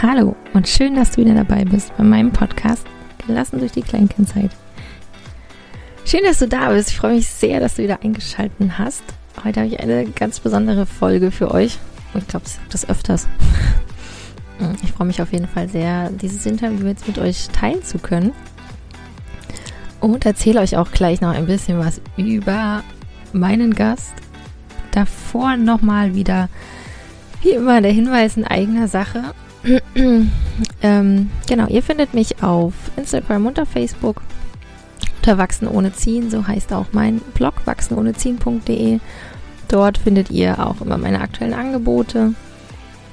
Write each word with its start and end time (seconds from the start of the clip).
Hallo 0.00 0.36
und 0.54 0.68
schön, 0.68 0.94
dass 0.94 1.10
du 1.10 1.24
wieder 1.24 1.34
dabei 1.34 1.64
bist 1.64 1.90
bei 1.96 2.04
meinem 2.04 2.30
Podcast 2.30 2.86
Gelassen 3.26 3.58
durch 3.58 3.72
die 3.72 3.82
Kleinkindzeit. 3.82 4.52
Schön, 6.04 6.20
dass 6.22 6.38
du 6.38 6.46
da 6.46 6.70
bist. 6.70 6.90
Ich 6.90 6.98
freue 6.98 7.16
mich 7.16 7.26
sehr, 7.26 7.58
dass 7.58 7.74
du 7.74 7.82
wieder 7.82 8.00
eingeschaltet 8.04 8.78
hast. 8.78 9.02
Heute 9.42 9.58
habe 9.58 9.68
ich 9.68 9.80
eine 9.80 10.06
ganz 10.06 10.38
besondere 10.38 10.86
Folge 10.86 11.32
für 11.32 11.50
euch. 11.50 11.78
Ich 12.14 12.28
glaube, 12.28 12.46
ich 12.46 12.52
sage 12.52 12.66
das 12.70 12.88
öfters. 12.88 13.26
Ich 14.82 14.92
freue 14.92 15.06
mich 15.06 15.22
auf 15.22 15.32
jeden 15.32 15.46
Fall 15.48 15.68
sehr, 15.68 16.10
dieses 16.10 16.44
Interview 16.44 16.86
jetzt 16.86 17.06
mit 17.06 17.18
euch 17.18 17.48
teilen 17.48 17.84
zu 17.84 17.98
können. 17.98 18.32
Und 20.00 20.26
erzähle 20.26 20.60
euch 20.60 20.76
auch 20.76 20.90
gleich 20.92 21.20
noch 21.20 21.32
ein 21.32 21.46
bisschen 21.46 21.78
was 21.78 22.00
über 22.16 22.82
meinen 23.32 23.74
Gast. 23.74 24.14
Davor 24.92 25.56
nochmal 25.56 26.14
wieder, 26.14 26.48
wie 27.42 27.50
immer, 27.50 27.80
der 27.80 27.92
Hinweis 27.92 28.36
in 28.36 28.44
eigener 28.44 28.88
Sache. 28.88 29.32
ähm, 30.82 31.30
genau, 31.48 31.66
ihr 31.68 31.82
findet 31.82 32.14
mich 32.14 32.42
auf 32.42 32.74
Instagram 32.96 33.46
und 33.46 33.60
auf 33.60 33.68
Facebook 33.68 34.22
unter 35.28 35.36
Wachsen 35.38 35.68
ohne 35.68 35.92
Ziehen, 35.92 36.30
so 36.30 36.46
heißt 36.46 36.72
auch 36.72 36.86
mein 36.92 37.18
Blog 37.34 37.54
wachsenohneziehen.de. 37.66 38.98
Dort 39.68 39.98
findet 39.98 40.30
ihr 40.30 40.64
auch 40.64 40.80
immer 40.80 40.96
meine 40.96 41.20
aktuellen 41.20 41.52
Angebote. 41.52 42.32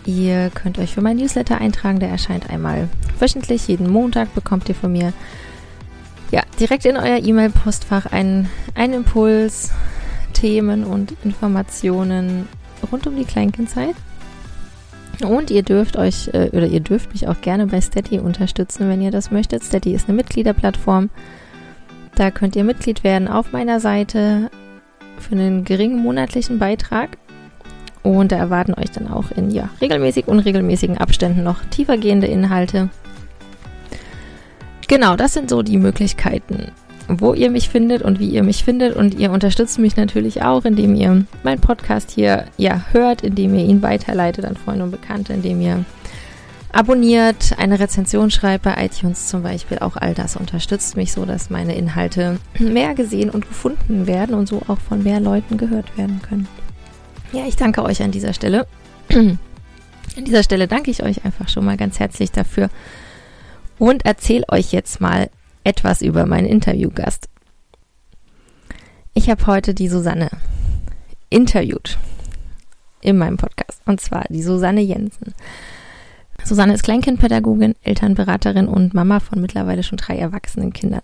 Ihr 0.06 0.50
könnt 0.52 0.80
euch 0.80 0.94
für 0.94 1.02
mein 1.02 1.18
Newsletter 1.18 1.58
eintragen, 1.58 2.00
der 2.00 2.10
erscheint 2.10 2.50
einmal 2.50 2.88
wöchentlich. 3.20 3.68
Jeden 3.68 3.90
Montag 3.90 4.34
bekommt 4.34 4.70
ihr 4.70 4.76
von 4.76 4.94
mir 4.94 5.12
ja, 6.32 6.42
direkt 6.60 6.86
in 6.86 6.96
euer 6.96 7.18
E-Mail-Postfach 7.18 8.06
einen, 8.06 8.50
einen 8.76 8.94
Impuls, 8.94 9.72
Themen 10.32 10.86
und 10.86 11.14
Informationen 11.26 12.48
rund 12.92 13.08
um 13.08 13.18
die 13.18 13.26
Kleinkindzeit. 13.26 13.96
Und 15.24 15.52
ihr 15.52 15.64
dürft 15.64 15.98
euch 15.98 16.30
äh, 16.34 16.50
oder 16.52 16.68
ihr 16.68 16.80
dürft 16.82 17.14
mich 17.14 17.28
auch 17.28 17.40
gerne 17.42 17.68
bei 17.68 17.80
Steady 17.82 18.20
unterstützen, 18.20 18.90
wenn 18.90 19.02
ihr 19.02 19.12
das 19.12 19.32
möchtet. 19.32 19.64
Steady 19.64 19.94
ist 19.94 20.08
eine 20.08 20.18
Mitgliederplattform. 20.18 21.10
Da 22.16 22.32
könnt 22.32 22.56
ihr 22.56 22.64
Mitglied 22.64 23.04
werden 23.04 23.28
auf 23.28 23.52
meiner 23.52 23.80
Seite 23.80 24.50
für 25.18 25.36
einen 25.36 25.64
geringen 25.64 26.02
monatlichen 26.02 26.60
Beitrag. 26.60 27.18
Und 28.04 28.32
da 28.32 28.38
erwarten 28.38 28.74
euch 28.76 28.92
dann 28.92 29.12
auch 29.12 29.32
in 29.32 29.50
ja, 29.50 29.70
regelmäßig, 29.82 30.28
unregelmäßigen 30.28 30.98
Abständen 30.98 31.44
noch 31.44 31.66
tiefergehende 31.66 32.28
Inhalte. 32.28 32.90
Genau, 34.88 35.16
das 35.16 35.34
sind 35.34 35.50
so 35.50 35.64
die 35.64 35.78
Möglichkeiten, 35.78 36.72
wo 37.08 37.34
ihr 37.34 37.52
mich 37.52 37.70
findet 37.70 38.02
und 38.02 38.20
wie 38.20 38.30
ihr 38.30 38.44
mich 38.44 38.64
findet. 38.64 38.96
Und 38.96 39.20
ihr 39.20 39.32
unterstützt 39.32 39.80
mich 39.80 39.96
natürlich 39.96 40.42
auch, 40.42 40.66
indem 40.66 40.96
ihr 40.96 41.26
meinen 41.44 41.62
Podcast 41.62 42.12
hier 42.12 42.46
ja 42.58 42.86
hört, 42.92 43.22
indem 43.22 43.56
ihr 43.56 43.66
ihn 43.66 43.82
weiterleitet 43.82 44.46
an 44.46 44.58
Freunde 44.58 44.86
und 44.86 44.92
Bekannte, 44.92 45.34
indem 45.34 45.62
ihr 45.62 45.86
abonniert, 46.72 47.58
eine 47.58 47.80
Rezension 47.80 48.32
schreibt 48.32 48.64
bei 48.66 48.76
iTunes 48.84 49.28
zum 49.28 49.44
Beispiel. 49.44 49.80
Auch 49.80 49.96
all 49.96 50.14
das 50.14 50.36
unterstützt 50.36 50.98
mich 50.98 51.14
so, 51.14 51.26
dass 51.26 51.50
meine 51.50 51.76
Inhalte 51.76 52.38
mehr 52.60 52.96
gesehen 52.96 53.30
und 53.30 53.48
gefunden 53.48 54.08
werden 54.08 54.36
und 54.36 54.48
so 54.48 54.62
auch 54.68 54.80
von 54.80 55.02
mehr 55.02 55.20
Leuten 55.20 55.58
gehört 55.58 55.98
werden 55.98 56.22
können. 56.22 56.48
Ja, 57.32 57.46
ich 57.48 57.56
danke 57.56 57.84
euch 57.84 58.04
an 58.04 58.12
dieser 58.12 58.34
Stelle. 58.34 58.68
An 59.10 59.40
dieser 60.18 60.44
Stelle 60.44 60.68
danke 60.68 60.92
ich 60.92 61.04
euch 61.04 61.24
einfach 61.24 61.50
schon 61.50 61.66
mal 61.66 61.78
ganz 61.78 62.00
herzlich 62.00 62.32
dafür 62.32 62.70
und 63.78 64.06
erzähle 64.06 64.46
euch 64.50 64.72
jetzt 64.72 65.00
mal 65.00 65.30
etwas 65.66 66.02
über 66.02 66.26
meinen 66.26 66.48
Interviewgast. 66.48 67.28
Ich 69.14 69.30
habe 69.30 69.46
heute 69.48 69.74
die 69.74 69.90
Susanne 69.90 70.30
interviewt 71.30 71.98
in 73.02 73.18
meinem 73.18 73.38
Podcast 73.38 73.82
und 73.86 74.00
zwar 74.00 74.26
die 74.30 74.44
Susanne 74.44 74.82
Jensen. 74.82 75.34
Susanne 76.44 76.74
ist 76.74 76.84
Kleinkindpädagogin, 76.84 77.76
Elternberaterin 77.84 78.68
und 78.68 78.94
Mama 78.94 79.20
von 79.20 79.42
mittlerweile 79.42 79.84
schon 79.84 79.98
drei 79.98 80.18
erwachsenen 80.18 80.74
Kindern. 80.74 81.02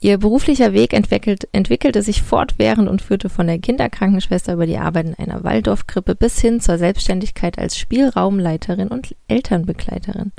Ihr 0.00 0.18
beruflicher 0.18 0.74
Weg 0.74 0.92
entwickelt, 0.92 1.48
entwickelte 1.52 2.02
sich 2.02 2.22
fortwährend 2.22 2.88
und 2.88 3.00
führte 3.00 3.30
von 3.30 3.46
der 3.46 3.58
Kinderkrankenschwester 3.58 4.52
über 4.52 4.66
die 4.66 4.76
Arbeit 4.76 5.06
in 5.06 5.14
einer 5.14 5.42
Waldorfkrippe 5.42 6.14
bis 6.14 6.38
hin 6.40 6.60
zur 6.60 6.78
Selbstständigkeit 6.78 7.58
als 7.58 7.78
Spielraumleiterin 7.78 8.88
und 8.88 9.16
Elternbegleiterin. 9.28 10.32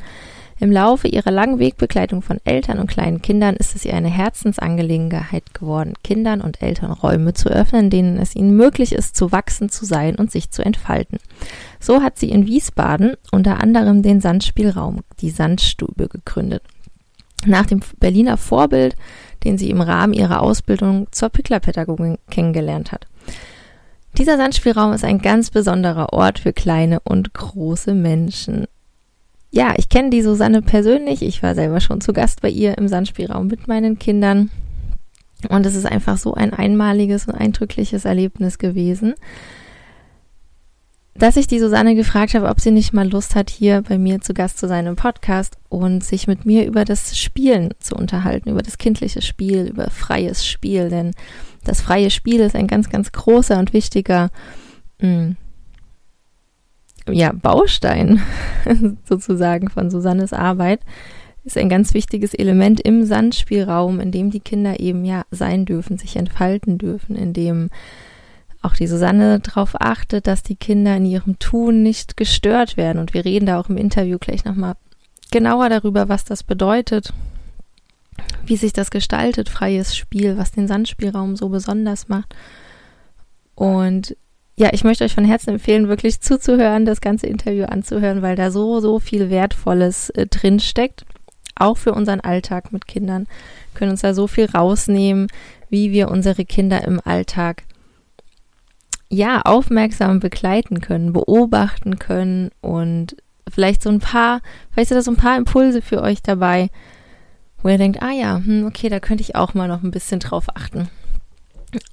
Im 0.58 0.72
Laufe 0.72 1.10
ihrer 1.10 1.32
langen 1.32 1.60
Wegbegleitung 1.60 2.22
von 2.22 2.40
Eltern 2.46 2.80
und 2.80 2.88
kleinen 2.88 3.22
Kindern 3.22 3.58
ist 3.58 3.76
es 3.76 3.84
ihr 3.84 3.94
eine 3.94 4.10
Herzensangelegenheit 4.10 5.54
geworden, 5.54 5.96
Kindern 6.02 6.40
und 6.40 6.62
Eltern 6.62 6.94
Räume 6.94 7.34
zu 7.34 7.50
öffnen, 7.50 7.90
denen 7.90 8.18
es 8.18 8.38
ihnen 8.38 8.56
möglich 8.56 8.94
ist, 8.94 9.18
zu 9.18 9.34
wachsen, 9.34 9.68
zu 9.68 9.84
sein 9.84 10.16
und 10.16 10.32
sich 10.32 10.52
zu 10.52 10.64
entfalten. 10.64 11.20
So 11.82 12.02
hat 12.02 12.18
sie 12.18 12.30
in 12.30 12.48
Wiesbaden 12.48 13.16
unter 13.34 13.62
anderem 13.62 14.02
den 14.02 14.22
Sandspielraum, 14.22 15.02
die 15.20 15.30
Sandstube, 15.30 16.08
gegründet. 16.08 16.64
Nach 17.46 17.66
dem 17.66 17.82
Berliner 18.00 18.38
Vorbild, 18.38 18.96
den 19.44 19.58
sie 19.58 19.70
im 19.70 19.82
Rahmen 19.82 20.14
ihrer 20.14 20.42
Ausbildung 20.42 21.08
zur 21.12 21.30
Picklerpädagogin 21.30 22.18
kennengelernt 22.30 22.94
hat. 22.94 23.08
Dieser 24.18 24.38
Sandspielraum 24.38 24.94
ist 24.94 25.04
ein 25.04 25.20
ganz 25.20 25.52
besonderer 25.52 26.14
Ort 26.14 26.40
für 26.40 26.54
kleine 26.54 27.02
und 27.02 27.34
große 27.34 27.94
Menschen 27.94 28.68
ja, 29.56 29.74
ich 29.78 29.88
kenne 29.88 30.10
die 30.10 30.22
Susanne 30.22 30.62
persönlich. 30.62 31.22
Ich 31.22 31.42
war 31.42 31.56
selber 31.56 31.80
schon 31.80 32.02
zu 32.02 32.12
Gast 32.12 32.42
bei 32.42 32.50
ihr 32.50 32.78
im 32.78 32.90
Sandspielraum 32.90 33.48
mit 33.48 33.70
meinen 33.70 33.98
Kindern. 33.98 34.52
Und 35.48 35.66
es 35.66 35.76
ist 35.76 35.86
einfach 35.86 36.18
so 36.18 36.34
ein 36.34 36.54
einmaliges 36.54 37.28
und 37.28 37.36
eindrückliches 37.36 38.04
Erlebnis 38.04 38.58
gewesen, 38.58 39.14
dass 41.14 41.38
ich 41.38 41.48
die 41.48 41.60
Susanne 41.60 41.96
gefragt 41.96 42.34
habe, 42.34 42.50
ob 42.50 42.60
sie 42.60 42.72
nicht 42.72 42.92
mal 42.92 43.10
Lust 43.10 43.36
hat, 43.36 43.50
hier 43.50 43.82
bei 43.88 43.98
mir 43.98 44.20
zu 44.20 44.34
Gast 44.34 44.58
zu 44.58 44.68
sein 44.68 44.88
im 44.88 44.98
Podcast 44.98 45.56
und 45.70 46.04
sich 46.04 46.28
mit 46.28 46.46
mir 46.46 46.66
über 46.66 46.84
das 46.84 47.18
Spielen 47.18 47.74
zu 47.80 47.96
unterhalten, 47.96 48.50
über 48.50 48.62
das 48.62 48.78
kindliche 48.78 49.22
Spiel, 49.22 49.68
über 49.68 49.90
freies 49.90 50.46
Spiel. 50.46 50.90
Denn 50.90 51.12
das 51.64 51.80
freie 51.80 52.10
Spiel 52.10 52.42
ist 52.42 52.58
ein 52.58 52.68
ganz, 52.68 52.90
ganz 52.90 53.14
großer 53.14 53.58
und 53.58 53.72
wichtiger 53.72 54.32
mh, 55.00 55.08
mm, 55.08 55.38
ja, 57.10 57.32
Baustein 57.32 58.22
sozusagen 59.04 59.70
von 59.70 59.90
Susannes 59.90 60.34
Arbeit 60.34 60.82
ist 61.44 61.58
ein 61.58 61.70
ganz 61.70 61.94
wichtiges 61.94 62.34
Element 62.34 62.82
im 62.82 63.06
Sandspielraum, 63.06 64.00
in 64.00 64.12
dem 64.12 64.32
die 64.32 64.40
Kinder 64.40 64.80
eben 64.80 65.06
ja 65.06 65.24
sein 65.30 65.66
dürfen, 65.66 65.98
sich 65.98 66.16
entfalten 66.16 66.80
dürfen, 66.80 67.16
in 67.16 67.34
dem 67.34 67.70
auch 68.64 68.74
die 68.74 68.88
Susanne 68.88 69.40
darauf 69.40 69.80
achtet, 69.80 70.26
dass 70.26 70.42
die 70.42 70.56
Kinder 70.56 70.98
in 70.98 71.06
ihrem 71.06 71.38
Tun 71.38 71.84
nicht 71.84 72.18
gestört 72.18 72.78
werden. 72.78 72.98
Und 72.98 73.14
wir 73.14 73.24
reden 73.24 73.46
da 73.46 73.60
auch 73.60 73.70
im 73.70 73.78
Interview 73.78 74.18
gleich 74.18 74.44
nochmal 74.44 74.74
genauer 75.32 75.70
darüber, 75.70 76.10
was 76.10 76.26
das 76.26 76.42
bedeutet, 76.42 77.14
wie 78.48 78.58
sich 78.58 78.74
das 78.74 78.90
gestaltet, 78.90 79.50
freies 79.50 79.96
Spiel, 79.96 80.38
was 80.38 80.52
den 80.52 80.68
Sandspielraum 80.68 81.36
so 81.36 81.50
besonders 81.50 82.08
macht. 82.08 82.36
Und 83.54 84.18
ja, 84.58 84.70
ich 84.72 84.84
möchte 84.84 85.04
euch 85.04 85.14
von 85.14 85.26
Herzen 85.26 85.52
empfehlen, 85.52 85.90
wirklich 85.90 86.22
zuzuhören, 86.22 86.86
das 86.86 87.02
ganze 87.02 87.28
Interview 87.28 87.66
anzuhören, 87.66 88.22
weil 88.22 88.36
da 88.36 88.52
so, 88.52 88.80
so 88.80 89.00
viel 89.00 89.30
Wertvolles 89.30 90.10
äh, 90.12 90.28
drin. 90.28 90.62
Auch 91.58 91.78
für 91.78 91.94
unseren 91.94 92.22
Alltag 92.22 92.72
mit 92.72 92.88
Kindern. 92.88 93.28
Wir 93.72 93.80
können 93.80 93.92
uns 93.92 94.02
da 94.02 94.14
so 94.14 94.28
viel 94.28 94.46
rausnehmen, 94.46 95.28
wie 95.70 95.92
wir 95.92 96.10
unsere 96.10 96.46
Kinder 96.46 96.84
im 96.86 97.02
Alltag 97.04 97.64
ja, 99.10 99.42
aufmerksam 99.42 100.20
begleiten 100.20 100.82
können, 100.82 101.14
beobachten 101.14 102.00
können 102.00 102.50
und 102.62 103.16
vielleicht 103.48 103.84
so 103.84 103.90
ein 103.90 104.00
paar, 104.00 104.42
vielleicht 104.72 104.90
sind 104.90 104.98
da 104.98 105.02
so 105.02 105.12
ein 105.12 105.18
paar 105.18 105.38
Impulse 105.38 105.82
für 105.82 106.02
euch 106.02 106.22
dabei, 106.22 106.70
wo 107.62 107.70
ihr 107.70 107.78
denkt, 107.78 108.02
ah 108.02 108.12
ja, 108.12 108.42
hm, 108.44 108.66
okay, 108.66 108.90
da 108.90 109.00
könnte 109.00 109.22
ich 109.22 109.36
auch 109.36 109.54
mal 109.54 109.68
noch 109.68 109.84
ein 109.84 109.92
bisschen 109.92 110.20
drauf 110.20 110.48
achten. 110.56 110.90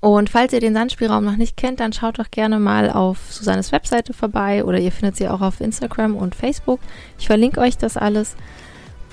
Und 0.01 0.31
falls 0.31 0.53
ihr 0.53 0.61
den 0.61 0.75
Sandspielraum 0.75 1.25
noch 1.25 1.37
nicht 1.37 1.57
kennt, 1.57 1.81
dann 1.81 1.93
schaut 1.93 2.19
doch 2.19 2.31
gerne 2.31 2.59
mal 2.59 2.91
auf 2.91 3.19
Susannes 3.31 3.73
Webseite 3.73 4.13
vorbei 4.13 4.65
oder 4.65 4.79
ihr 4.79 4.93
findet 4.93 5.17
sie 5.17 5.29
auch 5.29 5.41
auf 5.41 5.61
Instagram 5.61 6.17
und 6.17 6.35
Facebook. 6.35 6.81
Ich 7.19 7.27
verlinke 7.27 7.61
euch 7.61 7.79
das 7.79 7.97
alles. 7.97 8.37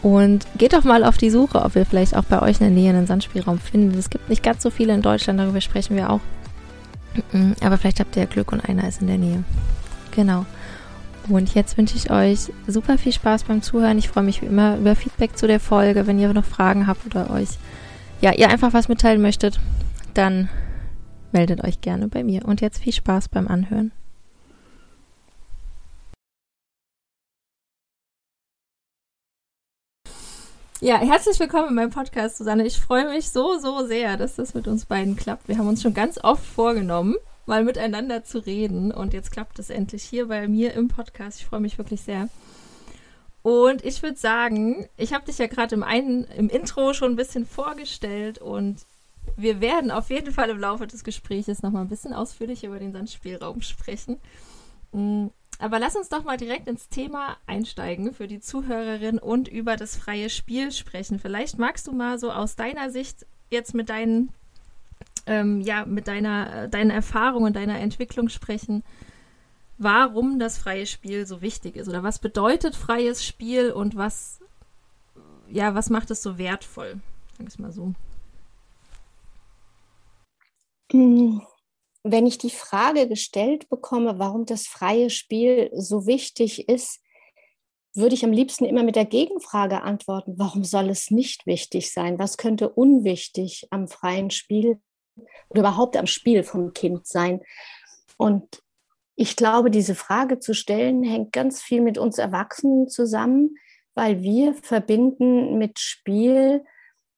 Und 0.01 0.47
geht 0.57 0.73
doch 0.73 0.85
mal 0.85 1.03
auf 1.03 1.17
die 1.17 1.29
Suche, 1.29 1.61
ob 1.61 1.75
ihr 1.75 1.85
vielleicht 1.85 2.15
auch 2.15 2.23
bei 2.23 2.41
euch 2.41 2.61
in 2.61 2.67
der 2.67 2.69
Nähe 2.69 2.89
einen 2.89 3.07
Sandspielraum 3.07 3.59
findet. 3.59 3.99
Es 3.99 4.09
gibt 4.09 4.29
nicht 4.29 4.43
ganz 4.43 4.63
so 4.63 4.69
viele 4.69 4.93
in 4.93 5.01
Deutschland, 5.01 5.39
darüber 5.39 5.59
sprechen 5.59 5.97
wir 5.97 6.09
auch. 6.09 6.21
Aber 7.61 7.77
vielleicht 7.77 7.99
habt 7.99 8.15
ihr 8.15 8.23
ja 8.23 8.29
Glück 8.29 8.51
und 8.51 8.63
einer 8.67 8.87
ist 8.87 9.01
in 9.01 9.07
der 9.07 9.17
Nähe. 9.17 9.43
Genau. 10.11 10.45
Und 11.27 11.53
jetzt 11.53 11.77
wünsche 11.77 11.97
ich 11.97 12.09
euch 12.11 12.51
super 12.65 12.97
viel 12.97 13.11
Spaß 13.11 13.43
beim 13.43 13.61
Zuhören. 13.61 13.97
Ich 13.97 14.07
freue 14.07 14.23
mich 14.23 14.41
wie 14.41 14.45
immer 14.45 14.77
über 14.77 14.95
Feedback 14.95 15.37
zu 15.37 15.47
der 15.47 15.59
Folge, 15.59 16.07
wenn 16.07 16.17
ihr 16.17 16.33
noch 16.33 16.45
Fragen 16.45 16.87
habt 16.87 17.05
oder 17.05 17.29
euch, 17.29 17.49
ja, 18.21 18.33
ihr 18.33 18.49
einfach 18.49 18.73
was 18.73 18.87
mitteilen 18.87 19.21
möchtet 19.21 19.59
dann 20.13 20.49
meldet 21.31 21.63
euch 21.63 21.81
gerne 21.81 22.07
bei 22.07 22.23
mir. 22.23 22.45
Und 22.45 22.61
jetzt 22.61 22.79
viel 22.79 22.93
Spaß 22.93 23.29
beim 23.29 23.47
Anhören. 23.47 23.91
Ja, 30.81 30.97
herzlich 30.97 31.37
willkommen 31.41 31.67
in 31.67 31.75
meinem 31.75 31.89
Podcast, 31.89 32.37
Susanne. 32.37 32.65
Ich 32.65 32.77
freue 32.77 33.09
mich 33.09 33.31
so, 33.31 33.59
so 33.59 33.85
sehr, 33.85 34.15
dass 34.15 34.37
das 34.37 34.53
mit 34.53 34.65
uns 34.65 34.85
beiden 34.85 35.17
klappt. 35.17 35.49
Wir 35.49 35.57
haben 35.57 35.67
uns 35.67 35.81
schon 35.81 35.93
ganz 35.93 36.17
oft 36.23 36.45
vorgenommen, 36.45 37.15
mal 37.45 37.65
miteinander 37.65 38.23
zu 38.23 38.39
reden. 38.39 38.93
Und 38.93 39.13
jetzt 39.13 39.31
klappt 39.31 39.59
es 39.59 39.69
endlich 39.69 40.03
hier 40.03 40.29
bei 40.29 40.47
mir 40.47 40.73
im 40.73 40.87
Podcast. 40.87 41.41
Ich 41.41 41.45
freue 41.47 41.59
mich 41.59 41.77
wirklich 41.77 41.99
sehr. 41.99 42.29
Und 43.41 43.83
ich 43.83 44.01
würde 44.03 44.17
sagen, 44.17 44.87
ich 44.95 45.13
habe 45.13 45.25
dich 45.25 45.37
ja 45.37 45.47
gerade 45.47 45.75
im, 45.75 45.83
im 46.37 46.47
Intro 46.49 46.93
schon 46.93 47.11
ein 47.11 47.17
bisschen 47.17 47.45
vorgestellt 47.45 48.39
und 48.39 48.77
wir 49.37 49.61
werden 49.61 49.91
auf 49.91 50.09
jeden 50.09 50.31
Fall 50.31 50.49
im 50.49 50.59
Laufe 50.59 50.87
des 50.87 51.03
Gesprächs 51.03 51.61
nochmal 51.61 51.83
ein 51.83 51.89
bisschen 51.89 52.13
ausführlich 52.13 52.63
über 52.63 52.79
den 52.79 52.93
Sandspielraum 52.93 53.61
sprechen. 53.61 54.17
Mm, 54.91 55.27
aber 55.59 55.79
lass 55.79 55.97
uns 55.97 56.07
doch 56.07 56.23
mal 56.23 56.37
direkt 56.37 56.67
ins 56.69 56.87
Thema 56.87 57.37
einsteigen 57.45 58.13
für 58.13 58.27
die 58.27 58.39
Zuhörerin 58.39 59.19
und 59.19 59.49
über 59.49 59.75
das 59.75 59.97
freie 59.97 60.29
Spiel 60.29 60.71
sprechen. 60.71 61.19
Vielleicht 61.19 61.59
magst 61.59 61.87
du 61.87 61.91
mal 61.91 62.17
so 62.17 62.31
aus 62.31 62.55
deiner 62.55 62.89
Sicht 62.89 63.25
jetzt 63.49 63.73
mit 63.73 63.89
deinen, 63.89 64.31
ähm, 65.25 65.59
ja, 65.59 65.85
mit 65.85 66.07
deiner, 66.07 66.63
äh, 66.63 66.69
deinen 66.69 66.91
Erfahrungen, 66.91 67.51
deiner 67.51 67.77
Entwicklung 67.79 68.29
sprechen, 68.29 68.83
warum 69.77 70.39
das 70.39 70.57
freie 70.57 70.85
Spiel 70.85 71.25
so 71.25 71.41
wichtig 71.41 71.75
ist 71.75 71.89
oder 71.89 72.03
was 72.03 72.19
bedeutet 72.19 72.75
freies 72.75 73.25
Spiel 73.25 73.71
und 73.71 73.97
was, 73.97 74.39
ja, 75.49 75.75
was 75.75 75.89
macht 75.89 76.09
es 76.09 76.23
so 76.23 76.37
wertvoll? 76.37 77.01
Sag 77.37 77.47
ich 77.49 77.59
mal 77.59 77.73
so. 77.73 77.93
Hm, 80.91 81.41
wenn 82.03 82.25
ich 82.25 82.37
die 82.37 82.49
Frage 82.49 83.07
gestellt 83.07 83.69
bekomme, 83.69 84.19
warum 84.19 84.45
das 84.45 84.67
freie 84.67 85.09
Spiel 85.09 85.69
so 85.73 86.05
wichtig 86.07 86.69
ist, 86.69 87.01
würde 87.93 88.15
ich 88.15 88.23
am 88.23 88.31
liebsten 88.31 88.65
immer 88.65 88.83
mit 88.83 88.95
der 88.95 89.05
Gegenfrage 89.05 89.81
antworten, 89.81 90.35
warum 90.37 90.63
soll 90.63 90.89
es 90.89 91.11
nicht 91.11 91.45
wichtig 91.45 91.91
sein? 91.91 92.19
Was 92.19 92.37
könnte 92.37 92.69
unwichtig 92.69 93.67
am 93.71 93.87
freien 93.87 94.29
Spiel 94.29 94.79
oder 95.49 95.61
überhaupt 95.61 95.97
am 95.97 96.07
Spiel 96.07 96.43
vom 96.43 96.73
Kind 96.73 97.07
sein? 97.07 97.41
Und 98.17 98.61
ich 99.15 99.35
glaube, 99.35 99.69
diese 99.69 99.95
Frage 99.95 100.39
zu 100.39 100.53
stellen, 100.53 101.03
hängt 101.03 101.33
ganz 101.33 101.61
viel 101.61 101.81
mit 101.81 101.97
uns 101.97 102.19
Erwachsenen 102.19 102.87
zusammen, 102.87 103.57
weil 103.93 104.21
wir 104.21 104.53
verbinden 104.53 105.57
mit 105.57 105.79
Spiel 105.79 106.63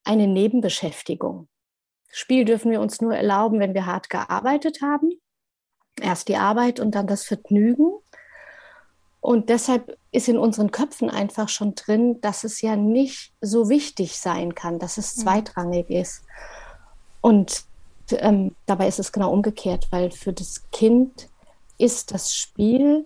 eine 0.04 0.28
Nebenbeschäftigung. 0.28 1.48
Spiel 2.12 2.46
dürfen 2.46 2.72
wir 2.72 2.82
uns 2.82 3.02
nur 3.02 3.16
erlauben, 3.16 3.60
wenn 3.60 3.74
wir 3.74 3.86
hart 3.86 4.10
gearbeitet 4.10 4.82
haben. 4.82 5.12
Erst 6.00 6.28
die 6.28 6.36
Arbeit 6.36 6.80
und 6.80 6.96
dann 6.96 7.08
das 7.08 7.24
Vergnügen. 7.24 7.92
Und 9.22 9.50
deshalb 9.50 9.98
ist 10.12 10.28
in 10.28 10.38
unseren 10.38 10.72
Köpfen 10.72 11.10
einfach 11.10 11.48
schon 11.48 11.76
drin, 11.76 12.20
dass 12.22 12.44
es 12.44 12.62
ja 12.62 12.76
nicht 12.76 13.34
so 13.40 13.70
wichtig 13.70 14.18
sein 14.18 14.56
kann, 14.56 14.80
dass 14.80 14.98
es 14.98 15.16
mhm. 15.16 15.22
zweitrangig 15.22 15.90
ist. 15.90 16.24
Und 17.22 17.64
ähm, 18.12 18.56
dabei 18.66 18.88
ist 18.88 19.00
es 19.00 19.12
genau 19.12 19.32
umgekehrt, 19.32 19.88
weil 19.92 20.12
für 20.12 20.34
das 20.34 20.70
Kind 20.72 21.30
ist 21.78 22.14
das 22.14 22.34
Spiel 22.34 23.06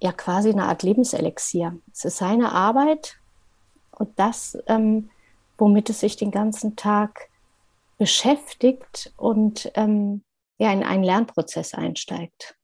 ja 0.00 0.12
quasi 0.12 0.50
eine 0.50 0.64
Art 0.64 0.82
Lebenselixier. 0.82 1.76
Es 1.92 2.04
ist 2.04 2.16
seine 2.16 2.52
Arbeit 2.52 3.16
und 3.92 4.18
das, 4.18 4.56
ähm, 4.66 5.10
womit 5.58 5.90
es 5.90 6.00
sich 6.00 6.16
den 6.16 6.30
ganzen 6.30 6.76
Tag 6.76 7.28
beschäftigt 8.00 9.12
und 9.18 9.70
ähm, 9.74 10.24
ja, 10.58 10.72
in 10.72 10.82
einen 10.82 11.04
Lernprozess 11.04 11.74
einsteigt. 11.74 12.56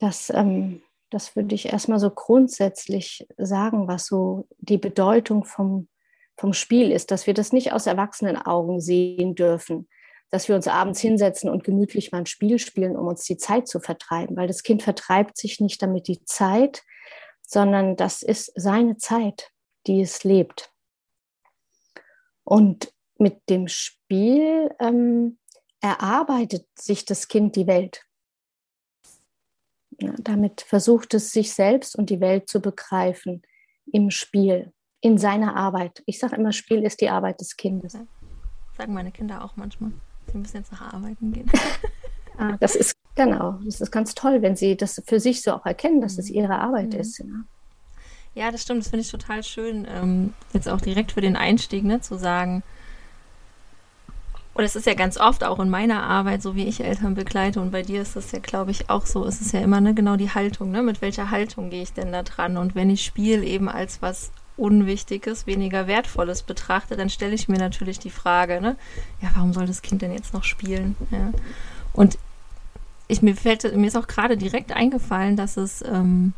Das, 0.00 0.28
ähm, 0.30 0.82
das 1.10 1.36
würde 1.36 1.54
ich 1.54 1.66
erstmal 1.66 2.00
so 2.00 2.10
grundsätzlich 2.10 3.28
sagen, 3.36 3.86
was 3.86 4.06
so 4.06 4.48
die 4.58 4.76
Bedeutung 4.76 5.44
vom, 5.44 5.88
vom 6.36 6.52
Spiel 6.52 6.90
ist, 6.90 7.12
dass 7.12 7.28
wir 7.28 7.34
das 7.34 7.52
nicht 7.52 7.72
aus 7.72 7.86
erwachsenen 7.86 8.36
Augen 8.36 8.80
sehen 8.80 9.36
dürfen, 9.36 9.88
dass 10.30 10.48
wir 10.48 10.56
uns 10.56 10.66
abends 10.66 10.98
hinsetzen 10.98 11.48
und 11.48 11.62
gemütlich 11.62 12.10
mal 12.10 12.18
ein 12.18 12.26
Spiel 12.26 12.58
spielen, 12.58 12.96
um 12.96 13.06
uns 13.06 13.22
die 13.22 13.36
Zeit 13.36 13.68
zu 13.68 13.78
vertreiben, 13.78 14.36
weil 14.36 14.48
das 14.48 14.64
Kind 14.64 14.82
vertreibt 14.82 15.36
sich 15.36 15.60
nicht 15.60 15.80
damit 15.80 16.08
die 16.08 16.24
Zeit, 16.24 16.82
sondern 17.40 17.94
das 17.94 18.24
ist 18.24 18.50
seine 18.56 18.96
Zeit, 18.96 19.52
die 19.86 20.00
es 20.00 20.24
lebt. 20.24 20.72
Und 22.42 22.93
mit 23.18 23.48
dem 23.48 23.68
Spiel 23.68 24.70
ähm, 24.80 25.38
erarbeitet 25.80 26.66
sich 26.78 27.04
das 27.04 27.28
Kind 27.28 27.56
die 27.56 27.66
Welt. 27.66 28.04
Ja, 30.00 30.12
damit 30.18 30.62
versucht 30.62 31.14
es 31.14 31.30
sich 31.32 31.52
selbst 31.52 31.96
und 31.96 32.10
die 32.10 32.20
Welt 32.20 32.48
zu 32.48 32.60
begreifen 32.60 33.42
im 33.92 34.10
Spiel, 34.10 34.72
in 35.00 35.18
seiner 35.18 35.56
Arbeit. 35.56 36.02
Ich 36.06 36.18
sage 36.18 36.36
immer, 36.36 36.52
Spiel 36.52 36.82
ist 36.82 37.00
die 37.00 37.10
Arbeit 37.10 37.40
des 37.40 37.56
Kindes. 37.56 37.92
Sagen 38.76 38.94
meine 38.94 39.12
Kinder 39.12 39.44
auch 39.44 39.56
manchmal. 39.56 39.92
Sie 40.32 40.38
müssen 40.38 40.56
jetzt 40.56 40.72
nach 40.72 40.94
Arbeiten 40.94 41.32
gehen. 41.32 41.50
ah, 42.38 42.56
das 42.58 42.74
ist 42.74 42.94
genau, 43.14 43.60
das 43.64 43.80
ist 43.80 43.92
ganz 43.92 44.14
toll, 44.14 44.42
wenn 44.42 44.56
sie 44.56 44.76
das 44.76 45.00
für 45.06 45.20
sich 45.20 45.42
so 45.42 45.52
auch 45.52 45.66
erkennen, 45.66 46.00
dass 46.00 46.18
es 46.18 46.28
mhm. 46.28 46.36
ihre 46.36 46.58
Arbeit 46.58 46.94
mhm. 46.94 47.00
ist. 47.00 47.18
Ja. 47.18 47.26
ja. 48.34 48.50
das 48.50 48.62
stimmt, 48.62 48.80
das 48.80 48.88
finde 48.88 49.02
ich 49.02 49.10
total 49.10 49.44
schön, 49.44 49.86
ähm, 49.88 50.32
jetzt 50.52 50.68
auch 50.68 50.80
direkt 50.80 51.12
für 51.12 51.20
den 51.20 51.36
Einstieg 51.36 51.84
ne, 51.84 52.00
zu 52.00 52.16
sagen, 52.16 52.62
und 54.54 54.62
es 54.64 54.76
ist 54.76 54.86
ja 54.86 54.94
ganz 54.94 55.16
oft 55.16 55.42
auch 55.42 55.58
in 55.58 55.68
meiner 55.68 56.04
Arbeit, 56.04 56.40
so 56.40 56.54
wie 56.54 56.66
ich 56.66 56.82
Eltern 56.82 57.14
begleite, 57.14 57.60
und 57.60 57.72
bei 57.72 57.82
dir 57.82 58.00
ist 58.00 58.14
das 58.14 58.30
ja, 58.32 58.38
glaube 58.38 58.70
ich, 58.70 58.88
auch 58.88 59.04
so, 59.04 59.26
es 59.26 59.40
ist 59.40 59.52
ja 59.52 59.60
immer 59.60 59.80
ne, 59.80 59.94
genau 59.94 60.16
die 60.16 60.30
Haltung, 60.30 60.70
ne? 60.70 60.82
Mit 60.82 61.02
welcher 61.02 61.30
Haltung 61.30 61.70
gehe 61.70 61.82
ich 61.82 61.92
denn 61.92 62.12
da 62.12 62.22
dran? 62.22 62.56
Und 62.56 62.74
wenn 62.74 62.88
ich 62.88 63.04
Spiel 63.04 63.42
eben 63.42 63.68
als 63.68 64.00
was 64.00 64.30
Unwichtiges, 64.56 65.48
weniger 65.48 65.88
Wertvolles 65.88 66.42
betrachte, 66.42 66.96
dann 66.96 67.10
stelle 67.10 67.34
ich 67.34 67.48
mir 67.48 67.58
natürlich 67.58 67.98
die 67.98 68.10
Frage, 68.10 68.60
ne, 68.60 68.76
ja, 69.20 69.30
warum 69.34 69.52
soll 69.52 69.66
das 69.66 69.82
Kind 69.82 70.02
denn 70.02 70.12
jetzt 70.12 70.32
noch 70.32 70.44
spielen? 70.44 70.94
Ja. 71.10 71.32
Und 71.92 72.16
ich, 73.08 73.22
mir 73.22 73.34
fällt, 73.34 73.76
mir 73.76 73.86
ist 73.88 73.96
auch 73.96 74.06
gerade 74.06 74.36
direkt 74.36 74.72
eingefallen, 74.72 75.36
dass 75.36 75.56
es 75.56 75.82
ähm, 75.82 76.32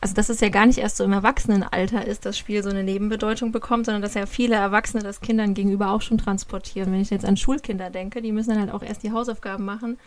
also 0.00 0.14
dass 0.14 0.28
es 0.28 0.40
ja 0.40 0.48
gar 0.48 0.66
nicht 0.66 0.78
erst 0.78 0.96
so 0.96 1.04
im 1.04 1.12
Erwachsenenalter 1.12 2.06
ist, 2.06 2.24
das 2.24 2.38
Spiel 2.38 2.62
so 2.62 2.70
eine 2.70 2.84
Nebenbedeutung 2.84 3.52
bekommt, 3.52 3.86
sondern 3.86 4.02
dass 4.02 4.14
ja 4.14 4.26
viele 4.26 4.54
Erwachsene 4.54 5.02
das 5.02 5.20
Kindern 5.20 5.54
gegenüber 5.54 5.90
auch 5.90 6.02
schon 6.02 6.18
transportieren. 6.18 6.92
Wenn 6.92 7.00
ich 7.00 7.10
jetzt 7.10 7.24
an 7.24 7.36
Schulkinder 7.36 7.90
denke, 7.90 8.22
die 8.22 8.32
müssen 8.32 8.50
dann 8.50 8.60
halt 8.60 8.72
auch 8.72 8.82
erst 8.82 9.02
die 9.02 9.12
Hausaufgaben 9.12 9.64
machen, 9.64 9.98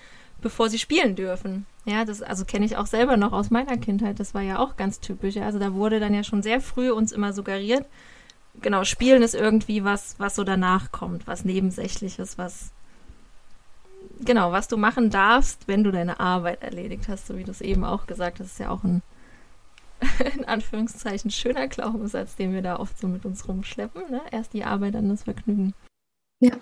bevor 0.42 0.70
sie 0.70 0.80
spielen 0.80 1.16
dürfen. 1.16 1.66
Ja, 1.86 2.06
das 2.06 2.22
also 2.22 2.46
kenne 2.46 2.66
ich 2.66 2.78
auch 2.78 2.88
selber 2.88 3.18
noch 3.18 3.34
aus 3.34 3.50
meiner 3.50 3.78
Kindheit. 3.78 4.20
Das 4.20 4.34
war 4.34 4.42
ja 4.42 4.60
auch 4.60 4.78
ganz 4.78 5.00
typisch. 5.00 5.38
Also 5.38 5.60
da 5.60 5.74
wurde 5.74 6.00
dann 6.00 6.14
ja 6.14 6.24
schon 6.24 6.42
sehr 6.42 6.62
früh 6.62 6.92
uns 6.92 7.12
immer 7.12 7.34
suggeriert, 7.34 7.86
genau, 8.62 8.84
Spielen 8.84 9.24
ist 9.24 9.36
irgendwie 9.36 9.84
was, 9.84 10.16
was 10.18 10.36
so 10.36 10.44
danach 10.44 10.92
kommt, 10.92 11.28
was 11.28 11.46
Nebensächliches, 11.46 12.38
was 12.38 12.72
genau, 14.22 14.52
was 14.52 14.68
du 14.68 14.78
machen 14.78 15.10
darfst, 15.10 15.68
wenn 15.68 15.84
du 15.84 15.92
deine 15.92 16.20
Arbeit 16.20 16.62
erledigt 16.62 17.08
hast, 17.08 17.28
so 17.28 17.38
wie 17.38 17.44
du 17.44 17.52
es 17.52 17.62
eben 17.62 17.84
auch 17.84 18.08
gesagt 18.08 18.40
hast, 18.40 18.48
ist 18.48 18.60
ja 18.60 18.70
auch 18.70 18.84
ein 18.84 19.02
in 20.36 20.46
Anführungszeichen 20.46 21.32
schöner 21.32 21.68
Glaubenssatz, 21.68 22.36
den 22.36 22.54
wir 22.54 22.62
da 22.62 22.78
oft 22.78 22.98
so 23.00 23.08
mit 23.08 23.26
uns 23.26 23.48
rumschleppen. 23.48 24.10
Ne? 24.10 24.22
Erst 24.32 24.54
die 24.54 24.64
Arbeit, 24.64 24.96
dann 24.96 25.10
das 25.10 25.24
Vergnügen. 25.24 25.74
Ja. 26.40 26.56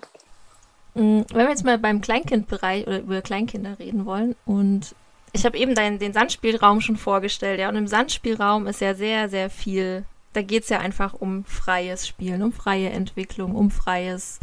Mm, 0.94 1.22
wenn 1.28 1.46
wir 1.46 1.50
jetzt 1.50 1.64
mal 1.64 1.78
beim 1.78 2.00
Kleinkindbereich 2.00 2.86
oder 2.86 3.00
über 3.00 3.22
Kleinkinder 3.22 3.78
reden 3.78 4.04
wollen 4.04 4.34
und 4.44 4.94
ich 5.32 5.44
habe 5.44 5.56
eben 5.56 5.74
dein, 5.74 5.98
den 5.98 6.12
Sandspielraum 6.12 6.80
schon 6.80 6.96
vorgestellt, 6.96 7.60
ja, 7.60 7.68
und 7.68 7.76
im 7.76 7.86
Sandspielraum 7.86 8.66
ist 8.66 8.80
ja 8.80 8.94
sehr, 8.94 9.28
sehr 9.28 9.48
viel, 9.48 10.04
da 10.32 10.42
geht 10.42 10.64
es 10.64 10.68
ja 10.68 10.80
einfach 10.80 11.14
um 11.14 11.44
freies 11.44 12.08
Spielen, 12.08 12.42
um 12.42 12.52
freie 12.52 12.90
Entwicklung, 12.90 13.54
um 13.54 13.70
freies 13.70 14.40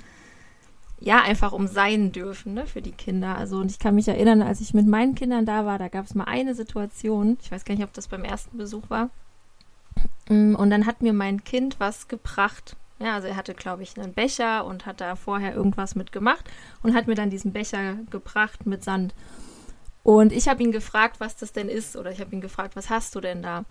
ja, 1.00 1.22
einfach 1.22 1.52
um 1.52 1.68
sein 1.68 2.12
dürfen, 2.12 2.54
ne, 2.54 2.66
für 2.66 2.82
die 2.82 2.92
Kinder. 2.92 3.38
Also, 3.38 3.58
und 3.58 3.72
ich 3.72 3.80
kann 3.80 3.96
mich 3.96 4.08
erinnern, 4.08 4.42
als 4.42 4.62
ich 4.62 4.74
mit 4.74 4.88
meinen 4.88 5.16
Kindern 5.16 5.46
da 5.46 5.66
war, 5.66 5.78
da 5.78 5.90
gab 5.90 6.06
es 6.06 6.16
mal 6.16 6.24
eine 6.24 6.56
Situation, 6.56 7.38
ich 7.42 7.52
weiß 7.52 7.66
gar 7.66 7.76
nicht, 7.76 7.84
ob 7.84 7.94
das 7.94 8.08
beim 8.08 8.24
ersten 8.24 8.58
Besuch 8.58 8.90
war. 8.90 9.10
Mm, 10.30 10.56
und 10.56 10.70
dann 10.70 10.86
hat 10.86 11.02
mir 11.02 11.14
mein 11.14 11.44
Kind 11.44 11.80
was 11.80 12.08
gebracht. 12.08 12.76
Ja, 13.00 13.14
also 13.14 13.28
er 13.28 13.36
hatte, 13.36 13.54
glaube 13.54 13.84
ich, 13.84 13.96
einen 13.98 14.14
Becher 14.14 14.66
und 14.66 14.88
hat 14.88 15.02
da 15.02 15.16
vorher 15.16 15.54
irgendwas 15.54 15.94
mitgemacht 15.94 16.46
und 16.82 16.96
hat 16.96 17.06
mir 17.06 17.14
dann 17.14 17.30
diesen 17.30 17.54
Becher 17.54 17.98
gebracht 18.10 18.66
mit 18.66 18.84
Sand. 18.84 19.14
Und 20.02 20.32
ich 20.32 20.48
habe 20.48 20.64
ihn 20.64 20.72
gefragt, 20.72 21.20
was 21.20 21.36
das 21.36 21.52
denn 21.52 21.70
ist, 21.70 21.96
oder 21.96 22.12
ich 22.12 22.20
habe 22.20 22.34
ihn 22.34 22.42
gefragt, 22.42 22.76
was 22.76 22.90
hast 22.90 23.14
du 23.14 23.22
denn 23.22 23.44
da? 23.44 23.66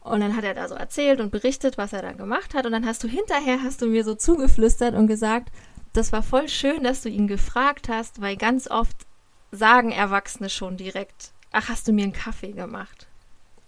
Und 0.00 0.20
dann 0.20 0.36
hat 0.36 0.44
er 0.44 0.52
da 0.52 0.68
so 0.68 0.74
erzählt 0.74 1.20
und 1.20 1.32
berichtet, 1.32 1.78
was 1.78 1.94
er 1.94 2.02
da 2.02 2.12
gemacht 2.12 2.52
hat. 2.54 2.66
Und 2.66 2.72
dann 2.72 2.84
hast 2.84 3.02
du 3.02 3.08
hinterher, 3.08 3.62
hast 3.62 3.80
du 3.80 3.86
mir 3.86 4.04
so 4.04 4.14
zugeflüstert 4.14 4.94
und 4.94 5.06
gesagt, 5.06 5.50
das 5.94 6.12
war 6.12 6.22
voll 6.22 6.48
schön, 6.48 6.82
dass 6.82 7.02
du 7.02 7.08
ihn 7.08 7.28
gefragt 7.28 7.88
hast, 7.88 8.20
weil 8.20 8.36
ganz 8.36 8.68
oft 8.68 9.06
sagen 9.52 9.92
Erwachsene 9.92 10.50
schon 10.50 10.76
direkt, 10.76 11.32
ach, 11.52 11.68
hast 11.68 11.88
du 11.88 11.92
mir 11.92 12.02
einen 12.02 12.12
Kaffee 12.12 12.52
gemacht? 12.52 13.06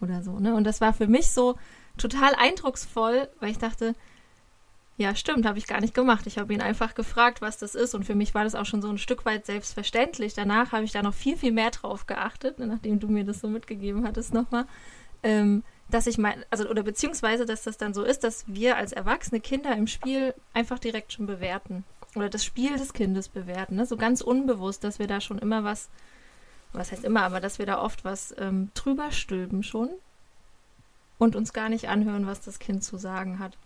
Oder 0.00 0.23
so, 0.23 0.38
ne? 0.40 0.54
Und 0.54 0.64
das 0.64 0.80
war 0.80 0.92
für 0.92 1.06
mich 1.06 1.28
so 1.28 1.56
total 1.97 2.35
eindrucksvoll, 2.35 3.28
weil 3.38 3.50
ich 3.50 3.59
dachte, 3.59 3.95
ja, 4.97 5.14
stimmt, 5.14 5.47
habe 5.47 5.59
ich 5.59 5.68
gar 5.68 5.80
nicht 5.80 5.95
gemacht. 5.95 6.26
Ich 6.26 6.37
habe 6.38 6.52
ihn 6.52 6.61
einfach 6.61 6.95
gefragt, 6.95 7.42
was 7.42 7.59
das 7.59 7.75
ist. 7.75 7.95
Und 7.95 8.04
für 8.04 8.14
mich 8.14 8.35
war 8.35 8.45
das 8.45 8.54
auch 8.54 8.66
schon 8.66 8.83
so 8.83 8.88
ein 8.88 8.99
Stück 8.99 9.25
weit 9.25 9.47
selbstverständlich. 9.47 10.35
Danach 10.35 10.73
habe 10.73 10.85
ich 10.85 10.92
da 10.92 11.02
noch 11.02 11.14
viel, 11.14 11.37
viel 11.37 11.52
mehr 11.52 11.71
drauf 11.71 12.06
geachtet, 12.06 12.59
ne, 12.59 12.66
nachdem 12.66 12.99
du 12.99 13.06
mir 13.06 13.25
das 13.25 13.40
so 13.40 13.49
mitgegeben 13.49 14.04
hattest 14.04 14.35
nochmal. 14.35 14.66
Ähm, 15.23 15.62
dass 15.90 16.09
ich 16.09 16.18
mein, 16.18 16.45
also, 16.50 16.68
oder 16.68 16.83
beziehungsweise, 16.83 17.47
dass 17.47 17.62
das 17.62 17.76
dann 17.76 17.95
so 17.95 18.02
ist, 18.02 18.25
dass 18.25 18.45
wir 18.49 18.76
als 18.76 18.92
erwachsene 18.92 19.40
Kinder 19.40 19.76
im 19.76 19.87
Spiel 19.87 20.35
einfach 20.52 20.80
direkt 20.80 21.12
schon 21.12 21.26
bewerten 21.26 21.85
oder 22.16 22.28
das 22.28 22.44
Spiel 22.44 22.76
des 22.76 22.92
Kindes 22.92 23.28
bewerten, 23.28 23.76
ne? 23.76 23.87
so 23.87 23.96
ganz 23.96 24.20
unbewusst, 24.20 24.85
dass 24.85 24.99
wir 24.99 25.06
da 25.06 25.20
schon 25.20 25.38
immer 25.38 25.64
was 25.64 25.88
was 26.76 26.92
heißt 26.92 27.04
immer, 27.04 27.23
aber 27.23 27.40
dass 27.40 27.58
wir 27.58 27.66
da 27.66 27.82
oft 27.82 28.04
was 28.04 28.35
ähm, 28.38 28.70
drüber 28.75 29.11
stülpen 29.11 29.62
schon 29.62 29.90
und 31.18 31.35
uns 31.35 31.52
gar 31.52 31.68
nicht 31.68 31.88
anhören, 31.88 32.26
was 32.26 32.40
das 32.40 32.58
Kind 32.58 32.85
zu 32.85 32.99
sagen 32.99 33.38
hat. 33.38 33.56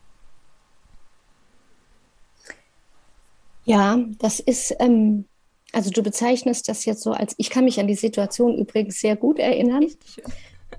Ja, 3.65 3.99
das 4.19 4.41
ist, 4.41 4.75
ähm, 4.79 5.27
also 5.73 5.91
du 5.91 6.03
bezeichnest 6.03 6.69
das 6.69 6.85
jetzt 6.85 7.03
so 7.03 7.13
als, 7.13 7.35
ich 7.37 7.51
kann 7.51 7.65
mich 7.65 7.79
an 7.79 7.87
die 7.87 7.95
Situation 7.95 8.57
übrigens 8.57 9.01
sehr 9.01 9.17
gut 9.17 9.39
erinnern. 9.39 9.87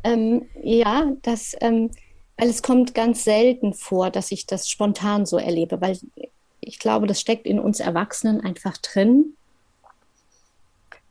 Ähm, 0.03 0.47
ja, 0.61 1.11
das, 1.21 1.55
ähm, 1.61 1.91
weil 2.37 2.49
es 2.49 2.63
kommt 2.63 2.95
ganz 2.95 3.23
selten 3.23 3.73
vor, 3.73 4.09
dass 4.09 4.31
ich 4.31 4.45
das 4.45 4.67
spontan 4.67 5.25
so 5.25 5.37
erlebe, 5.37 5.79
weil 5.79 5.99
ich 6.61 6.79
glaube, 6.79 7.07
das 7.07 7.19
steckt 7.19 7.45
in 7.45 7.59
uns 7.59 7.79
Erwachsenen 7.79 8.41
einfach 8.41 8.77
drin, 8.77 9.35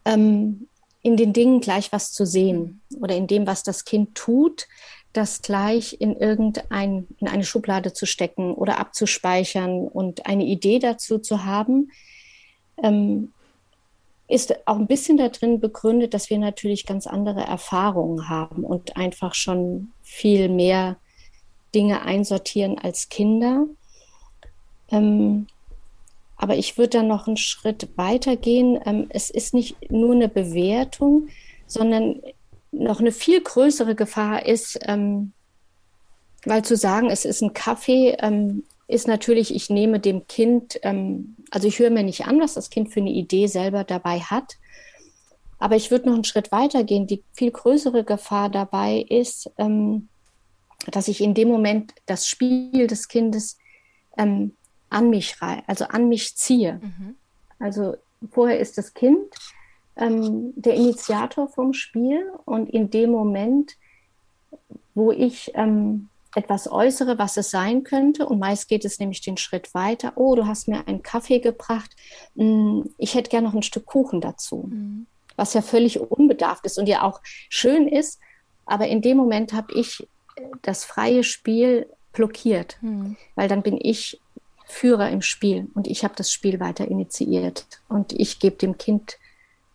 ähm, 0.04 0.68
in 1.02 1.16
den 1.16 1.32
Dingen 1.32 1.60
gleich 1.60 1.92
was 1.92 2.12
zu 2.12 2.24
sehen 2.24 2.80
oder 3.00 3.16
in 3.16 3.26
dem, 3.26 3.46
was 3.46 3.62
das 3.62 3.84
Kind 3.84 4.14
tut, 4.14 4.68
das 5.12 5.42
gleich 5.42 5.96
in 6.00 6.16
irgendein, 6.16 7.08
in 7.18 7.28
eine 7.28 7.44
Schublade 7.44 7.92
zu 7.92 8.06
stecken 8.06 8.54
oder 8.54 8.78
abzuspeichern 8.78 9.88
und 9.88 10.26
eine 10.26 10.44
Idee 10.44 10.78
dazu 10.78 11.18
zu 11.18 11.44
haben, 11.44 11.90
ähm, 12.82 13.32
ist 14.28 14.66
auch 14.68 14.76
ein 14.76 14.86
bisschen 14.86 15.16
darin 15.16 15.58
begründet, 15.58 16.14
dass 16.14 16.30
wir 16.30 16.38
natürlich 16.38 16.86
ganz 16.86 17.08
andere 17.08 17.40
Erfahrungen 17.40 18.28
haben 18.28 18.62
und 18.62 18.96
einfach 18.96 19.34
schon 19.34 19.90
viel 20.02 20.48
mehr 20.48 20.96
Dinge 21.74 22.02
einsortieren 22.02 22.78
als 22.78 23.08
Kinder. 23.08 23.66
Ähm, 24.90 25.46
aber 26.36 26.56
ich 26.56 26.78
würde 26.78 26.98
da 26.98 27.02
noch 27.02 27.26
einen 27.26 27.36
Schritt 27.36 27.88
weiter 27.96 28.36
gehen. 28.36 28.80
Ähm, 28.86 29.06
es 29.10 29.28
ist 29.30 29.52
nicht 29.52 29.90
nur 29.90 30.14
eine 30.14 30.28
Bewertung, 30.28 31.28
sondern 31.66 32.22
noch 32.72 33.00
eine 33.00 33.12
viel 33.12 33.40
größere 33.42 33.94
Gefahr 33.94 34.46
ist, 34.46 34.78
ähm, 34.86 35.32
weil 36.44 36.64
zu 36.64 36.76
sagen, 36.76 37.10
es 37.10 37.24
ist 37.24 37.42
ein 37.42 37.52
Kaffee, 37.52 38.16
ähm, 38.20 38.64
ist 38.88 39.06
natürlich, 39.06 39.54
ich 39.54 39.70
nehme 39.70 40.00
dem 40.00 40.26
Kind, 40.26 40.80
ähm, 40.82 41.36
also 41.50 41.68
ich 41.68 41.78
höre 41.78 41.90
mir 41.90 42.02
nicht 42.02 42.26
an, 42.26 42.40
was 42.40 42.54
das 42.54 42.70
Kind 42.70 42.90
für 42.90 43.00
eine 43.00 43.10
Idee 43.10 43.46
selber 43.46 43.84
dabei 43.84 44.20
hat. 44.20 44.54
Aber 45.58 45.76
ich 45.76 45.90
würde 45.90 46.06
noch 46.06 46.14
einen 46.14 46.24
Schritt 46.24 46.50
weiter 46.52 46.84
gehen. 46.84 47.06
Die 47.06 47.22
viel 47.32 47.50
größere 47.50 48.02
Gefahr 48.02 48.48
dabei 48.48 49.04
ist, 49.08 49.50
ähm, 49.58 50.08
dass 50.90 51.08
ich 51.08 51.20
in 51.20 51.34
dem 51.34 51.48
Moment 51.48 51.92
das 52.06 52.26
Spiel 52.26 52.86
des 52.86 53.08
Kindes 53.08 53.58
ähm, 54.16 54.56
an 54.90 55.08
mich 55.08 55.36
also 55.40 55.86
an 55.86 56.08
mich 56.08 56.36
ziehe. 56.36 56.80
Mhm. 56.82 57.16
Also 57.58 57.96
vorher 58.30 58.58
ist 58.58 58.76
das 58.76 58.92
Kind 58.92 59.34
ähm, 59.96 60.52
der 60.56 60.74
Initiator 60.74 61.48
vom 61.48 61.72
Spiel 61.72 62.30
und 62.44 62.68
in 62.68 62.90
dem 62.90 63.10
Moment, 63.10 63.76
wo 64.94 65.12
ich 65.12 65.52
ähm, 65.54 66.08
etwas 66.34 66.70
äußere, 66.70 67.18
was 67.18 67.36
es 67.36 67.50
sein 67.50 67.82
könnte, 67.82 68.26
und 68.26 68.38
meist 68.38 68.68
geht 68.68 68.84
es 68.84 68.98
nämlich 68.98 69.20
den 69.20 69.36
Schritt 69.36 69.74
weiter, 69.74 70.12
oh, 70.16 70.34
du 70.34 70.46
hast 70.46 70.68
mir 70.68 70.86
einen 70.86 71.02
Kaffee 71.02 71.40
gebracht, 71.40 71.90
hm, 72.36 72.90
ich 72.98 73.14
hätte 73.14 73.30
gerne 73.30 73.48
noch 73.48 73.54
ein 73.54 73.62
Stück 73.62 73.86
Kuchen 73.86 74.20
dazu, 74.20 74.68
mhm. 74.68 75.06
was 75.36 75.54
ja 75.54 75.62
völlig 75.62 76.00
unbedarft 76.00 76.64
ist 76.66 76.78
und 76.78 76.88
ja 76.88 77.02
auch 77.02 77.20
schön 77.48 77.88
ist, 77.88 78.20
aber 78.64 78.86
in 78.86 79.02
dem 79.02 79.16
Moment 79.16 79.52
habe 79.52 79.74
ich 79.74 80.06
das 80.62 80.84
freie 80.84 81.24
Spiel 81.24 81.86
blockiert, 82.12 82.78
mhm. 82.80 83.16
weil 83.34 83.48
dann 83.48 83.62
bin 83.62 83.78
ich 83.80 84.20
Führer 84.70 85.10
im 85.10 85.22
Spiel 85.22 85.68
und 85.74 85.86
ich 85.86 86.04
habe 86.04 86.14
das 86.16 86.32
Spiel 86.32 86.60
weiter 86.60 86.86
initiiert 86.88 87.66
und 87.88 88.12
ich 88.12 88.38
gebe 88.38 88.56
dem 88.56 88.78
Kind 88.78 89.18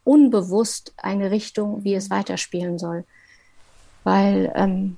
unbewusst 0.03 0.93
eine 0.97 1.31
Richtung, 1.31 1.83
wie 1.83 1.95
es 1.95 2.09
weiterspielen 2.09 2.79
soll. 2.79 3.03
Weil 4.03 4.51
ähm, 4.55 4.97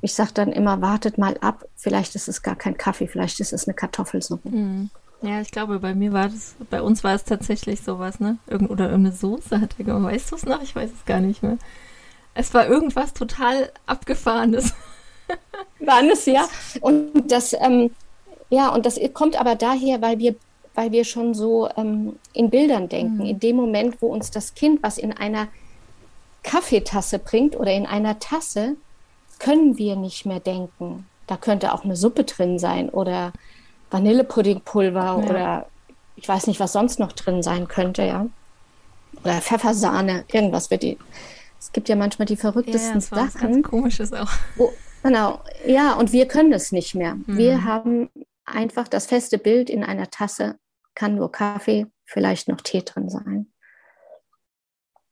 ich 0.00 0.14
sage 0.14 0.30
dann 0.34 0.52
immer, 0.52 0.80
wartet 0.80 1.18
mal 1.18 1.36
ab, 1.40 1.64
vielleicht 1.76 2.14
ist 2.14 2.28
es 2.28 2.42
gar 2.42 2.56
kein 2.56 2.76
Kaffee, 2.76 3.06
vielleicht 3.06 3.40
ist 3.40 3.52
es 3.52 3.66
eine 3.68 3.74
Kartoffelsuppe. 3.74 4.48
Mhm. 4.48 4.90
Ja, 5.22 5.40
ich 5.40 5.50
glaube, 5.50 5.80
bei 5.80 5.94
mir 5.94 6.12
war 6.12 6.28
das, 6.28 6.54
bei 6.70 6.80
uns 6.80 7.04
war 7.04 7.14
es 7.14 7.24
tatsächlich 7.24 7.82
sowas, 7.82 8.20
ne? 8.20 8.38
Irgend, 8.46 8.70
oder 8.70 8.86
irgendeine 8.86 9.14
Soße 9.14 9.60
hat 9.60 9.74
er 9.78 9.84
gemacht. 9.84 10.14
Weißt 10.14 10.32
du 10.32 10.36
es 10.36 10.46
noch? 10.46 10.62
Ich 10.62 10.74
weiß 10.74 10.90
es 10.90 11.04
gar 11.04 11.20
nicht 11.20 11.42
mehr. 11.42 11.58
Es 12.32 12.54
war 12.54 12.66
irgendwas 12.66 13.12
total 13.12 13.70
Abgefahrenes. 13.86 14.72
War 15.80 16.02
es, 16.04 16.24
ja. 16.24 16.48
Und 16.80 17.30
das, 17.30 17.52
ähm, 17.52 17.90
ja, 18.50 18.68
und 18.68 18.84
das 18.84 19.00
kommt 19.14 19.40
aber 19.40 19.54
daher, 19.54 20.02
weil 20.02 20.18
wir 20.18 20.34
weil 20.74 20.92
wir 20.92 21.04
schon 21.04 21.34
so 21.34 21.68
ähm, 21.76 22.16
in 22.32 22.50
Bildern 22.50 22.88
denken. 22.88 23.18
Mhm. 23.18 23.26
In 23.26 23.40
dem 23.40 23.56
Moment, 23.56 24.00
wo 24.00 24.06
uns 24.06 24.30
das 24.30 24.54
Kind 24.54 24.82
was 24.82 24.98
in 24.98 25.12
einer 25.12 25.48
Kaffeetasse 26.42 27.18
bringt 27.18 27.56
oder 27.56 27.72
in 27.72 27.86
einer 27.86 28.18
Tasse, 28.18 28.76
können 29.38 29.78
wir 29.78 29.96
nicht 29.96 30.26
mehr 30.26 30.40
denken. 30.40 31.06
Da 31.26 31.36
könnte 31.36 31.74
auch 31.74 31.84
eine 31.84 31.96
Suppe 31.96 32.24
drin 32.24 32.58
sein 32.58 32.88
oder 32.88 33.32
Vanillepuddingpulver 33.90 35.04
ja. 35.04 35.14
oder 35.16 35.66
ich 36.16 36.28
weiß 36.28 36.46
nicht, 36.46 36.60
was 36.60 36.72
sonst 36.72 36.98
noch 36.98 37.12
drin 37.12 37.42
sein 37.42 37.66
könnte, 37.66 38.02
ja. 38.04 38.26
Oder 39.24 39.40
Pfeffersahne, 39.40 40.24
irgendwas 40.32 40.70
wird 40.70 40.82
die. 40.82 40.98
Es 41.58 41.72
gibt 41.72 41.88
ja 41.88 41.96
manchmal 41.96 42.26
die 42.26 42.36
verrücktesten 42.36 43.00
ja, 43.00 43.00
Sachen. 43.00 43.52
Ganz 43.52 43.66
komisches 43.66 44.12
auch. 44.12 44.30
Wo, 44.56 44.72
genau, 45.02 45.40
ja, 45.66 45.94
und 45.94 46.12
wir 46.12 46.26
können 46.26 46.52
es 46.52 46.72
nicht 46.72 46.94
mehr. 46.94 47.14
Mhm. 47.14 47.36
Wir 47.36 47.64
haben 47.64 48.10
einfach 48.44 48.88
das 48.88 49.06
feste 49.06 49.38
Bild 49.38 49.70
in 49.70 49.84
einer 49.84 50.10
Tasse, 50.10 50.58
kann 50.94 51.14
nur 51.14 51.32
Kaffee, 51.32 51.86
vielleicht 52.04 52.48
noch 52.48 52.60
Tee 52.60 52.82
drin 52.82 53.08
sein. 53.08 53.52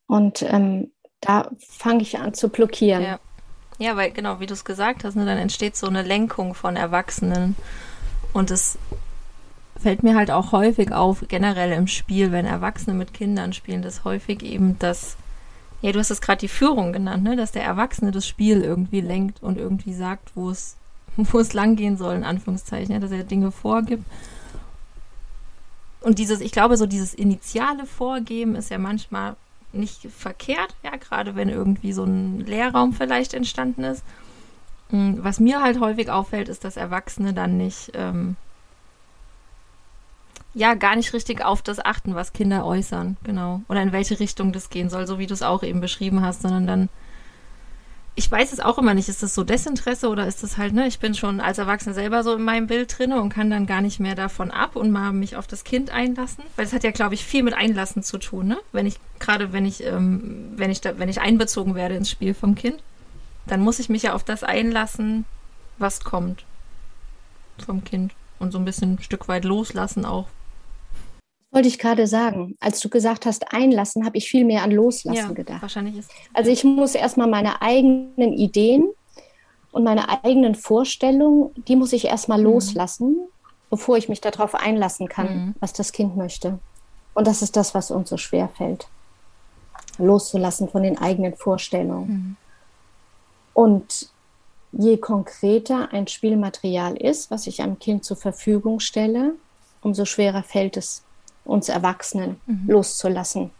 Und 0.07 0.41
ähm, 0.41 0.91
da 1.21 1.51
fange 1.59 2.01
ich 2.01 2.19
an 2.19 2.33
zu 2.33 2.49
blockieren. 2.49 3.03
Ja. 3.03 3.19
ja, 3.77 3.95
weil 3.95 4.11
genau, 4.11 4.39
wie 4.39 4.47
du 4.47 4.53
es 4.53 4.65
gesagt 4.65 5.03
hast, 5.03 5.15
ne, 5.15 5.25
dann 5.25 5.37
entsteht 5.37 5.75
so 5.75 5.87
eine 5.87 6.01
Lenkung 6.01 6.53
von 6.53 6.75
Erwachsenen. 6.75 7.55
Und 8.33 8.51
es 8.51 8.77
fällt 9.79 10.03
mir 10.03 10.15
halt 10.15 10.31
auch 10.31 10.51
häufig 10.51 10.91
auf, 10.91 11.25
generell 11.27 11.71
im 11.71 11.87
Spiel, 11.87 12.31
wenn 12.31 12.45
Erwachsene 12.45 12.95
mit 12.95 13.13
Kindern 13.13 13.53
spielen, 13.53 13.81
dass 13.81 14.03
häufig 14.03 14.43
eben 14.43 14.77
das, 14.79 15.15
ja, 15.81 15.91
du 15.91 15.99
hast 15.99 16.11
es 16.11 16.21
gerade 16.21 16.39
die 16.39 16.47
Führung 16.47 16.91
genannt, 16.91 17.23
ne, 17.23 17.35
dass 17.35 17.51
der 17.51 17.63
Erwachsene 17.63 18.11
das 18.11 18.27
Spiel 18.27 18.61
irgendwie 18.61 19.01
lenkt 19.01 19.41
und 19.41 19.57
irgendwie 19.57 19.93
sagt, 19.93 20.35
wo 20.35 20.49
es 20.49 20.75
wo 21.31 21.39
es 21.39 21.53
langgehen 21.53 21.97
soll, 21.97 22.15
in 22.15 22.23
Anführungszeichen, 22.23 22.93
ja, 22.93 22.99
dass 22.99 23.11
er 23.11 23.23
Dinge 23.23 23.51
vorgibt. 23.51 24.03
Und 26.01 26.19
dieses, 26.19 26.39
ich 26.39 26.51
glaube, 26.51 26.77
so 26.77 26.85
dieses 26.85 27.13
initiale 27.13 27.85
Vorgeben 27.85 28.55
ist 28.55 28.69
ja 28.69 28.77
manchmal 28.77 29.35
nicht 29.73 30.07
verkehrt, 30.09 30.75
ja, 30.83 30.95
gerade 30.95 31.35
wenn 31.35 31.49
irgendwie 31.49 31.93
so 31.93 32.03
ein 32.03 32.39
Lehrraum 32.45 32.93
vielleicht 32.93 33.33
entstanden 33.33 33.83
ist. 33.83 34.03
Hm, 34.89 35.23
was 35.23 35.39
mir 35.39 35.61
halt 35.61 35.79
häufig 35.79 36.09
auffällt, 36.09 36.49
ist, 36.49 36.63
dass 36.63 36.77
Erwachsene 36.77 37.33
dann 37.33 37.57
nicht, 37.57 37.91
ähm, 37.93 38.35
ja, 40.53 40.73
gar 40.73 40.95
nicht 40.95 41.13
richtig 41.13 41.45
auf 41.45 41.61
das 41.61 41.79
achten, 41.79 42.15
was 42.15 42.33
Kinder 42.33 42.65
äußern, 42.65 43.17
genau. 43.23 43.61
Oder 43.69 43.83
in 43.83 43.91
welche 43.91 44.19
Richtung 44.19 44.51
das 44.51 44.69
gehen 44.71 44.89
soll, 44.89 45.05
so 45.05 45.19
wie 45.19 45.27
du 45.27 45.33
es 45.33 45.43
auch 45.43 45.61
eben 45.61 45.81
beschrieben 45.81 46.21
hast, 46.21 46.41
sondern 46.41 46.65
dann 46.65 46.89
ich 48.19 48.29
weiß 48.29 48.51
es 48.51 48.59
auch 48.59 48.77
immer 48.77 48.93
nicht, 48.93 49.07
ist 49.07 49.23
das 49.23 49.33
so 49.33 49.45
Desinteresse 49.45 50.09
oder 50.09 50.27
ist 50.27 50.43
das 50.43 50.57
halt, 50.57 50.73
ne, 50.73 50.87
ich 50.87 50.99
bin 50.99 51.15
schon 51.15 51.39
als 51.39 51.57
Erwachsene 51.57 51.95
selber 51.95 52.21
so 52.21 52.35
in 52.35 52.43
meinem 52.43 52.67
Bild 52.67 52.99
drin 52.99 53.13
und 53.13 53.29
kann 53.29 53.49
dann 53.49 53.65
gar 53.65 53.79
nicht 53.79 54.01
mehr 54.01 54.13
davon 54.13 54.51
ab 54.51 54.75
und 54.75 54.91
mal 54.91 55.13
mich 55.13 55.37
auf 55.37 55.47
das 55.47 55.63
Kind 55.63 55.89
einlassen. 55.89 56.43
Weil 56.57 56.65
das 56.65 56.73
hat 56.73 56.83
ja, 56.83 56.91
glaube 56.91 57.13
ich, 57.13 57.23
viel 57.23 57.43
mit 57.43 57.53
Einlassen 57.53 58.03
zu 58.03 58.17
tun, 58.17 58.47
ne? 58.47 58.57
Wenn 58.73 58.85
ich, 58.85 58.99
gerade 59.19 59.53
wenn 59.53 59.65
ich, 59.65 59.85
ähm, 59.85 60.51
wenn 60.57 60.69
ich 60.69 60.81
da, 60.81 60.99
wenn 60.99 61.07
ich 61.07 61.21
einbezogen 61.21 61.75
werde 61.75 61.95
ins 61.95 62.09
Spiel 62.09 62.33
vom 62.33 62.55
Kind, 62.55 62.83
dann 63.47 63.61
muss 63.61 63.79
ich 63.79 63.87
mich 63.87 64.03
ja 64.03 64.13
auf 64.13 64.25
das 64.25 64.43
einlassen, 64.43 65.23
was 65.77 66.01
kommt 66.01 66.43
vom 67.65 67.85
Kind. 67.85 68.11
Und 68.37 68.51
so 68.51 68.57
ein 68.57 68.65
bisschen 68.65 68.95
ein 68.95 69.01
Stück 69.01 69.29
weit 69.29 69.45
loslassen 69.45 70.03
auch 70.03 70.27
wollte 71.51 71.67
ich 71.67 71.79
gerade 71.79 72.07
sagen. 72.07 72.55
Als 72.59 72.79
du 72.79 72.89
gesagt 72.89 73.25
hast, 73.25 73.53
einlassen, 73.53 74.05
habe 74.05 74.17
ich 74.17 74.29
viel 74.29 74.45
mehr 74.45 74.63
an 74.63 74.71
Loslassen 74.71 75.15
ja, 75.15 75.31
gedacht. 75.31 75.61
Wahrscheinlich 75.61 75.97
ist. 75.97 76.11
Also 76.33 76.51
ich 76.51 76.63
muss 76.63 76.95
erstmal 76.95 77.27
meine 77.27 77.61
eigenen 77.61 78.33
Ideen 78.33 78.89
und 79.71 79.83
meine 79.83 80.23
eigenen 80.23 80.55
Vorstellungen, 80.55 81.51
die 81.67 81.75
muss 81.75 81.93
ich 81.93 82.05
erstmal 82.05 82.39
mhm. 82.39 82.45
loslassen, 82.45 83.17
bevor 83.69 83.97
ich 83.97 84.09
mich 84.09 84.21
darauf 84.21 84.55
einlassen 84.55 85.07
kann, 85.07 85.27
mhm. 85.27 85.55
was 85.59 85.73
das 85.73 85.91
Kind 85.91 86.15
möchte. 86.15 86.59
Und 87.13 87.27
das 87.27 87.41
ist 87.41 87.55
das, 87.55 87.73
was 87.73 87.91
uns 87.91 88.09
so 88.09 88.17
schwer 88.17 88.49
fällt. 88.49 88.87
Loszulassen 89.97 90.69
von 90.69 90.83
den 90.83 90.97
eigenen 90.97 91.35
Vorstellungen. 91.35 92.07
Mhm. 92.07 92.35
Und 93.53 94.09
je 94.71 94.97
konkreter 94.97 95.91
ein 95.91 96.07
Spielmaterial 96.07 96.95
ist, 96.95 97.31
was 97.31 97.47
ich 97.47 97.61
einem 97.61 97.79
Kind 97.79 98.05
zur 98.05 98.17
Verfügung 98.17 98.79
stelle, 98.79 99.33
umso 99.81 100.05
schwerer 100.05 100.43
fällt 100.43 100.77
es 100.77 101.03
uns 101.49 101.69
Erwachsenen 101.69 102.39
mhm. 102.45 102.65
loszulassen. 102.67 103.51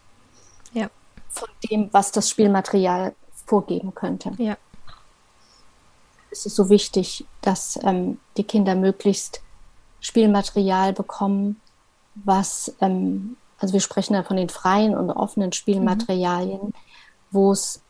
Ja. 0.73 0.89
Von 1.29 1.49
dem, 1.69 1.89
was 1.91 2.11
das 2.11 2.29
Spielmaterial 2.29 3.13
vorgeben 3.45 3.93
könnte. 3.93 4.31
Ja. 4.37 4.57
Es 6.31 6.45
ist 6.45 6.55
so 6.55 6.69
wichtig, 6.69 7.25
dass 7.41 7.79
ähm, 7.83 8.19
die 8.37 8.43
Kinder 8.43 8.75
möglichst 8.75 9.41
Spielmaterial 9.99 10.93
bekommen, 10.93 11.59
was 12.15 12.73
ähm, 12.81 13.35
also 13.59 13.73
wir 13.73 13.81
sprechen 13.81 14.13
da 14.13 14.23
von 14.23 14.37
den 14.37 14.49
freien 14.49 14.95
und 14.95 15.11
offenen 15.11 15.51
Spielmaterialien, 15.51 16.67
mhm. 16.67 16.73
wo 17.31 17.51
es 17.51 17.81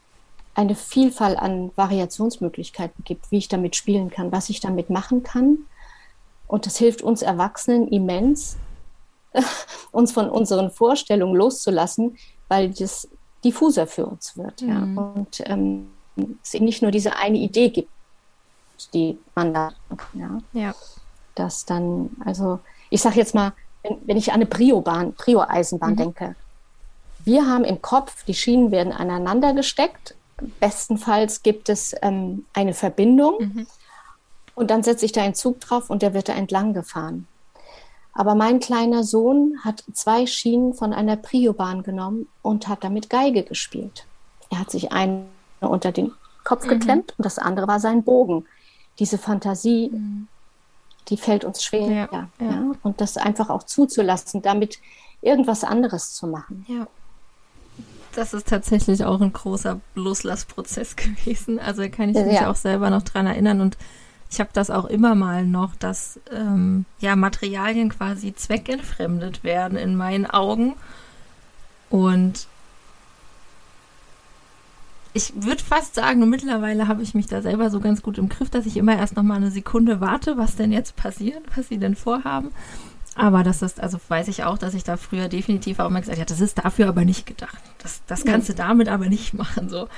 eine 0.55 0.75
Vielfalt 0.75 1.37
an 1.37 1.71
Variationsmöglichkeiten 1.75 3.03
gibt, 3.03 3.31
wie 3.31 3.37
ich 3.37 3.47
damit 3.47 3.75
spielen 3.75 4.09
kann, 4.09 4.31
was 4.31 4.49
ich 4.49 4.59
damit 4.59 4.89
machen 4.89 5.23
kann. 5.23 5.59
Und 6.47 6.65
das 6.65 6.77
hilft 6.77 7.01
uns 7.01 7.21
Erwachsenen 7.21 7.87
immens, 7.87 8.57
uns 9.91 10.11
von 10.11 10.29
unseren 10.29 10.71
Vorstellungen 10.71 11.35
loszulassen, 11.35 12.17
weil 12.47 12.69
das 12.69 13.07
diffuser 13.43 13.87
für 13.87 14.05
uns 14.05 14.37
wird. 14.37 14.61
Mhm. 14.61 14.69
Ja. 14.69 15.01
Und 15.01 15.41
ähm, 15.45 15.89
es 16.43 16.53
eben 16.53 16.65
nicht 16.65 16.81
nur 16.81 16.91
diese 16.91 17.15
eine 17.15 17.37
Idee 17.37 17.69
gibt, 17.69 17.89
die 18.93 19.17
man 19.35 19.53
da 19.53 19.73
kann. 19.95 20.43
Ja. 20.53 20.61
ja. 20.61 20.75
Dass 21.35 21.65
dann, 21.65 22.09
also 22.25 22.59
ich 22.89 23.01
sage 23.01 23.17
jetzt 23.17 23.35
mal, 23.35 23.53
wenn, 23.83 23.97
wenn, 24.05 24.17
ich 24.17 24.29
an 24.29 24.35
eine 24.35 24.45
Prio-Bahn, 24.45 25.13
Prio-Eisenbahn 25.13 25.93
mhm. 25.93 25.97
denke, 25.97 26.35
wir 27.25 27.45
haben 27.45 27.63
im 27.63 27.81
Kopf, 27.81 28.23
die 28.25 28.33
Schienen 28.33 28.71
werden 28.71 28.93
aneinander 28.93 29.53
gesteckt. 29.53 30.15
Bestenfalls 30.59 31.43
gibt 31.43 31.69
es 31.69 31.93
ähm, 32.01 32.45
eine 32.53 32.73
Verbindung 32.73 33.35
mhm. 33.39 33.67
und 34.55 34.71
dann 34.71 34.83
setze 34.83 35.05
ich 35.05 35.11
da 35.11 35.21
einen 35.21 35.35
Zug 35.35 35.59
drauf 35.59 35.89
und 35.89 36.01
der 36.01 36.13
wird 36.13 36.29
da 36.29 36.33
entlang 36.33 36.73
gefahren. 36.73 37.27
Aber 38.13 38.35
mein 38.35 38.59
kleiner 38.59 39.03
Sohn 39.03 39.59
hat 39.63 39.83
zwei 39.93 40.25
Schienen 40.25 40.73
von 40.73 40.93
einer 40.93 41.15
Priobahn 41.15 41.83
genommen 41.83 42.27
und 42.41 42.67
hat 42.67 42.83
damit 42.83 43.09
Geige 43.09 43.43
gespielt. 43.43 44.05
Er 44.49 44.59
hat 44.59 44.71
sich 44.71 44.91
eine 44.91 45.25
unter 45.61 45.91
den 45.91 46.11
Kopf 46.43 46.65
mhm. 46.65 46.69
geklemmt 46.69 47.13
und 47.17 47.25
das 47.25 47.37
andere 47.37 47.67
war 47.67 47.79
sein 47.79 48.03
Bogen. 48.03 48.45
Diese 48.97 49.17
Fantasie, 49.17 49.89
mhm. 49.91 50.27
die 51.09 51.17
fällt 51.17 51.45
uns 51.45 51.63
schwer. 51.63 51.87
Ja, 51.87 52.09
ja. 52.11 52.27
ja, 52.39 52.71
Und 52.83 52.99
das 53.01 53.17
einfach 53.17 53.49
auch 53.49 53.63
zuzulassen, 53.63 54.41
damit 54.41 54.79
irgendwas 55.21 55.63
anderes 55.63 56.13
zu 56.13 56.27
machen. 56.27 56.65
Ja. 56.67 56.87
Das 58.15 58.33
ist 58.33 58.47
tatsächlich 58.47 59.05
auch 59.05 59.21
ein 59.21 59.31
großer 59.31 59.79
Loslassprozess 59.95 60.95
gewesen. 60.95 61.59
Also 61.59 61.87
kann 61.89 62.09
ich 62.09 62.17
mich 62.17 62.33
ja. 62.33 62.49
auch 62.49 62.55
selber 62.55 62.89
noch 62.89 63.03
dran 63.03 63.27
erinnern 63.27 63.61
und 63.61 63.77
ich 64.31 64.39
habe 64.39 64.49
das 64.53 64.69
auch 64.69 64.85
immer 64.85 65.15
mal 65.15 65.45
noch, 65.45 65.75
dass 65.75 66.19
ähm, 66.31 66.85
ja 66.99 67.15
Materialien 67.15 67.89
quasi 67.89 68.33
zweckentfremdet 68.33 69.43
werden 69.43 69.77
in 69.77 69.95
meinen 69.95 70.27
Augen. 70.27 70.75
Und 71.89 72.47
ich 75.13 75.33
würde 75.35 75.63
fast 75.63 75.95
sagen, 75.95 76.29
mittlerweile 76.29 76.87
habe 76.87 77.01
ich 77.01 77.15
mich 77.15 77.25
da 77.25 77.41
selber 77.41 77.71
so 77.71 77.79
ganz 77.79 78.03
gut 78.03 78.19
im 78.19 78.29
Griff, 78.29 78.51
dass 78.51 78.67
ich 78.67 78.77
immer 78.77 78.95
erst 78.95 79.15
noch 79.15 79.23
mal 79.23 79.35
eine 79.35 79.49
Sekunde 79.49 79.99
warte, 79.99 80.37
was 80.37 80.55
denn 80.55 80.71
jetzt 80.71 80.95
passiert, 80.95 81.41
was 81.55 81.67
sie 81.67 81.79
denn 81.79 81.95
vorhaben. 81.95 82.51
Aber 83.19 83.43
das 83.43 83.61
ist, 83.61 83.81
also 83.81 83.99
weiß 84.07 84.29
ich 84.29 84.45
auch, 84.45 84.57
dass 84.57 84.73
ich 84.73 84.85
da 84.85 84.95
früher 84.95 85.27
definitiv 85.27 85.79
auch 85.79 85.87
immer 85.87 85.99
gesagt 85.99 86.19
habe, 86.19 86.29
das 86.29 86.39
ist 86.39 86.57
dafür 86.57 86.87
aber 86.87 87.03
nicht 87.03 87.25
gedacht. 87.25 87.57
Das, 87.83 88.01
das 88.07 88.23
kannst 88.23 88.47
ja. 88.47 88.55
du 88.55 88.61
damit 88.61 88.87
aber 88.87 89.07
nicht 89.07 89.33
machen. 89.33 89.69
So. 89.69 89.87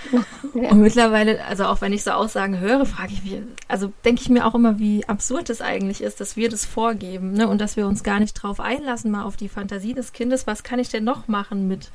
Ja. 0.54 0.70
Und 0.70 0.82
mittlerweile, 0.82 1.44
also 1.46 1.66
auch 1.66 1.80
wenn 1.82 1.94
ich 1.94 2.04
so 2.04 2.12
Aussagen 2.12 2.60
höre, 2.60 2.86
frage 2.86 3.14
ich 3.14 3.24
mich, 3.24 3.42
also 3.70 3.94
denke 4.04 4.22
ich 4.22 4.30
mir 4.30 4.46
auch 4.46 4.54
immer, 4.54 4.80
wie 4.80 5.08
absurd 5.08 5.50
es 5.50 5.62
eigentlich 5.62 6.02
ist, 6.02 6.20
dass 6.20 6.36
wir 6.36 6.50
das 6.50 6.66
vorgeben, 6.66 7.32
ne? 7.32 7.48
Und 7.48 7.62
dass 7.62 7.78
wir 7.78 7.88
uns 7.88 8.04
gar 8.04 8.20
nicht 8.20 8.34
drauf 8.34 8.60
einlassen, 8.60 9.12
mal 9.12 9.24
auf 9.24 9.38
die 9.38 9.48
Fantasie 9.48 9.94
des 9.94 10.12
Kindes. 10.12 10.48
Was 10.48 10.64
kann 10.64 10.80
ich 10.80 10.90
denn 10.90 11.06
noch 11.06 11.28
machen 11.30 11.68
mit 11.68 11.90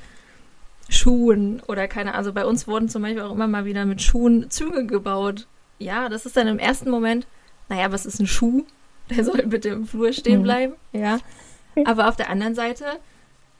Schuhen 0.89 1.61
oder 1.67 1.87
keine 1.87 2.15
Also 2.15 2.33
bei 2.33 2.45
uns 2.45 2.67
wurden 2.67 2.89
zum 2.89 3.01
Beispiel 3.03 3.21
auch 3.21 3.33
immer 3.33 3.47
mal 3.47 3.65
wieder 3.65 3.85
mit 3.85 4.01
Schuhen 4.01 4.49
Züge 4.49 4.85
gebaut. 4.85 5.47
Ja, 5.77 6.09
das 6.09 6.25
ist 6.25 6.37
dann 6.37 6.47
im 6.47 6.59
ersten 6.59 6.89
Moment, 6.89 7.27
naja, 7.69 7.91
was 7.91 8.05
ist 8.05 8.19
ein 8.19 8.27
Schuh? 8.27 8.65
Der 9.09 9.23
soll 9.23 9.43
bitte 9.45 9.69
im 9.69 9.87
Flur 9.87 10.13
stehen 10.13 10.39
mhm. 10.39 10.43
bleiben. 10.43 10.73
Mhm. 10.93 10.99
Ja. 10.99 11.19
Aber 11.85 12.07
auf 12.07 12.15
der 12.15 12.29
anderen 12.29 12.55
Seite 12.55 12.85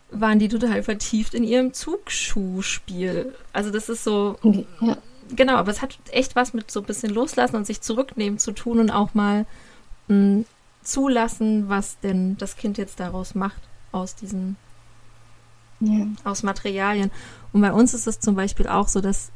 waren 0.09 0.39
die 0.39 0.47
total 0.47 0.83
vertieft 0.83 1.33
in 1.33 1.43
ihrem 1.43 1.73
Zugschuhspiel. 1.73 3.35
Also 3.53 3.71
das 3.71 3.89
ist 3.89 4.03
so. 4.03 4.37
Ja. 4.81 4.97
Genau, 5.35 5.55
aber 5.55 5.71
es 5.71 5.81
hat 5.81 5.97
echt 6.11 6.35
was 6.35 6.53
mit 6.53 6.71
so 6.71 6.79
ein 6.79 6.85
bisschen 6.85 7.13
loslassen 7.13 7.57
und 7.57 7.67
sich 7.67 7.81
zurücknehmen 7.81 8.39
zu 8.39 8.53
tun 8.53 8.79
und 8.79 8.91
auch 8.91 9.13
mal 9.13 9.45
mh, 10.07 10.15
hm, 10.15 10.45
zulassen, 10.83 11.67
was 11.67 11.99
denn 11.99 12.37
das 12.37 12.55
Kind 12.55 12.77
jetzt 12.77 13.01
daraus 13.01 13.35
macht 13.35 13.61
aus 13.91 14.15
diesen 14.15 14.55
ja. 15.79 16.07
aus 16.23 16.43
Materialien. 16.43 17.11
Und 17.51 17.61
bei 17.61 17.71
uns 17.71 17.93
ist 17.93 18.07
es 18.07 18.19
zum 18.19 18.35
Beispiel 18.35 18.67
auch 18.67 18.87
so, 18.87 19.01
dass 19.01 19.31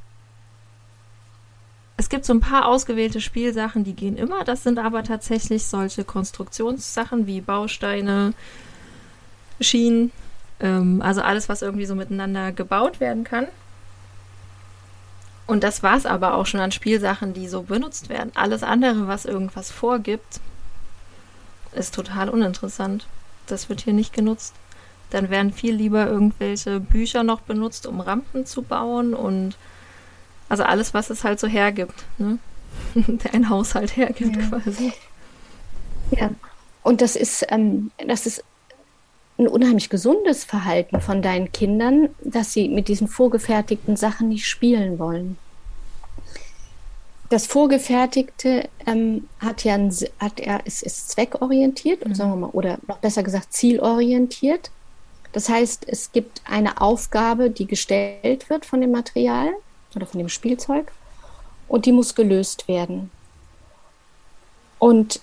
es 2.01 2.09
gibt 2.09 2.25
so 2.25 2.33
ein 2.33 2.39
paar 2.39 2.65
ausgewählte 2.65 3.21
Spielsachen, 3.21 3.83
die 3.83 3.93
gehen 3.93 4.17
immer. 4.17 4.43
Das 4.43 4.63
sind 4.63 4.79
aber 4.79 5.03
tatsächlich 5.03 5.67
solche 5.67 6.03
Konstruktionssachen 6.03 7.27
wie 7.27 7.41
Bausteine, 7.41 8.33
Schienen, 9.59 10.11
ähm, 10.59 11.03
also 11.03 11.21
alles, 11.21 11.47
was 11.47 11.61
irgendwie 11.61 11.85
so 11.85 11.93
miteinander 11.93 12.53
gebaut 12.53 12.99
werden 12.99 13.23
kann. 13.23 13.45
Und 15.45 15.63
das 15.63 15.83
war 15.83 15.95
es 15.95 16.07
aber 16.07 16.33
auch 16.33 16.47
schon 16.47 16.59
an 16.59 16.71
Spielsachen, 16.71 17.35
die 17.35 17.47
so 17.47 17.61
benutzt 17.61 18.09
werden. 18.09 18.31
Alles 18.33 18.63
andere, 18.63 19.07
was 19.07 19.25
irgendwas 19.25 19.69
vorgibt, 19.69 20.39
ist 21.73 21.93
total 21.93 22.29
uninteressant. 22.29 23.05
Das 23.45 23.69
wird 23.69 23.81
hier 23.81 23.93
nicht 23.93 24.11
genutzt. 24.11 24.55
Dann 25.11 25.29
werden 25.29 25.53
viel 25.53 25.75
lieber 25.75 26.07
irgendwelche 26.07 26.79
Bücher 26.79 27.21
noch 27.21 27.41
benutzt, 27.41 27.85
um 27.85 27.99
Rampen 27.99 28.47
zu 28.47 28.63
bauen 28.63 29.13
und 29.13 29.55
also 30.51 30.63
alles, 30.63 30.93
was 30.93 31.09
es 31.09 31.23
halt 31.23 31.39
so 31.39 31.47
hergibt, 31.47 32.03
ne? 32.17 32.37
der 32.95 33.33
ein 33.33 33.49
Haushalt 33.49 33.95
hergibt 33.95 34.35
ja. 34.35 34.49
quasi. 34.49 34.91
Ja, 36.11 36.29
und 36.83 36.99
das 36.99 37.15
ist, 37.15 37.45
ähm, 37.47 37.91
das 38.05 38.25
ist 38.25 38.43
ein 39.37 39.47
unheimlich 39.47 39.89
gesundes 39.89 40.43
Verhalten 40.43 40.99
von 40.99 41.21
deinen 41.21 41.53
Kindern, 41.53 42.09
dass 42.21 42.51
sie 42.51 42.67
mit 42.67 42.89
diesen 42.89 43.07
vorgefertigten 43.07 43.95
Sachen 43.95 44.27
nicht 44.27 44.45
spielen 44.45 44.99
wollen. 44.99 45.37
Das 47.29 47.47
Vorgefertigte 47.47 48.67
ähm, 48.85 49.29
hat 49.39 49.63
ja 49.63 49.75
ein, 49.75 49.95
hat 50.19 50.41
er, 50.41 50.65
ist, 50.65 50.83
ist 50.83 51.11
zweckorientiert, 51.11 52.05
mhm. 52.05 52.13
sagen 52.13 52.31
wir 52.31 52.47
mal, 52.47 52.49
oder 52.49 52.77
noch 52.87 52.97
besser 52.97 53.23
gesagt 53.23 53.53
zielorientiert. 53.53 54.69
Das 55.31 55.47
heißt, 55.47 55.85
es 55.87 56.11
gibt 56.11 56.41
eine 56.43 56.81
Aufgabe, 56.81 57.51
die 57.51 57.67
gestellt 57.67 58.49
wird 58.49 58.65
von 58.65 58.81
dem 58.81 58.91
Material 58.91 59.53
oder 59.95 60.06
von 60.06 60.19
dem 60.19 60.30
Spielzeug 60.30 60.91
und 61.67 61.86
die 61.86 61.91
muss 61.91 62.15
gelöst 62.15 62.67
werden. 62.67 63.12
Und 64.80 65.21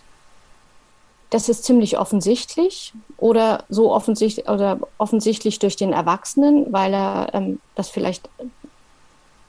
das 1.30 1.48
ist 1.48 1.64
ziemlich 1.64 1.98
offensichtlich 1.98 2.94
oder 3.18 3.64
so 3.68 3.92
offensichtlich 3.92 4.48
oder 4.48 4.80
offensichtlich 4.96 5.58
durch 5.58 5.76
den 5.76 5.92
Erwachsenen, 5.92 6.72
weil 6.72 6.94
er 6.94 7.34
ähm, 7.34 7.60
das 7.74 7.90
vielleicht 7.90 8.30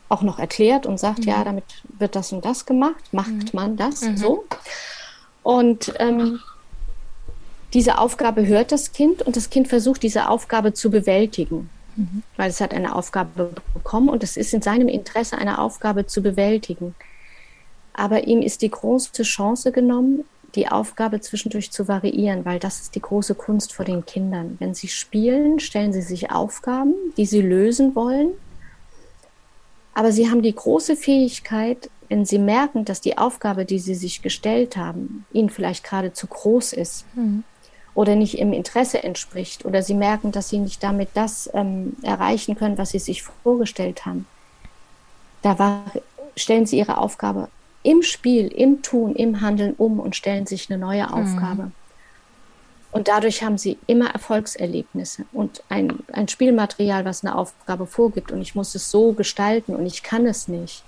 auch 0.10 0.23
noch 0.23 0.39
erklärt 0.39 0.86
und 0.86 0.99
sagt, 0.99 1.19
mhm. 1.19 1.29
ja, 1.29 1.43
damit 1.43 1.63
wird 1.97 2.15
das 2.15 2.34
und 2.34 2.43
das 2.43 2.65
gemacht, 2.65 3.13
macht 3.13 3.29
mhm. 3.32 3.49
man 3.53 3.77
das 3.77 4.01
mhm. 4.01 4.17
so. 4.17 4.43
Und 5.43 5.93
ähm, 5.99 6.39
diese 7.73 7.99
Aufgabe 7.99 8.45
hört 8.45 8.71
das 8.71 8.91
Kind 8.91 9.21
und 9.21 9.36
das 9.36 9.49
Kind 9.49 9.67
versucht, 9.67 10.03
diese 10.03 10.27
Aufgabe 10.27 10.73
zu 10.73 10.89
bewältigen 10.89 11.69
mhm. 11.99 12.23
weil 12.38 12.49
es 12.49 12.62
hat 12.62 12.73
eine 12.73 12.95
Aufgabe 12.95 13.51
bekommen 13.73 14.09
und 14.09 14.23
es 14.23 14.38
ist 14.38 14.53
in 14.53 14.62
seinem 14.62 14.88
Interesse, 14.88 15.38
eine 15.38 15.59
Aufgabe 15.59 16.07
zu 16.07 16.21
bewältigen. 16.21 16.95
Aber 17.93 18.25
ihm 18.27 18.41
ist 18.41 18.62
die 18.62 18.71
große 18.71 19.23
Chance 19.23 19.71
genommen, 19.71 20.23
die 20.55 20.67
Aufgabe 20.67 21.19
zwischendurch 21.19 21.71
zu 21.71 21.88
variieren, 21.88 22.45
weil 22.45 22.57
das 22.57 22.79
ist 22.79 22.95
die 22.95 23.01
große 23.01 23.35
Kunst 23.35 23.73
vor 23.73 23.85
den 23.85 24.05
Kindern. 24.05 24.55
Wenn 24.59 24.73
sie 24.73 24.88
spielen, 24.88 25.59
stellen 25.59 25.93
sie 25.93 26.01
sich 26.01 26.31
Aufgaben, 26.31 26.95
die 27.17 27.25
sie 27.25 27.41
lösen 27.41 27.93
wollen. 27.95 28.31
Aber 29.93 30.12
sie 30.12 30.29
haben 30.29 30.41
die 30.41 30.55
große 30.55 30.95
Fähigkeit, 30.95 31.89
wenn 32.07 32.25
sie 32.25 32.39
merken, 32.39 32.85
dass 32.85 33.01
die 33.01 33.17
Aufgabe, 33.17 33.65
die 33.65 33.79
sie 33.79 33.93
sich 33.93 34.23
gestellt 34.23 34.77
haben, 34.77 35.25
ihnen 35.31 35.49
vielleicht 35.49 35.83
gerade 35.83 36.13
zu 36.13 36.25
groß 36.25 36.73
ist, 36.73 37.05
mhm 37.13 37.43
oder 37.99 38.15
nicht 38.15 38.39
im 38.39 38.53
Interesse 38.53 39.03
entspricht 39.03 39.65
oder 39.65 39.83
sie 39.83 39.93
merken, 39.93 40.31
dass 40.31 40.47
sie 40.47 40.59
nicht 40.59 40.81
damit 40.81 41.09
das 41.15 41.49
ähm, 41.53 41.97
erreichen 42.01 42.55
können, 42.55 42.77
was 42.77 42.91
sie 42.91 42.99
sich 42.99 43.23
vorgestellt 43.23 44.05
haben. 44.05 44.25
Da 45.41 45.59
war, 45.59 45.83
stellen 46.38 46.65
sie 46.65 46.77
ihre 46.77 46.97
Aufgabe 46.97 47.49
im 47.83 48.01
Spiel, 48.01 48.47
im 48.47 48.81
Tun, 48.83 49.15
im 49.15 49.41
Handeln 49.41 49.73
um 49.77 49.99
und 49.99 50.15
stellen 50.15 50.45
sich 50.45 50.69
eine 50.69 50.79
neue 50.79 51.07
mhm. 51.07 51.13
Aufgabe. 51.13 51.63
Mhm. 51.63 51.71
Und 52.93 53.09
dadurch 53.09 53.43
haben 53.43 53.57
sie 53.57 53.77
immer 53.85 54.12
Erfolgserlebnisse 54.12 55.25
und 55.33 55.62
ein, 55.67 55.99
ein 56.13 56.29
Spielmaterial, 56.29 57.03
was 57.03 57.25
eine 57.25 57.35
Aufgabe 57.35 57.85
vorgibt 57.85 58.31
und 58.31 58.41
ich 58.41 58.55
muss 58.55 58.75
es 58.75 58.89
so 58.89 59.12
gestalten 59.12 59.75
und 59.75 59.85
ich 59.85 60.03
kann 60.03 60.25
es 60.25 60.47
nicht, 60.47 60.83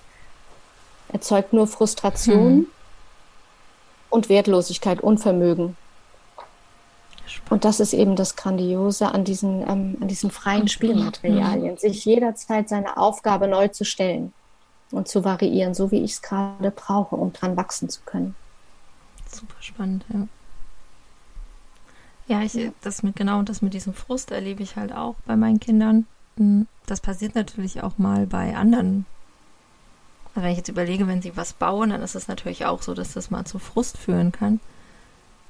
erzeugt 1.11 1.51
nur 1.51 1.67
Frustration 1.67 2.55
mhm. 2.55 2.67
und 4.09 4.29
Wertlosigkeit, 4.29 5.01
Unvermögen. 5.01 5.75
Und 7.49 7.65
das 7.65 7.79
ist 7.79 7.93
eben 7.93 8.15
das 8.15 8.35
Grandiose 8.35 9.13
an 9.13 9.23
diesen, 9.23 9.61
ähm, 9.61 9.97
an 10.01 10.07
diesen 10.07 10.31
freien 10.31 10.67
Spielmaterialien, 10.67 11.77
sich 11.77 12.05
jederzeit 12.05 12.69
seine 12.69 12.97
Aufgabe 12.97 13.47
neu 13.47 13.67
zu 13.67 13.85
stellen 13.85 14.33
und 14.91 15.07
zu 15.07 15.23
variieren, 15.23 15.73
so 15.73 15.91
wie 15.91 16.03
ich 16.03 16.13
es 16.13 16.21
gerade 16.21 16.71
brauche, 16.71 17.15
um 17.15 17.33
dran 17.33 17.57
wachsen 17.57 17.89
zu 17.89 18.01
können. 18.05 18.35
Super 19.29 19.55
spannend, 19.61 20.05
ja. 20.13 20.27
Ja, 22.27 22.41
ich, 22.43 22.71
das 22.81 23.03
mit, 23.03 23.15
genau, 23.15 23.41
das 23.41 23.61
mit 23.61 23.73
diesem 23.73 23.93
Frust 23.93 24.31
erlebe 24.31 24.63
ich 24.63 24.77
halt 24.77 24.93
auch 24.93 25.15
bei 25.25 25.35
meinen 25.35 25.59
Kindern. 25.59 26.07
Hm, 26.37 26.67
das 26.85 27.01
passiert 27.01 27.35
natürlich 27.35 27.83
auch 27.83 27.97
mal 27.97 28.25
bei 28.25 28.55
anderen. 28.55 29.05
Also 30.33 30.45
wenn 30.45 30.51
ich 30.51 30.57
jetzt 30.57 30.69
überlege, 30.69 31.07
wenn 31.07 31.21
sie 31.21 31.35
was 31.35 31.53
bauen, 31.53 31.89
dann 31.89 32.01
ist 32.01 32.15
es 32.15 32.29
natürlich 32.29 32.65
auch 32.65 32.81
so, 32.81 32.93
dass 32.93 33.13
das 33.13 33.31
mal 33.31 33.43
zu 33.45 33.59
Frust 33.59 33.97
führen 33.97 34.31
kann. 34.31 34.61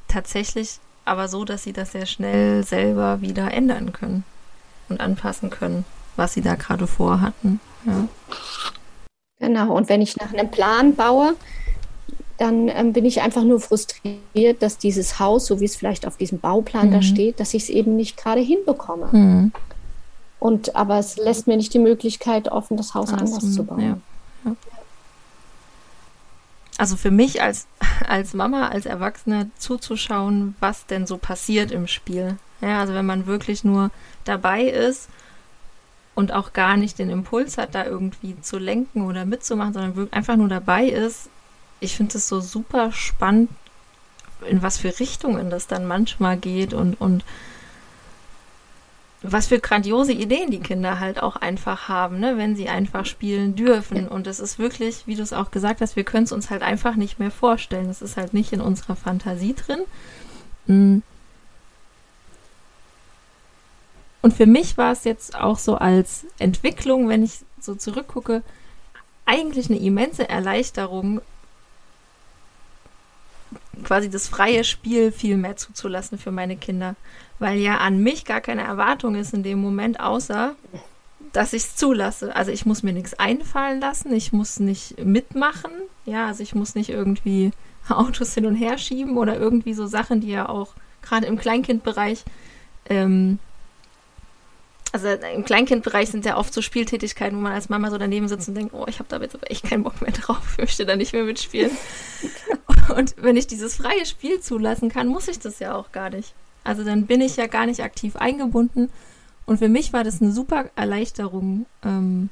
Tatsächlich 0.08 0.80
aber 1.06 1.28
so, 1.28 1.46
dass 1.46 1.64
sie 1.64 1.74
das 1.74 1.92
sehr 1.92 2.06
schnell 2.06 2.64
selber 2.64 3.22
wieder 3.22 3.52
ändern 3.52 3.94
können 3.94 4.24
und 4.90 5.00
anpassen 5.00 5.50
können, 5.50 5.86
was 6.16 6.34
sie 6.34 6.42
da 6.42 6.56
gerade 6.56 6.88
vorhatten. 6.88 7.60
Ja. 7.86 8.08
Genau, 9.40 9.74
und 9.76 9.90
wenn 9.90 10.02
ich 10.02 10.18
nach 10.18 10.34
einem 10.34 10.52
Plan 10.52 10.96
baue, 10.96 11.36
dann 12.38 12.70
ähm, 12.70 12.94
bin 12.94 13.06
ich 13.06 13.22
einfach 13.22 13.44
nur 13.44 13.60
frustriert, 13.60 14.62
dass 14.62 14.78
dieses 14.78 15.20
Haus, 15.20 15.46
so 15.46 15.60
wie 15.60 15.66
es 15.66 15.76
vielleicht 15.76 16.08
auf 16.08 16.18
diesem 16.18 16.40
Bauplan 16.40 16.88
mhm. 16.88 16.92
da 16.92 17.02
steht, 17.02 17.40
dass 17.40 17.54
ich 17.54 17.64
es 17.64 17.70
eben 17.70 17.96
nicht 17.96 18.18
gerade 18.18 18.42
hinbekomme. 18.42 19.10
Mhm. 19.12 19.52
Und 20.40 20.76
aber 20.76 20.98
es 20.98 21.18
lässt 21.18 21.46
mir 21.46 21.56
nicht 21.56 21.74
die 21.74 21.80
Möglichkeit 21.80 22.52
offen, 22.52 22.78
das 22.78 22.96
Haus 22.96 23.14
Alles 23.14 23.34
anders 23.34 23.54
zu 23.54 23.64
bauen. 23.64 23.80
Ja. 23.80 23.98
Ja. 24.46 24.56
Also 26.82 26.96
für 26.96 27.12
mich 27.12 27.44
als, 27.44 27.67
als 28.08 28.34
Mama, 28.34 28.70
als 28.70 28.88
Erwachsene 28.88 29.52
zuzuschauen, 29.60 30.56
was 30.60 30.88
denn 30.88 31.06
so 31.06 31.17
passiert 31.17 31.70
im 31.70 31.86
Spiel. 31.86 32.38
Ja, 32.60 32.80
also 32.80 32.96
wenn 32.96 33.06
man 33.06 33.28
wirklich 33.28 33.63
nur 33.63 33.91
dabei 34.24 34.63
ist 34.63 35.08
und 36.15 36.32
auch 36.32 36.54
gar 36.54 36.78
nicht 36.78 36.98
den 36.98 37.12
Impuls 37.12 37.60
hat, 37.60 37.76
da 37.76 37.86
irgendwie 37.86 38.36
zu 38.41 38.58
lenken 38.58 39.06
oder 39.06 39.26
mitzumachen, 39.26 39.74
sondern 39.74 40.12
einfach 40.12 40.38
nur 40.38 40.48
dabei 40.48 40.86
ist, 40.86 41.30
ich 41.82 41.96
finde 41.96 42.17
es 42.17 42.28
so 42.28 42.39
super 42.41 42.91
spannend, 42.91 43.52
in 44.50 44.63
was 44.63 44.80
für 44.80 45.00
Richtungen 45.00 45.52
das 45.52 45.67
dann 45.67 45.86
manchmal 45.86 46.36
geht 46.36 46.74
und, 46.74 47.00
und 47.00 47.24
was 49.24 49.48
für 49.48 49.60
grandiose 49.60 50.14
Ideen 50.14 50.50
die 50.50 50.60
Kinder 50.60 51.00
halt 51.00 51.22
auch 51.22 51.36
einfach 51.36 51.88
haben, 51.88 52.20
ne, 52.20 52.38
wenn 52.38 52.56
sie 52.56 52.70
einfach 52.70 53.06
spielen 53.06 53.56
dürfen. 53.56 54.08
Und 54.08 54.26
es 54.26 54.40
ist 54.40 54.58
wirklich, 54.58 55.06
wie 55.06 55.16
du 55.16 55.22
es 55.22 55.34
auch 55.34 55.52
gesagt 55.52 55.82
hast, 55.82 55.96
wir 55.96 56.04
können 56.04 56.24
es 56.24 56.32
uns 56.32 56.50
halt 56.50 56.64
einfach 56.64 56.96
nicht 56.96 57.20
mehr 57.20 57.30
vorstellen. 57.30 57.90
Es 57.90 58.02
ist 58.02 58.18
halt 58.18 58.34
nicht 58.34 58.52
in 58.52 58.62
unserer 58.62 58.96
Fantasie 58.96 59.54
drin. 59.54 59.82
Mm. 60.66 61.04
Und 64.24 64.34
für 64.34 64.48
mich 64.48 64.78
war 64.78 64.92
es 64.92 65.04
jetzt 65.04 65.36
auch 65.36 65.58
so 65.58 65.76
als 65.76 66.26
Entwicklung, 66.40 67.08
wenn 67.08 67.24
ich 67.24 67.40
so 67.60 67.76
zurückgucke, 67.76 68.42
eigentlich 69.26 69.70
eine 69.70 69.80
immense 69.80 70.28
Erleichterung, 70.30 71.22
quasi 73.84 74.10
das 74.10 74.28
freie 74.28 74.64
Spiel 74.64 75.12
viel 75.12 75.38
mehr 75.38 75.58
zuzulassen 75.58 76.18
für 76.18 76.32
meine 76.32 76.58
Kinder. 76.58 76.96
Weil 77.40 77.60
ja 77.60 77.78
an 77.78 78.02
mich 78.02 78.26
gar 78.26 78.42
keine 78.42 78.62
Erwartung 78.62 79.16
ist 79.16 79.34
in 79.34 79.44
dem 79.44 79.60
Moment, 79.60 80.00
außer 80.00 80.56
dass 81.34 81.54
ich 81.54 81.64
es 81.64 81.76
zulasse. 81.76 82.36
Also 82.36 82.52
ich 82.52 82.66
muss 82.66 82.84
mir 82.84 82.94
nichts 82.94 83.14
einfallen 83.14 83.80
lassen, 83.80 84.14
ich 84.14 84.34
muss 84.34 84.60
nicht 84.60 85.04
mitmachen, 85.04 85.72
ja, 86.06 86.28
also 86.28 86.44
ich 86.44 86.56
muss 86.56 86.76
nicht 86.76 86.90
irgendwie 86.90 87.52
Autos 87.90 88.34
hin 88.34 88.46
und 88.46 88.56
her 88.56 88.78
schieben 88.78 89.18
oder 89.18 89.38
irgendwie 89.38 89.74
so 89.74 89.88
Sachen, 89.88 90.22
die 90.22 90.30
ja 90.30 90.50
auch 90.50 90.74
gerade 91.02 91.26
im 91.26 91.38
Kleinkindbereich 91.38 92.24
ähm, 92.90 93.40
also 94.91 95.08
im 95.08 95.45
Kleinkindbereich 95.45 96.10
sind 96.10 96.25
ja 96.25 96.38
oft 96.38 96.54
so 96.54 96.62
Spieltätigkeiten, 96.62 97.38
wo 97.38 97.41
man 97.41 97.54
als 97.54 97.69
Mama 97.69 97.89
so 97.89 97.97
daneben 97.97 98.27
sitzt 98.27 98.49
und 98.49 98.56
denkt, 98.56 98.73
oh, 98.73 98.86
ich 98.88 98.99
habe 98.99 99.08
da 99.08 99.19
jetzt 99.21 99.36
aber 99.36 99.49
echt 99.49 99.63
keinen 99.63 99.84
Bock 99.84 100.01
mehr 100.01 100.12
drauf, 100.12 100.41
ich 100.54 100.58
möchte 100.58 100.86
da 100.86 100.95
nicht 100.95 101.13
mehr 101.13 101.23
mitspielen. 101.23 101.71
und 102.95 103.15
wenn 103.17 103.38
ich 103.38 103.47
dieses 103.47 103.75
freie 103.75 104.06
Spiel 104.06 104.41
zulassen 104.41 104.89
kann, 104.89 105.08
muss 105.08 105.27
ich 105.27 105.39
das 105.39 105.60
ja 105.60 105.75
auch 105.75 105.91
gar 105.91 106.10
nicht. 106.10 106.34
Also 106.63 106.84
dann 106.84 107.08
bin 107.08 107.21
ich 107.21 107.38
ja 107.38 107.47
gar 107.47 107.65
nicht 107.65 107.82
aktiv 107.82 108.15
eingebunden. 108.15 108.89
Und 109.45 109.58
für 109.58 109.69
mich 109.69 109.93
war 109.93 110.04
das 110.04 110.21
eine 110.21 110.32
super 110.32 110.69
Erleichterung, 110.75 111.65
ähm, 111.84 112.30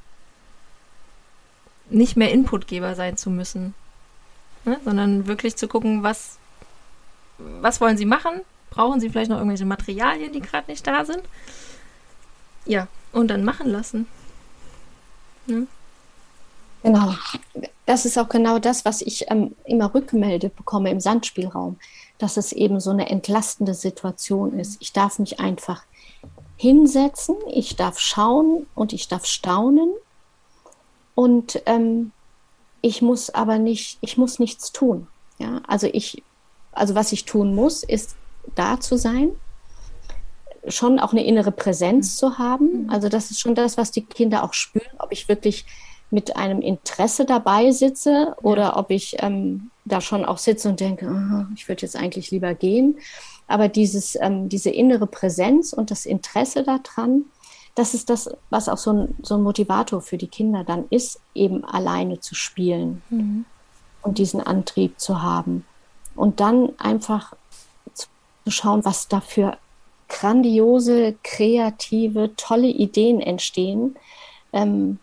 nicht 1.88 2.16
mehr 2.16 2.30
Inputgeber 2.30 2.94
sein 2.94 3.16
zu 3.16 3.30
müssen, 3.30 3.74
ne? 4.64 4.78
sondern 4.84 5.26
wirklich 5.26 5.56
zu 5.56 5.66
gucken, 5.66 6.02
was, 6.02 6.38
was 7.38 7.80
wollen 7.80 7.96
sie 7.96 8.06
machen? 8.06 8.42
Brauchen 8.70 9.00
sie 9.00 9.10
vielleicht 9.10 9.30
noch 9.30 9.38
irgendwelche 9.38 9.64
Materialien, 9.64 10.32
die 10.32 10.40
gerade 10.40 10.70
nicht 10.70 10.86
da 10.86 11.04
sind? 11.04 11.22
Ja, 12.66 12.88
und 13.12 13.28
dann 13.28 13.44
machen 13.44 13.70
lassen. 13.70 14.06
Ne? 15.46 15.66
Genau. 16.82 17.14
Das 17.86 18.06
ist 18.06 18.18
auch 18.18 18.28
genau 18.28 18.58
das, 18.58 18.84
was 18.84 19.02
ich 19.02 19.30
ähm, 19.30 19.54
immer 19.64 19.94
rückgemeldet 19.94 20.56
bekomme 20.56 20.90
im 20.90 21.00
Sandspielraum, 21.00 21.78
dass 22.18 22.36
es 22.36 22.52
eben 22.52 22.80
so 22.80 22.90
eine 22.90 23.10
entlastende 23.10 23.74
Situation 23.74 24.58
ist. 24.58 24.80
Ich 24.80 24.92
darf 24.92 25.18
mich 25.18 25.40
einfach 25.40 25.82
hinsetzen, 26.56 27.36
ich 27.50 27.76
darf 27.76 27.98
schauen 27.98 28.66
und 28.74 28.92
ich 28.92 29.08
darf 29.08 29.26
staunen. 29.26 29.90
Und 31.14 31.60
ähm, 31.66 32.12
ich 32.80 33.02
muss 33.02 33.30
aber 33.30 33.58
nicht, 33.58 33.98
ich 34.00 34.16
muss 34.16 34.38
nichts 34.38 34.72
tun. 34.72 35.06
Ja, 35.38 35.60
also 35.66 35.86
ich, 35.86 36.22
also 36.72 36.94
was 36.94 37.12
ich 37.12 37.24
tun 37.24 37.54
muss, 37.54 37.82
ist 37.82 38.14
da 38.54 38.80
zu 38.80 38.96
sein 38.96 39.32
schon 40.66 40.98
auch 40.98 41.12
eine 41.12 41.24
innere 41.24 41.52
Präsenz 41.52 42.14
mhm. 42.14 42.18
zu 42.18 42.38
haben. 42.38 42.82
Mhm. 42.84 42.90
Also 42.90 43.08
das 43.08 43.30
ist 43.30 43.40
schon 43.40 43.54
das, 43.54 43.76
was 43.76 43.90
die 43.90 44.04
Kinder 44.04 44.44
auch 44.44 44.54
spüren, 44.54 44.92
ob 44.98 45.12
ich 45.12 45.28
wirklich 45.28 45.66
mit 46.10 46.36
einem 46.36 46.60
Interesse 46.60 47.24
dabei 47.24 47.70
sitze 47.70 48.34
oder 48.42 48.62
ja. 48.62 48.76
ob 48.76 48.90
ich 48.90 49.16
ähm, 49.20 49.70
da 49.84 50.00
schon 50.00 50.24
auch 50.24 50.38
sitze 50.38 50.68
und 50.68 50.80
denke, 50.80 51.06
oh, 51.06 51.44
ich 51.54 51.68
würde 51.68 51.82
jetzt 51.82 51.96
eigentlich 51.96 52.30
lieber 52.30 52.54
gehen. 52.54 52.98
Aber 53.46 53.68
dieses, 53.68 54.16
ähm, 54.20 54.48
diese 54.48 54.70
innere 54.70 55.06
Präsenz 55.06 55.72
und 55.72 55.90
das 55.90 56.06
Interesse 56.06 56.62
daran, 56.64 57.26
das 57.74 57.94
ist 57.94 58.10
das, 58.10 58.30
was 58.50 58.68
auch 58.68 58.78
so 58.78 58.92
ein, 58.92 59.16
so 59.22 59.36
ein 59.36 59.42
Motivator 59.42 60.00
für 60.00 60.18
die 60.18 60.28
Kinder 60.28 60.64
dann 60.64 60.84
ist, 60.90 61.20
eben 61.34 61.64
alleine 61.64 62.20
zu 62.20 62.34
spielen 62.34 63.02
mhm. 63.10 63.44
und 64.02 64.18
diesen 64.18 64.40
Antrieb 64.40 64.98
zu 64.98 65.22
haben. 65.22 65.64
Und 66.16 66.40
dann 66.40 66.70
einfach 66.78 67.34
zu 67.94 68.08
schauen, 68.48 68.84
was 68.84 69.08
dafür 69.08 69.56
grandiose, 70.10 71.16
kreative, 71.22 72.36
tolle 72.36 72.66
Ideen 72.66 73.20
entstehen, 73.20 73.96
ähm, 74.52 74.98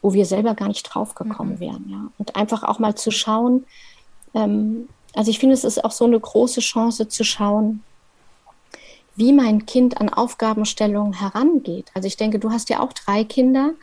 wo 0.00 0.14
wir 0.14 0.24
selber 0.24 0.54
gar 0.54 0.68
nicht 0.68 0.84
drauf 0.84 1.14
gekommen 1.14 1.56
mhm. 1.56 1.60
wären. 1.60 1.88
Ja. 1.90 2.10
Und 2.18 2.36
einfach 2.36 2.62
auch 2.62 2.78
mal 2.78 2.94
zu 2.94 3.10
schauen, 3.10 3.66
ähm, 4.34 4.88
also 5.14 5.30
ich 5.30 5.38
finde, 5.38 5.54
es 5.54 5.64
ist 5.64 5.84
auch 5.84 5.90
so 5.90 6.06
eine 6.06 6.18
große 6.18 6.60
Chance 6.60 7.08
zu 7.08 7.22
schauen, 7.22 7.82
wie 9.14 9.32
mein 9.32 9.66
Kind 9.66 10.00
an 10.00 10.08
Aufgabenstellungen 10.08 11.12
herangeht. 11.12 11.90
Also 11.92 12.08
ich 12.08 12.16
denke, 12.16 12.38
du 12.38 12.50
hast 12.50 12.70
ja 12.70 12.80
auch 12.80 12.94
drei 12.94 13.24
Kinder 13.24 13.74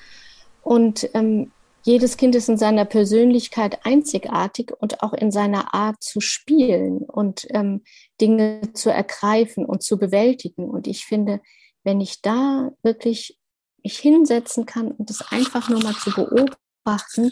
und 0.63 1.07
ähm, 1.13 1.51
jedes 1.89 2.17
Kind 2.17 2.35
ist 2.35 2.49
in 2.49 2.57
seiner 2.57 2.85
Persönlichkeit 2.85 3.83
einzigartig 3.83 4.71
und 4.79 5.01
auch 5.01 5.13
in 5.13 5.31
seiner 5.31 5.73
Art 5.73 6.03
zu 6.03 6.21
spielen 6.21 6.99
und 6.99 7.47
ähm, 7.49 7.81
Dinge 8.21 8.61
zu 8.73 8.91
ergreifen 8.91 9.65
und 9.65 9.81
zu 9.81 9.97
bewältigen. 9.97 10.69
Und 10.69 10.85
ich 10.85 11.05
finde, 11.05 11.41
wenn 11.83 11.99
ich 11.99 12.21
da 12.21 12.71
wirklich 12.83 13.39
mich 13.83 13.97
hinsetzen 13.97 14.67
kann 14.67 14.91
und 14.91 15.09
das 15.09 15.31
einfach 15.31 15.69
nur 15.69 15.81
mal 15.81 15.95
zu 15.95 16.11
beobachten, 16.11 17.31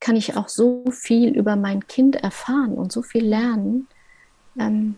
kann 0.00 0.16
ich 0.16 0.36
auch 0.36 0.48
so 0.48 0.84
viel 0.90 1.30
über 1.34 1.56
mein 1.56 1.86
Kind 1.86 2.16
erfahren 2.16 2.74
und 2.74 2.92
so 2.92 3.00
viel 3.00 3.24
lernen. 3.24 3.88
Ähm, 4.58 4.96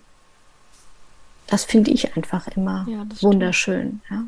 das 1.46 1.64
finde 1.64 1.92
ich 1.92 2.16
einfach 2.16 2.48
immer 2.56 2.86
ja, 2.88 3.06
wunderschön. 3.20 4.00
Ja. 4.10 4.24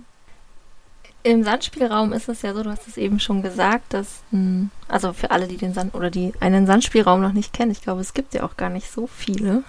Im 1.29 1.45
Sandspielraum 1.45 2.15
ist 2.15 2.31
es 2.31 2.41
ja 2.41 2.55
so, 2.55 2.63
du 2.63 2.71
hast 2.71 2.89
es 2.89 2.97
eben 2.97 3.21
schon 3.21 3.43
gesagt, 3.43 3.93
dass, 3.93 4.23
hm, 4.31 4.71
also 4.89 5.13
für 5.13 5.31
alle, 5.31 5.47
die 5.47 5.59
den 5.59 5.75
Sand 5.75 5.95
oder 5.95 6.09
die 6.09 6.33
einen 6.41 6.67
Sandspielraum 6.67 7.21
noch 7.21 7.35
nicht 7.35 7.53
kennen, 7.53 7.71
ich 7.71 7.83
glaube, 7.83 8.01
es 8.01 8.15
gibt 8.15 8.33
ja 8.33 8.45
auch 8.45 8.57
gar 8.57 8.71
nicht 8.71 8.91
so 8.91 9.07
viele 9.07 9.63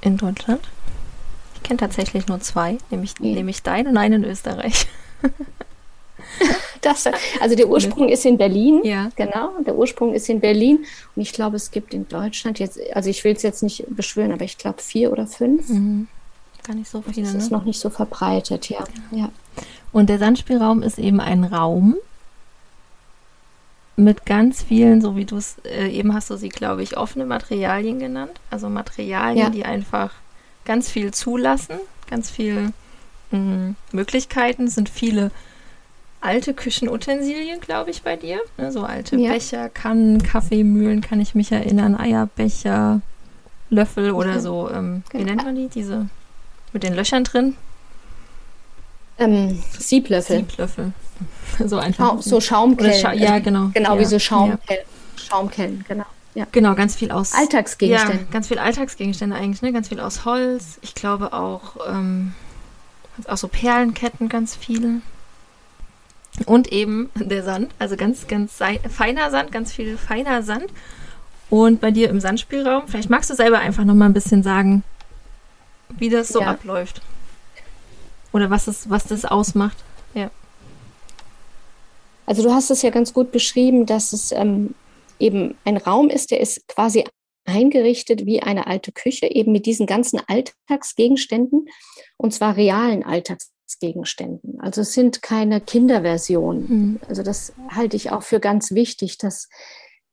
in 0.00 0.16
Deutschland. 0.16 0.62
Ich 1.56 1.62
kenne 1.62 1.76
tatsächlich 1.76 2.26
nur 2.26 2.40
zwei, 2.40 2.78
nämlich, 2.90 3.12
ja. 3.20 3.34
nämlich 3.34 3.62
deinen 3.62 3.88
und 3.88 3.98
einen 3.98 4.24
in 4.24 4.30
Österreich. 4.30 4.86
Das, 6.80 7.06
also 7.40 7.54
der 7.54 7.68
Ursprung 7.68 8.08
ist 8.08 8.26
in 8.26 8.36
Berlin, 8.36 8.80
ja. 8.84 9.08
genau. 9.16 9.52
Der 9.66 9.74
Ursprung 9.74 10.12
ist 10.12 10.28
in 10.28 10.40
Berlin 10.40 10.84
und 11.16 11.22
ich 11.22 11.32
glaube, 11.32 11.56
es 11.56 11.70
gibt 11.70 11.94
in 11.94 12.08
Deutschland 12.08 12.58
jetzt, 12.58 12.78
also 12.94 13.08
ich 13.08 13.24
will 13.24 13.32
es 13.32 13.42
jetzt 13.42 13.62
nicht 13.62 13.84
beschwören, 13.88 14.32
aber 14.32 14.44
ich 14.44 14.58
glaube 14.58 14.82
vier 14.82 15.12
oder 15.12 15.26
fünf. 15.26 15.68
Mhm. 15.68 16.08
Gar 16.62 16.76
nicht 16.76 16.90
so 16.90 17.02
viele. 17.02 17.26
Das 17.26 17.34
ist 17.34 17.50
ne? 17.50 17.58
noch 17.58 17.64
nicht 17.64 17.78
so 17.78 17.88
verbreitet, 17.88 18.68
ja. 18.68 18.84
ja. 19.12 19.18
ja. 19.18 19.30
Und 19.94 20.08
der 20.10 20.18
Sandspielraum 20.18 20.82
ist 20.82 20.98
eben 20.98 21.20
ein 21.20 21.44
Raum 21.44 21.94
mit 23.94 24.26
ganz 24.26 24.60
vielen, 24.60 25.00
so 25.00 25.14
wie 25.14 25.24
du 25.24 25.36
es 25.36 25.58
äh, 25.64 25.86
eben 25.86 26.12
hast 26.14 26.28
du 26.30 26.36
sie, 26.36 26.48
glaube 26.48 26.82
ich, 26.82 26.96
offene 26.96 27.26
Materialien 27.26 28.00
genannt. 28.00 28.32
Also 28.50 28.68
Materialien, 28.68 29.44
ja. 29.44 29.50
die 29.50 29.64
einfach 29.64 30.10
ganz 30.64 30.90
viel 30.90 31.14
zulassen, 31.14 31.76
ganz 32.10 32.28
viel 32.28 32.72
mh, 33.30 33.38
mm, 33.38 33.76
Möglichkeiten, 33.92 34.66
sind 34.66 34.88
viele 34.88 35.30
alte 36.20 36.54
Küchenutensilien, 36.54 37.60
glaube 37.60 37.92
ich, 37.92 38.02
bei 38.02 38.16
dir. 38.16 38.40
Ne, 38.56 38.72
so 38.72 38.82
alte 38.82 39.14
ja. 39.14 39.30
Becher, 39.30 39.68
Kannen, 39.68 40.24
Kaffeemühlen, 40.24 41.02
kann 41.02 41.20
ich 41.20 41.36
mich 41.36 41.52
erinnern, 41.52 41.94
Eierbecher, 41.94 43.00
Löffel 43.70 44.10
oder 44.10 44.40
so. 44.40 44.68
Ähm, 44.72 45.04
genau. 45.08 45.24
Wie 45.24 45.28
nennt 45.28 45.44
man 45.44 45.54
die? 45.54 45.68
Diese 45.68 46.08
Mit 46.72 46.82
den 46.82 46.94
Löchern 46.94 47.22
drin? 47.22 47.54
Ähm, 49.18 49.62
Sieblöffel. 49.78 50.38
Sieblöffel. 50.38 50.92
So 51.66 51.78
einfach. 51.78 52.20
so 52.20 52.40
Schaumkellen. 52.40 53.00
Scha 53.00 53.12
ja, 53.12 53.38
genau. 53.38 53.70
Genau, 53.72 53.94
ja. 53.94 54.00
wie 54.00 54.04
so 54.04 54.18
Schaumkellen. 54.18 54.84
Schaumkellen, 55.16 55.84
genau. 55.86 56.04
Ja. 56.34 56.46
Genau, 56.50 56.74
ganz 56.74 56.96
viel 56.96 57.12
aus 57.12 57.32
Alltagsgegenständen. 57.32 58.26
Ja, 58.26 58.32
ganz 58.32 58.48
viel 58.48 58.58
Alltagsgegenstände 58.58 59.36
eigentlich, 59.36 59.62
ne? 59.62 59.72
Ganz 59.72 59.88
viel 59.88 60.00
aus 60.00 60.24
Holz. 60.24 60.78
Ich 60.82 60.96
glaube 60.96 61.32
auch, 61.32 61.76
ähm, 61.88 62.32
auch 63.26 63.36
so 63.36 63.46
Perlenketten, 63.46 64.28
ganz 64.28 64.56
viele. 64.56 65.00
Und 66.46 66.72
eben 66.72 67.10
der 67.14 67.44
Sand, 67.44 67.72
also 67.78 67.96
ganz, 67.96 68.26
ganz 68.26 68.58
feiner 68.90 69.30
Sand, 69.30 69.52
ganz 69.52 69.72
viel 69.72 69.96
feiner 69.96 70.42
Sand. 70.42 70.66
Und 71.50 71.80
bei 71.80 71.92
dir 71.92 72.10
im 72.10 72.18
Sandspielraum, 72.18 72.88
vielleicht 72.88 73.10
magst 73.10 73.30
du 73.30 73.34
selber 73.34 73.60
einfach 73.60 73.84
noch 73.84 73.94
mal 73.94 74.06
ein 74.06 74.12
bisschen 74.12 74.42
sagen, 74.42 74.82
wie 75.90 76.08
das 76.08 76.28
so 76.28 76.40
ja. 76.40 76.48
abläuft. 76.48 77.00
Oder 78.34 78.50
was, 78.50 78.66
es, 78.66 78.90
was 78.90 79.04
das 79.04 79.24
ausmacht. 79.24 79.76
Ja. 80.12 80.28
Also 82.26 82.42
du 82.42 82.52
hast 82.52 82.70
es 82.70 82.82
ja 82.82 82.90
ganz 82.90 83.14
gut 83.14 83.30
beschrieben, 83.30 83.86
dass 83.86 84.12
es 84.12 84.32
ähm, 84.32 84.74
eben 85.20 85.56
ein 85.64 85.76
Raum 85.76 86.10
ist, 86.10 86.32
der 86.32 86.40
ist 86.40 86.66
quasi 86.66 87.04
eingerichtet 87.44 88.26
wie 88.26 88.42
eine 88.42 88.66
alte 88.66 88.90
Küche, 88.90 89.26
eben 89.26 89.52
mit 89.52 89.66
diesen 89.66 89.86
ganzen 89.86 90.20
Alltagsgegenständen, 90.26 91.68
und 92.16 92.34
zwar 92.34 92.56
realen 92.56 93.04
Alltagsgegenständen. 93.04 94.60
Also 94.60 94.80
es 94.80 94.94
sind 94.94 95.22
keine 95.22 95.60
Kinderversionen. 95.60 96.66
Mhm. 96.68 97.00
Also 97.08 97.22
das 97.22 97.52
halte 97.68 97.96
ich 97.96 98.10
auch 98.10 98.24
für 98.24 98.40
ganz 98.40 98.72
wichtig, 98.72 99.16
dass 99.18 99.48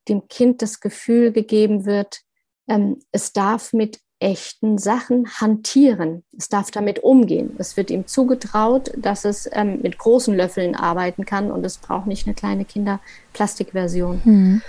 dem 0.08 0.28
Kind 0.28 0.62
das 0.62 0.78
Gefühl 0.78 1.32
gegeben 1.32 1.86
wird, 1.86 2.20
ähm, 2.68 3.00
es 3.10 3.32
darf 3.32 3.72
mit 3.72 3.98
echten 4.22 4.78
Sachen 4.78 5.28
hantieren. 5.40 6.22
Es 6.36 6.48
darf 6.48 6.70
damit 6.70 7.00
umgehen. 7.00 7.54
Es 7.58 7.76
wird 7.76 7.90
ihm 7.90 8.06
zugetraut, 8.06 8.92
dass 8.96 9.24
es 9.24 9.48
ähm, 9.52 9.80
mit 9.82 9.98
großen 9.98 10.34
Löffeln 10.34 10.74
arbeiten 10.74 11.26
kann 11.26 11.50
und 11.50 11.64
es 11.66 11.78
braucht 11.78 12.06
nicht 12.06 12.26
eine 12.26 12.34
kleine 12.34 12.64
Kinderplastikversion. 12.64 14.22
Mhm. 14.24 14.62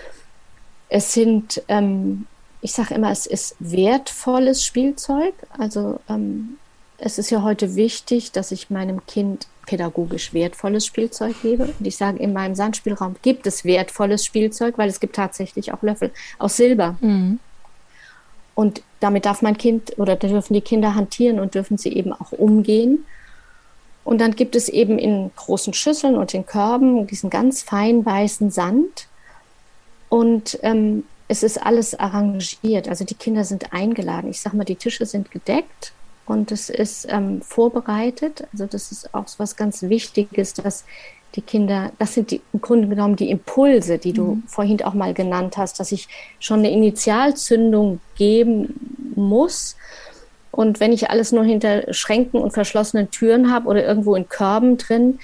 Es 0.90 1.14
sind, 1.14 1.62
ähm, 1.68 2.26
ich 2.62 2.74
sage 2.74 2.96
immer, 2.96 3.12
es 3.12 3.26
ist 3.26 3.56
wertvolles 3.60 4.64
Spielzeug. 4.64 5.34
Also 5.58 6.00
ähm, 6.10 6.58
es 6.98 7.18
ist 7.18 7.30
ja 7.30 7.44
heute 7.44 7.76
wichtig, 7.76 8.32
dass 8.32 8.52
ich 8.52 8.70
meinem 8.70 9.06
Kind 9.06 9.48
pädagogisch 9.66 10.34
wertvolles 10.34 10.86
Spielzeug 10.86 11.36
gebe. 11.42 11.66
Und 11.80 11.86
ich 11.86 11.98
sage, 11.98 12.18
in 12.18 12.34
meinem 12.34 12.56
Sandspielraum 12.56 13.16
gibt 13.22 13.48
es 13.48 13.64
wertvolles 13.64 14.26
Spielzeug, 14.26 14.78
weil 14.78 14.90
es 14.90 15.00
gibt 15.00 15.16
tatsächlich 15.16 15.74
auch 15.74 15.82
Löffel 15.84 16.12
aus 16.40 16.58
Silber. 16.58 16.98
Mhm. 17.02 17.40
Und 18.56 18.84
damit 19.00 19.26
darf 19.26 19.42
mein 19.42 19.58
Kind 19.58 19.98
oder 19.98 20.16
dürfen 20.16 20.54
die 20.54 20.62
Kinder 20.62 20.96
hantieren 20.96 21.40
und 21.40 21.56
dürfen 21.56 21.78
sie 21.78 21.94
eben 21.94 22.14
auch 22.14 22.32
umgehen. 22.32 23.06
Und 24.04 24.20
dann 24.20 24.36
gibt 24.36 24.56
es 24.56 24.70
eben 24.70 25.00
in 25.00 25.32
großen 25.36 25.74
Schüsseln 25.74 26.16
und 26.16 26.34
in 26.34 26.46
Körben 26.46 27.08
diesen 27.08 27.30
ganz 27.30 27.64
fein 27.64 28.06
weißen 28.06 28.52
Sand. 28.52 29.08
Und 30.10 30.60
ähm, 30.62 31.04
es 31.28 31.42
ist 31.42 31.66
alles 31.66 31.98
arrangiert. 32.00 32.88
Also 32.88 33.06
die 33.06 33.16
Kinder 33.16 33.44
sind 33.44 33.74
eingeladen. 33.74 34.30
Ich 34.30 34.42
sage 34.42 34.58
mal, 34.58 34.66
die 34.66 34.76
Tische 34.76 35.06
sind 35.06 35.32
gedeckt 35.32 35.94
und 36.26 36.52
es 36.52 36.70
ist 36.70 37.08
ähm, 37.10 37.42
vorbereitet. 37.42 38.48
Also 38.52 38.66
das 38.66 38.92
ist 38.92 39.14
auch 39.14 39.28
so 39.28 39.40
was 39.40 39.56
ganz 39.56 39.82
Wichtiges, 39.84 40.54
dass 40.54 40.86
die 41.36 41.42
Kinder, 41.42 41.92
das 41.98 42.14
sind 42.14 42.32
die, 42.32 42.42
im 42.54 42.62
Grunde 42.62 42.88
genommen 42.88 43.16
die 43.16 43.30
Impulse, 43.30 43.98
die 43.98 44.14
du 44.14 44.36
mhm. 44.36 44.44
vorhin 44.48 44.82
auch 44.84 44.94
mal 44.94 45.14
genannt 45.14 45.58
hast, 45.58 45.80
dass 45.80 45.92
ich 45.92 46.08
schon 46.40 46.60
eine 46.60 46.72
Initialzündung 46.72 48.00
geben 48.16 49.12
muss. 49.16 49.76
Und 50.52 50.80
wenn 50.80 50.92
ich 50.92 51.10
alles 51.10 51.32
nur 51.32 51.44
hinter 51.44 51.92
Schränken 51.94 52.40
und 52.40 52.52
verschlossenen 52.52 53.10
Türen 53.10 53.52
habe 53.52 53.68
oder 53.68 53.84
irgendwo 53.84 54.16
in 54.16 54.30
Körben 54.30 54.78
drin, 54.78 55.20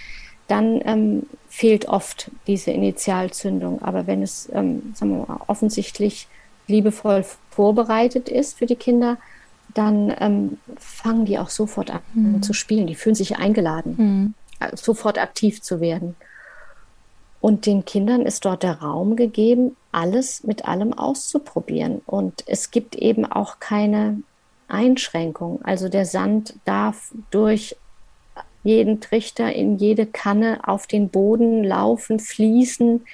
dann 0.47 0.81
ähm, 0.83 1.23
fehlt 1.47 1.87
oft 1.87 2.31
diese 2.47 2.71
Initialzündung. 2.71 3.83
Aber 3.83 4.07
wenn 4.07 4.23
es, 4.23 4.49
ähm, 4.51 4.93
sagen 4.95 5.11
wir 5.11 5.27
mal, 5.27 5.41
offensichtlich 5.45 6.27
liebevoll 6.65 7.23
vorbereitet 7.51 8.29
ist 8.29 8.57
für 8.57 8.65
die 8.65 8.75
Kinder, 8.75 9.17
dann 9.75 10.11
ähm, 10.19 10.57
fangen 10.77 11.25
die 11.25 11.37
auch 11.37 11.49
sofort 11.49 11.91
an 11.91 12.01
mhm. 12.15 12.41
zu 12.41 12.53
spielen. 12.53 12.87
Die 12.87 12.95
fühlen 12.95 13.15
sich 13.15 13.37
eingeladen. 13.37 13.95
Mhm 13.97 14.33
sofort 14.73 15.17
aktiv 15.17 15.61
zu 15.61 15.79
werden. 15.79 16.15
Und 17.41 17.65
den 17.65 17.85
Kindern 17.85 18.23
ist 18.23 18.43
dort 18.43 18.63
der 18.63 18.81
Raum 18.81 19.15
gegeben, 19.15 19.77
alles 19.91 20.43
mit 20.43 20.67
allem 20.67 20.93
auszuprobieren. 20.93 22.01
Und 22.05 22.43
es 22.47 22.71
gibt 22.71 22.95
eben 22.95 23.25
auch 23.25 23.59
keine 23.59 24.21
Einschränkung. 24.67 25.61
Also 25.63 25.89
der 25.89 26.05
Sand 26.05 26.55
darf 26.65 27.13
durch 27.31 27.75
jeden 28.63 28.99
Trichter 28.99 29.53
in 29.53 29.77
jede 29.77 30.05
Kanne 30.05 30.59
auf 30.67 30.85
den 30.85 31.09
Boden 31.09 31.63
laufen, 31.63 32.19
fließen, 32.19 33.05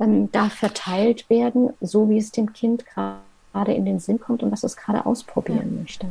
ähm, 0.00 0.32
darf 0.32 0.54
verteilt 0.54 1.28
werden, 1.28 1.74
so 1.80 2.08
wie 2.08 2.18
es 2.18 2.32
dem 2.32 2.52
Kind 2.54 2.84
gerade 2.86 3.74
in 3.74 3.84
den 3.84 4.00
Sinn 4.00 4.18
kommt 4.18 4.42
und 4.42 4.50
was 4.50 4.64
es 4.64 4.76
gerade 4.76 5.04
ausprobieren 5.04 5.72
ja. 5.74 5.80
möchte. 5.82 6.06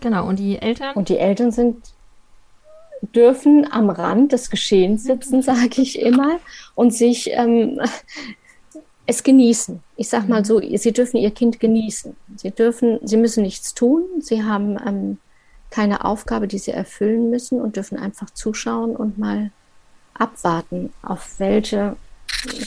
Genau, 0.00 0.26
und 0.26 0.38
die 0.38 0.58
Eltern? 0.58 0.94
Und 0.94 1.08
die 1.08 1.18
Eltern 1.18 1.50
sind 1.50 1.92
dürfen 3.02 3.70
am 3.70 3.90
Rand 3.90 4.32
des 4.32 4.50
Geschehens 4.50 5.04
sitzen, 5.04 5.42
sage 5.42 5.82
ich 5.82 6.00
immer, 6.00 6.38
und 6.74 6.94
sich 6.94 7.30
ähm, 7.32 7.80
es 9.06 9.22
genießen. 9.22 9.82
Ich 9.96 10.08
sage 10.08 10.28
mal 10.28 10.44
so, 10.44 10.60
sie 10.60 10.92
dürfen 10.92 11.16
ihr 11.16 11.30
Kind 11.30 11.60
genießen. 11.60 12.14
Sie 12.36 12.50
dürfen, 12.50 12.98
sie 13.02 13.16
müssen 13.16 13.42
nichts 13.42 13.74
tun. 13.74 14.02
Sie 14.20 14.44
haben 14.44 14.76
ähm, 14.86 15.18
keine 15.70 16.04
Aufgabe, 16.04 16.48
die 16.48 16.58
sie 16.58 16.72
erfüllen 16.72 17.30
müssen 17.30 17.60
und 17.60 17.76
dürfen 17.76 17.98
einfach 17.98 18.30
zuschauen 18.30 18.96
und 18.96 19.18
mal 19.18 19.50
abwarten, 20.14 20.92
auf 21.02 21.38
welche 21.38 21.96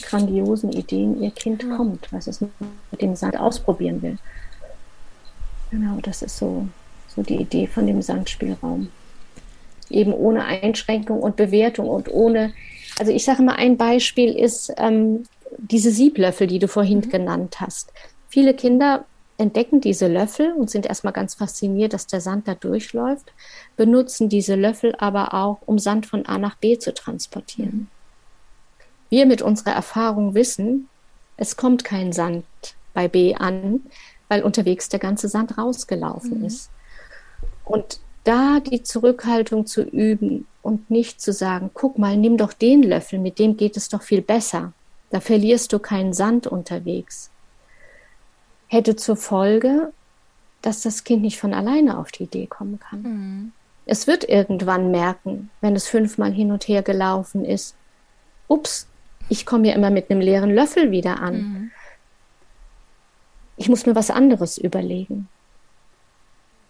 grandiosen 0.02 0.72
Ideen 0.72 1.22
ihr 1.22 1.30
Kind 1.30 1.62
ja. 1.62 1.76
kommt, 1.76 2.12
was 2.12 2.26
es 2.26 2.40
mit 2.40 2.52
dem 3.00 3.14
Sand 3.16 3.38
ausprobieren 3.38 4.02
will. 4.02 4.18
Genau, 5.70 5.98
das 6.02 6.22
ist 6.22 6.36
so, 6.36 6.66
so 7.08 7.22
die 7.22 7.36
Idee 7.36 7.66
von 7.66 7.86
dem 7.86 8.02
Sandspielraum 8.02 8.90
eben 9.92 10.12
ohne 10.12 10.44
Einschränkung 10.44 11.20
und 11.20 11.36
Bewertung 11.36 11.88
und 11.88 12.10
ohne, 12.10 12.52
also 12.98 13.12
ich 13.12 13.24
sage 13.24 13.42
mal, 13.42 13.56
ein 13.56 13.76
Beispiel 13.76 14.34
ist 14.36 14.72
ähm, 14.78 15.24
diese 15.58 15.90
Sieblöffel, 15.90 16.46
die 16.46 16.58
du 16.58 16.68
vorhin 16.68 16.98
mhm. 16.98 17.10
genannt 17.10 17.60
hast. 17.60 17.92
Viele 18.28 18.54
Kinder 18.54 19.04
entdecken 19.38 19.80
diese 19.80 20.08
Löffel 20.08 20.52
und 20.52 20.70
sind 20.70 20.86
erstmal 20.86 21.12
ganz 21.12 21.34
fasziniert, 21.34 21.92
dass 21.92 22.06
der 22.06 22.20
Sand 22.20 22.46
da 22.48 22.54
durchläuft, 22.54 23.32
benutzen 23.76 24.28
diese 24.28 24.54
Löffel 24.54 24.94
aber 24.98 25.34
auch, 25.34 25.58
um 25.66 25.78
Sand 25.78 26.06
von 26.06 26.26
A 26.26 26.38
nach 26.38 26.56
B 26.56 26.78
zu 26.78 26.94
transportieren. 26.94 27.72
Mhm. 27.72 27.86
Wir 29.10 29.26
mit 29.26 29.42
unserer 29.42 29.72
Erfahrung 29.72 30.34
wissen, 30.34 30.88
es 31.36 31.56
kommt 31.56 31.84
kein 31.84 32.12
Sand 32.12 32.44
bei 32.94 33.08
B 33.08 33.34
an, 33.34 33.80
weil 34.28 34.42
unterwegs 34.42 34.88
der 34.88 35.00
ganze 35.00 35.28
Sand 35.28 35.58
rausgelaufen 35.58 36.38
mhm. 36.38 36.44
ist. 36.46 36.70
Und 37.64 38.00
da 38.24 38.60
die 38.60 38.82
Zurückhaltung 38.82 39.66
zu 39.66 39.82
üben 39.82 40.46
und 40.62 40.90
nicht 40.90 41.20
zu 41.20 41.32
sagen, 41.32 41.70
guck 41.74 41.98
mal, 41.98 42.16
nimm 42.16 42.36
doch 42.36 42.52
den 42.52 42.82
Löffel, 42.82 43.18
mit 43.18 43.38
dem 43.38 43.56
geht 43.56 43.76
es 43.76 43.88
doch 43.88 44.02
viel 44.02 44.22
besser. 44.22 44.72
Da 45.10 45.20
verlierst 45.20 45.72
du 45.72 45.78
keinen 45.78 46.12
Sand 46.12 46.46
unterwegs. 46.46 47.30
Hätte 48.68 48.96
zur 48.96 49.16
Folge, 49.16 49.92
dass 50.62 50.82
das 50.82 51.04
Kind 51.04 51.22
nicht 51.22 51.38
von 51.38 51.52
alleine 51.52 51.98
auf 51.98 52.12
die 52.12 52.24
Idee 52.24 52.46
kommen 52.46 52.78
kann. 52.78 53.02
Mhm. 53.02 53.52
Es 53.84 54.06
wird 54.06 54.28
irgendwann 54.28 54.92
merken, 54.92 55.50
wenn 55.60 55.74
es 55.74 55.88
fünfmal 55.88 56.32
hin 56.32 56.52
und 56.52 56.68
her 56.68 56.82
gelaufen 56.82 57.44
ist, 57.44 57.74
ups, 58.46 58.86
ich 59.28 59.44
komme 59.44 59.68
ja 59.68 59.74
immer 59.74 59.90
mit 59.90 60.10
einem 60.10 60.20
leeren 60.20 60.54
Löffel 60.54 60.90
wieder 60.90 61.20
an. 61.20 61.34
Mhm. 61.34 61.70
Ich 63.56 63.68
muss 63.68 63.86
mir 63.86 63.94
was 63.94 64.10
anderes 64.10 64.56
überlegen. 64.56 65.28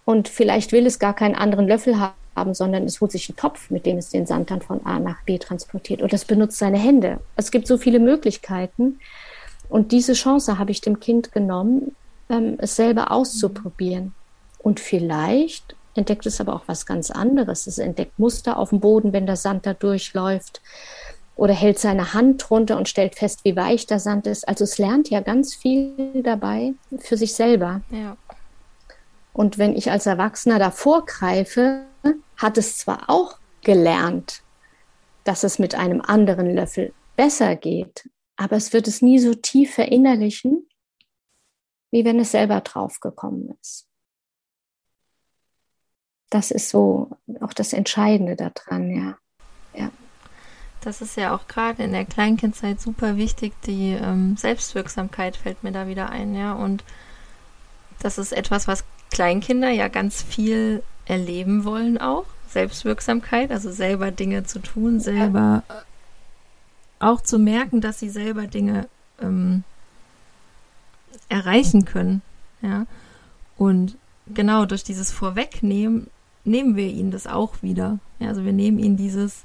Und 0.05 0.29
vielleicht 0.29 0.73
will 0.73 0.87
es 0.87 0.99
gar 0.99 1.15
keinen 1.15 1.35
anderen 1.35 1.69
Löffel 1.69 1.97
haben, 2.35 2.55
sondern 2.55 2.85
es 2.85 3.01
holt 3.01 3.12
sich 3.12 3.29
einen 3.29 3.37
Topf, 3.37 3.71
mit 3.71 3.87
dem 3.87 3.99
es 3.99 4.09
den 4.09 4.27
Sand 4.27 4.51
dann 4.51 4.61
von 4.61 4.85
A 4.85 4.99
nach 4.99 5.23
B 5.25 5.38
transportiert. 5.38 6.03
Und 6.03 6.12
es 6.12 6.25
benutzt 6.25 6.59
seine 6.59 6.79
Hände. 6.79 7.21
Es 7.37 7.51
gibt 7.51 7.67
so 7.67 7.79
viele 7.79 8.01
Möglichkeiten. 8.01 8.99
Und 9.69 9.93
diese 9.93 10.15
Chance 10.15 10.59
habe 10.59 10.71
ich 10.71 10.81
dem 10.81 11.01
Kind 11.01 11.33
genommen, 11.33 11.95
ähm, 12.29 12.57
es 12.59 12.77
selber 12.77 13.12
auszuprobieren. 13.12 14.15
Und 14.59 14.81
vielleicht 14.81 15.77
entdeckt 15.95 16.27
es 16.27 16.41
aber 16.41 16.55
auch 16.55 16.62
was 16.67 16.87
ganz 16.87 17.11
anderes. 17.11 17.67
Es 17.67 17.79
entdeckt 17.79 18.19
Muster 18.19 18.57
auf 18.59 18.71
dem 18.71 18.81
Boden, 18.81 19.12
wenn 19.12 19.27
der 19.27 19.37
Sand 19.37 19.67
da 19.67 19.75
durchläuft. 19.75 20.61
Oder 21.37 21.55
hält 21.55 21.79
seine 21.79 22.12
Hand 22.12 22.45
drunter 22.49 22.77
und 22.77 22.88
stellt 22.88 23.15
fest, 23.15 23.41
wie 23.45 23.57
weich 23.57 23.87
der 23.87 23.99
Sand 23.99 24.27
ist. 24.27 24.47
Also 24.47 24.65
es 24.65 24.79
lernt 24.79 25.09
ja 25.11 25.21
ganz 25.21 25.55
viel 25.55 26.23
dabei 26.23 26.75
für 26.99 27.17
sich 27.17 27.35
selber. 27.35 27.81
Ja. 27.91 28.17
Und 29.33 29.59
wenn 29.59 29.75
ich 29.77 29.90
als 29.90 30.07
Erwachsener 30.07 30.59
davor 30.59 31.07
greife, 31.07 31.87
hat 32.37 32.59
es 32.59 32.79
zwar 32.79 33.09
auch 33.09 33.38
gelernt, 33.62 34.42
dass 35.25 35.45
es 35.45 35.59
mit 35.59 35.75
einem 35.75 36.01
anderen 36.01 36.55
Löffel 36.55 36.92
besser 37.16 37.57
geht, 37.57 38.09
aber 38.37 38.57
es 38.57 38.73
wird 38.73 38.88
es 38.88 39.03
nie 39.03 39.18
so 39.18 39.35
tief 39.35 39.75
verinnerlichen, 39.75 40.68
wie 41.90 42.05
wenn 42.05 42.18
es 42.18 42.33
selber 42.33 42.61
draufgekommen 42.61 43.57
ist. 43.61 43.87
das 46.33 46.51
ist 46.51 46.71
so 46.71 47.11
auch 47.40 47.53
das 47.53 47.73
Entscheidende 47.73 48.37
daran, 48.37 48.90
ja. 48.90 49.18
ja. 49.75 49.90
Das 50.81 51.03
ist 51.03 51.16
ja 51.16 51.35
auch 51.37 51.47
gerade 51.47 51.83
in 51.83 51.92
der 51.92 52.07
Kleinkindzeit 52.07 52.81
super 52.81 53.16
wichtig. 53.16 53.53
Die 53.66 53.92
ähm, 53.92 54.37
Selbstwirksamkeit 54.37 55.37
fällt 55.37 55.62
mir 55.62 55.73
da 55.73 55.87
wieder 55.87 56.09
ein, 56.09 56.35
ja. 56.35 56.55
Und 56.55 56.85
das 58.01 58.16
ist 58.16 58.33
etwas, 58.33 58.66
was 58.66 58.85
Kleinkinder 59.12 59.70
ja 59.70 59.88
ganz 59.88 60.22
viel 60.22 60.83
erleben 61.07 61.64
wollen 61.64 61.98
auch. 61.98 62.25
Selbstwirksamkeit, 62.48 63.51
also 63.51 63.70
selber 63.70 64.11
Dinge 64.11 64.44
zu 64.44 64.59
tun, 64.59 65.01
selber 65.01 65.62
auch 66.98 67.20
zu 67.20 67.38
merken, 67.38 67.81
dass 67.81 67.98
sie 67.98 68.11
selber 68.11 68.46
Dinge 68.46 68.88
ähm, 69.20 69.64
erreichen 71.29 71.85
können. 71.85 72.22
Ja. 72.61 72.87
Und 73.57 73.96
genau 74.33 74.66
durch 74.66 74.85
dieses 74.85 75.11
Vorwegnehmen 75.11 76.09
nehmen 76.44 76.77
wir 76.77 76.88
ihnen 76.88 77.11
das 77.11 77.27
auch 77.27 77.62
wieder. 77.62 77.98
Ja, 78.18 78.29
also 78.29 78.44
wir 78.44 78.53
nehmen 78.53 78.79
ihnen 78.79 78.96
dieses, 78.96 79.44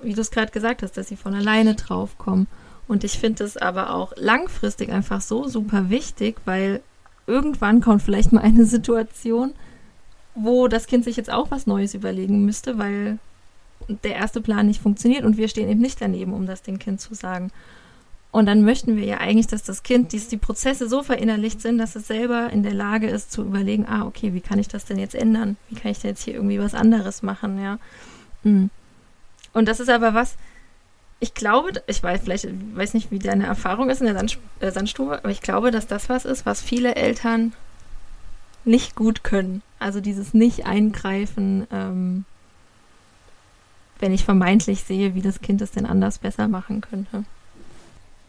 wie 0.00 0.14
du 0.14 0.20
es 0.20 0.30
gerade 0.30 0.52
gesagt 0.52 0.82
hast, 0.82 0.96
dass 0.96 1.08
sie 1.08 1.16
von 1.16 1.34
alleine 1.34 1.74
draufkommen. 1.74 2.46
Und 2.88 3.04
ich 3.04 3.18
finde 3.18 3.44
es 3.44 3.56
aber 3.56 3.94
auch 3.94 4.12
langfristig 4.16 4.90
einfach 4.90 5.20
so 5.20 5.46
super 5.46 5.90
wichtig, 5.90 6.40
weil 6.44 6.80
irgendwann 7.30 7.80
kommt 7.80 8.02
vielleicht 8.02 8.32
mal 8.32 8.42
eine 8.42 8.64
Situation, 8.64 9.52
wo 10.34 10.68
das 10.68 10.86
Kind 10.86 11.04
sich 11.04 11.16
jetzt 11.16 11.32
auch 11.32 11.50
was 11.50 11.66
Neues 11.66 11.94
überlegen 11.94 12.44
müsste, 12.44 12.78
weil 12.78 13.18
der 14.04 14.16
erste 14.16 14.40
Plan 14.40 14.66
nicht 14.66 14.80
funktioniert 14.80 15.24
und 15.24 15.36
wir 15.36 15.48
stehen 15.48 15.68
eben 15.68 15.80
nicht 15.80 16.00
daneben, 16.00 16.32
um 16.32 16.46
das 16.46 16.62
dem 16.62 16.78
Kind 16.78 17.00
zu 17.00 17.14
sagen. 17.14 17.50
Und 18.32 18.46
dann 18.46 18.62
möchten 18.62 18.96
wir 18.96 19.04
ja 19.04 19.18
eigentlich, 19.18 19.48
dass 19.48 19.64
das 19.64 19.82
Kind, 19.82 20.14
dass 20.14 20.28
die 20.28 20.36
Prozesse 20.36 20.88
so 20.88 21.02
verinnerlicht 21.02 21.60
sind, 21.60 21.78
dass 21.78 21.96
es 21.96 22.06
selber 22.06 22.50
in 22.50 22.62
der 22.62 22.74
Lage 22.74 23.08
ist 23.08 23.32
zu 23.32 23.42
überlegen, 23.42 23.86
ah, 23.88 24.06
okay, 24.06 24.34
wie 24.34 24.40
kann 24.40 24.60
ich 24.60 24.68
das 24.68 24.84
denn 24.84 24.98
jetzt 25.00 25.16
ändern? 25.16 25.56
Wie 25.68 25.74
kann 25.74 25.90
ich 25.90 25.98
denn 25.98 26.10
jetzt 26.10 26.22
hier 26.22 26.34
irgendwie 26.34 26.60
was 26.60 26.74
anderes 26.74 27.22
machen, 27.22 27.60
ja? 27.60 27.78
Hm. 28.44 28.70
Und 29.52 29.66
das 29.66 29.80
ist 29.80 29.90
aber 29.90 30.14
was, 30.14 30.36
ich 31.20 31.34
glaube, 31.34 31.82
ich 31.86 32.02
weiß 32.02 32.22
vielleicht, 32.22 32.48
weiß 32.74 32.94
nicht, 32.94 33.10
wie 33.10 33.18
deine 33.18 33.46
Erfahrung 33.46 33.90
ist 33.90 34.00
in 34.00 34.06
der 34.06 34.16
Sand, 34.16 34.38
äh, 34.60 34.70
Sandstube, 34.70 35.18
aber 35.18 35.30
ich 35.30 35.42
glaube, 35.42 35.70
dass 35.70 35.86
das 35.86 36.08
was 36.08 36.24
ist, 36.24 36.46
was 36.46 36.62
viele 36.62 36.96
Eltern 36.96 37.52
nicht 38.64 38.96
gut 38.96 39.22
können. 39.22 39.62
Also 39.78 40.00
dieses 40.00 40.32
Nicht-Eingreifen, 40.32 41.66
ähm, 41.70 42.24
wenn 43.98 44.12
ich 44.12 44.24
vermeintlich 44.24 44.82
sehe, 44.82 45.14
wie 45.14 45.22
das 45.22 45.42
Kind 45.42 45.60
es 45.60 45.72
denn 45.72 45.86
anders 45.86 46.18
besser 46.18 46.48
machen 46.48 46.80
könnte. 46.80 47.24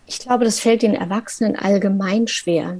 Ich 0.06 0.20
glaube, 0.20 0.44
das 0.44 0.60
fällt 0.60 0.82
den 0.82 0.94
Erwachsenen 0.94 1.56
allgemein 1.56 2.28
schwer, 2.28 2.78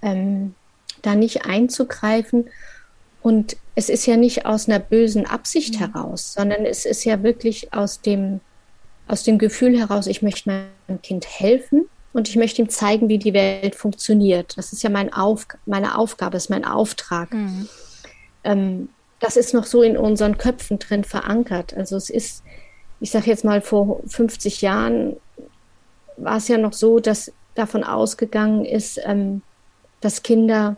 ähm, 0.00 0.54
da 1.02 1.14
nicht 1.14 1.44
einzugreifen. 1.44 2.48
Und 3.20 3.56
es 3.74 3.90
ist 3.90 4.06
ja 4.06 4.16
nicht 4.16 4.46
aus 4.46 4.66
einer 4.66 4.78
bösen 4.78 5.26
Absicht 5.26 5.74
mhm. 5.74 5.78
heraus, 5.78 6.32
sondern 6.32 6.64
es 6.64 6.86
ist 6.86 7.04
ja 7.04 7.22
wirklich 7.22 7.74
aus 7.74 8.00
dem, 8.00 8.40
aus 9.12 9.24
dem 9.24 9.36
Gefühl 9.36 9.78
heraus, 9.78 10.06
ich 10.06 10.22
möchte 10.22 10.48
meinem 10.48 11.02
Kind 11.02 11.26
helfen 11.28 11.86
und 12.14 12.30
ich 12.30 12.36
möchte 12.36 12.62
ihm 12.62 12.70
zeigen, 12.70 13.10
wie 13.10 13.18
die 13.18 13.34
Welt 13.34 13.74
funktioniert. 13.74 14.56
Das 14.56 14.72
ist 14.72 14.82
ja 14.82 14.88
mein 14.88 15.12
Auf, 15.12 15.46
meine 15.66 15.98
Aufgabe, 15.98 16.32
das 16.32 16.44
ist 16.44 16.48
mein 16.48 16.64
Auftrag. 16.64 17.30
Mhm. 17.34 17.68
Ähm, 18.42 18.88
das 19.20 19.36
ist 19.36 19.52
noch 19.52 19.66
so 19.66 19.82
in 19.82 19.98
unseren 19.98 20.38
Köpfen 20.38 20.78
drin 20.78 21.04
verankert. 21.04 21.74
Also 21.76 21.94
es 21.96 22.08
ist, 22.08 22.42
ich 23.00 23.10
sage 23.10 23.26
jetzt 23.26 23.44
mal, 23.44 23.60
vor 23.60 24.00
50 24.06 24.62
Jahren 24.62 25.16
war 26.16 26.38
es 26.38 26.48
ja 26.48 26.56
noch 26.56 26.72
so, 26.72 26.98
dass 26.98 27.32
davon 27.54 27.84
ausgegangen 27.84 28.64
ist, 28.64 28.98
ähm, 29.04 29.42
dass 30.00 30.22
Kinder 30.22 30.76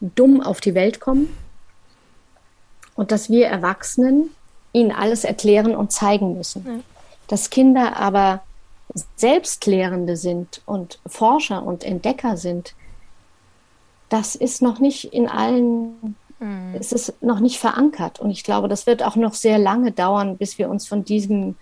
dumm 0.00 0.42
auf 0.42 0.60
die 0.60 0.74
Welt 0.74 1.00
kommen 1.00 1.34
und 2.94 3.10
dass 3.10 3.30
wir 3.30 3.46
Erwachsenen 3.46 4.32
ihnen 4.74 4.92
alles 4.92 5.24
erklären 5.24 5.74
und 5.74 5.92
zeigen 5.92 6.36
müssen. 6.36 6.64
Ja. 6.66 6.97
Dass 7.28 7.50
Kinder 7.50 7.96
aber 7.96 8.42
Selbstlehrende 9.16 10.16
sind 10.16 10.62
und 10.66 10.98
Forscher 11.06 11.62
und 11.62 11.84
Entdecker 11.84 12.36
sind, 12.36 12.74
das 14.08 14.34
ist 14.34 14.62
noch 14.62 14.78
nicht 14.80 15.04
in 15.12 15.28
allen, 15.28 16.16
mhm. 16.40 16.74
es 16.78 16.92
ist 16.92 17.22
noch 17.22 17.40
nicht 17.40 17.58
verankert. 17.58 18.18
Und 18.20 18.30
ich 18.30 18.44
glaube, 18.44 18.68
das 18.68 18.86
wird 18.86 19.02
auch 19.02 19.16
noch 19.16 19.34
sehr 19.34 19.58
lange 19.58 19.92
dauern, 19.92 20.38
bis 20.38 20.58
wir 20.58 20.70
uns 20.70 20.88
von 20.88 21.04
diesem 21.04 21.56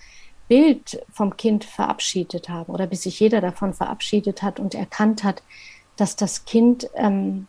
Bild 0.48 1.02
vom 1.12 1.36
Kind 1.36 1.64
verabschiedet 1.64 2.48
haben 2.48 2.72
oder 2.72 2.86
bis 2.86 3.02
sich 3.02 3.18
jeder 3.18 3.40
davon 3.40 3.74
verabschiedet 3.74 4.42
hat 4.42 4.60
und 4.60 4.74
erkannt 4.74 5.24
hat, 5.24 5.42
dass 5.96 6.14
das 6.14 6.44
Kind 6.44 6.88
ähm, 6.94 7.48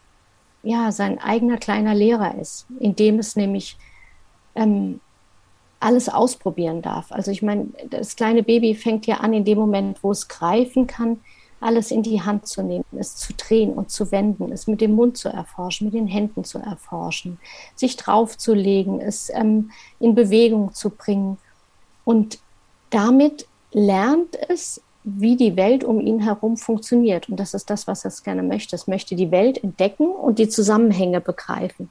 ja 0.64 0.92
sein 0.92 1.20
eigener 1.20 1.58
kleiner 1.58 1.94
Lehrer 1.94 2.36
ist, 2.40 2.66
indem 2.80 3.20
es 3.20 3.36
nämlich 3.36 3.78
ähm, 4.56 5.00
alles 5.80 6.10
ausprobieren 6.10 6.82
darf. 6.82 7.12
Also 7.12 7.32
ich 7.32 7.42
meine, 7.42 7.68
das 7.90 8.16
kleine 8.16 8.44
Baby 8.44 8.76
fängt 8.76 9.06
ja 9.06 9.18
an, 9.18 9.34
in 9.34 9.46
dem 9.46 9.58
Moment, 9.58 10.04
wo 10.04 10.12
es 10.12 10.28
greifen 10.28 10.88
kann, 10.88 11.20
alles 11.60 11.92
in 11.92 12.04
die 12.04 12.22
Hand 12.22 12.48
zu 12.48 12.62
nehmen, 12.62 12.86
es 12.98 13.16
zu 13.16 13.34
drehen 13.34 13.74
und 13.74 13.90
zu 13.90 14.12
wenden, 14.12 14.52
es 14.52 14.68
mit 14.68 14.82
dem 14.82 14.94
Mund 14.94 15.18
zu 15.18 15.30
erforschen, 15.30 15.86
mit 15.86 15.94
den 15.94 16.08
Händen 16.08 16.44
zu 16.44 16.60
erforschen, 16.60 17.40
sich 17.76 17.98
draufzulegen, 17.98 19.00
es 19.02 19.32
ähm, 19.34 19.72
in 20.00 20.14
Bewegung 20.14 20.74
zu 20.74 20.92
bringen. 20.92 21.38
Und 22.06 22.40
damit 22.90 23.48
lernt 23.72 24.36
es, 24.50 24.82
wie 25.04 25.36
die 25.36 25.56
Welt 25.56 25.84
um 25.84 26.00
ihn 26.00 26.20
herum 26.20 26.58
funktioniert. 26.58 27.30
Und 27.30 27.40
das 27.40 27.54
ist 27.54 27.70
das, 27.70 27.88
was 27.88 28.06
es 28.06 28.24
gerne 28.24 28.44
möchte. 28.44 28.76
Es 28.76 28.88
möchte 28.88 29.16
die 29.16 29.32
Welt 29.32 29.64
entdecken 29.64 30.08
und 30.08 30.38
die 30.38 30.50
Zusammenhänge 30.50 31.22
begreifen. 31.22 31.90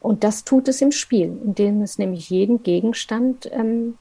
Und 0.00 0.24
das 0.24 0.44
tut 0.44 0.68
es 0.68 0.80
im 0.80 0.92
Spiel, 0.92 1.38
indem 1.44 1.82
es 1.82 1.98
nämlich 1.98 2.30
jeden 2.30 2.62
Gegenstand 2.62 3.50
ähm, 3.52 3.98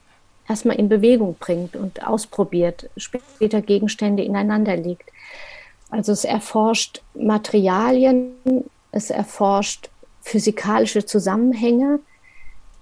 erstmal 0.48 0.78
in 0.78 0.90
Bewegung 0.90 1.36
bringt 1.40 1.76
und 1.76 2.06
ausprobiert, 2.06 2.90
später 2.98 3.62
Gegenstände 3.62 4.24
ineinander 4.24 4.76
legt. 4.76 5.10
Also 5.90 6.12
es 6.12 6.26
erforscht 6.26 7.02
Materialien, 7.16 8.34
es 8.92 9.10
erforscht 9.10 9.90
physikalische 10.22 11.06
Zusammenhänge, 11.06 12.00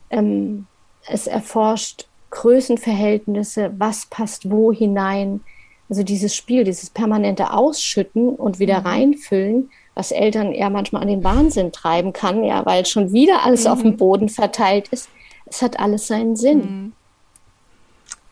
ähm, 0.10 0.68
es 1.08 1.28
erforscht 1.28 2.08
Größenverhältnisse, 2.32 3.74
was 3.78 4.08
passt 4.08 4.50
wo 4.50 4.74
hinein. 4.74 5.42
Also 5.88 6.04
dieses 6.04 6.36
Spiel, 6.36 6.64
dieses 6.64 6.90
permanente 6.90 7.54
Ausschütten 7.54 8.30
und 8.30 8.60
wieder 8.60 8.82
mhm. 8.82 8.88
reinfüllen, 8.88 9.70
was 9.96 10.12
Eltern 10.12 10.52
eher 10.52 10.70
manchmal 10.70 11.02
an 11.02 11.08
den 11.08 11.24
Wahnsinn 11.24 11.72
treiben 11.72 12.14
kann, 12.14 12.44
ja, 12.44 12.66
weil 12.66 12.86
schon 12.86 13.14
wieder 13.14 13.44
alles 13.44 13.64
mhm. 13.64 13.72
auf 13.72 13.82
dem 13.82 13.92
mhm. 13.92 13.98
Boden 13.98 14.30
verteilt 14.30 14.90
ist. 14.90 15.10
Es 15.46 15.62
hat 15.62 15.80
alles 15.80 16.08
seinen 16.08 16.36
Sinn. 16.36 16.60
Mhm. 16.60 16.94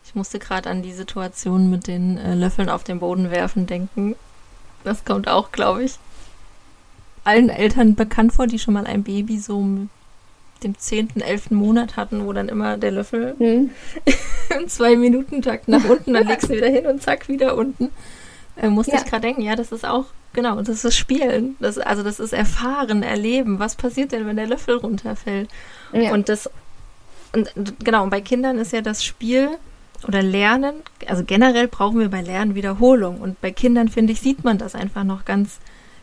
Ich 0.05 0.13
musste 0.13 0.37
gerade 0.39 0.69
an 0.69 0.83
die 0.83 0.91
Situation 0.91 1.69
mit 1.69 1.87
den 1.87 2.17
äh, 2.17 2.35
Löffeln 2.35 2.69
auf 2.69 2.83
den 2.83 2.99
Boden 2.99 3.31
werfen 3.31 3.65
denken. 3.65 4.15
Das 4.83 5.05
kommt 5.05 5.27
auch, 5.27 5.51
glaube 5.51 5.85
ich, 5.85 5.93
allen 7.23 7.49
Eltern 7.49 7.95
bekannt 7.95 8.33
vor, 8.33 8.45
die 8.45 8.59
schon 8.59 8.73
mal 8.73 8.85
ein 8.85 9.03
Baby 9.03 9.39
so 9.39 9.61
mit 9.61 9.89
dem 10.63 10.77
zehnten, 10.77 11.21
elften 11.21 11.55
Monat 11.55 11.95
hatten, 11.95 12.25
wo 12.25 12.33
dann 12.33 12.49
immer 12.49 12.77
der 12.77 12.91
Löffel 12.91 13.35
mhm. 13.39 13.71
im 14.57 14.67
Zwei-Minuten-Takt 14.67 15.69
nach 15.69 15.85
unten, 15.85 16.13
dann 16.13 16.27
legst 16.27 16.49
du 16.49 16.53
wieder 16.53 16.69
hin 16.69 16.85
und 16.85 17.01
zack, 17.01 17.29
wieder 17.29 17.55
unten. 17.55 17.89
Äh, 18.55 18.69
musste 18.69 18.93
ja. 18.93 18.99
ich 18.99 19.05
gerade 19.05 19.21
denken, 19.21 19.41
ja, 19.41 19.55
das 19.55 19.71
ist 19.71 19.85
auch 19.85 20.05
Genau, 20.33 20.59
das 20.61 20.83
ist 20.83 20.97
Spielen. 20.97 21.55
Das, 21.59 21.77
also 21.77 22.01
das 22.01 22.19
ist 22.19 22.33
Erfahren, 22.33 23.03
Erleben. 23.03 23.59
Was 23.59 23.75
passiert 23.75 24.11
denn, 24.11 24.25
wenn 24.25 24.35
der 24.35 24.47
Löffel 24.47 24.77
runterfällt? 24.77 25.47
Ja. 25.91 26.11
Und 26.11 26.27
das, 26.27 26.49
und 27.33 27.51
genau, 27.83 28.03
und 28.03 28.09
bei 28.09 28.21
Kindern 28.21 28.57
ist 28.57 28.73
ja 28.73 28.81
das 28.81 29.03
Spiel 29.03 29.49
oder 30.07 30.21
Lernen, 30.21 30.75
also 31.07 31.23
generell 31.23 31.67
brauchen 31.67 31.99
wir 31.99 32.09
bei 32.09 32.21
Lernen 32.21 32.55
Wiederholung. 32.55 33.21
Und 33.21 33.39
bei 33.41 33.51
Kindern, 33.51 33.89
finde 33.89 34.13
ich, 34.13 34.21
sieht 34.21 34.43
man 34.43 34.57
das 34.57 34.73
einfach 34.73 35.03
noch 35.03 35.23
ganz, 35.23 35.59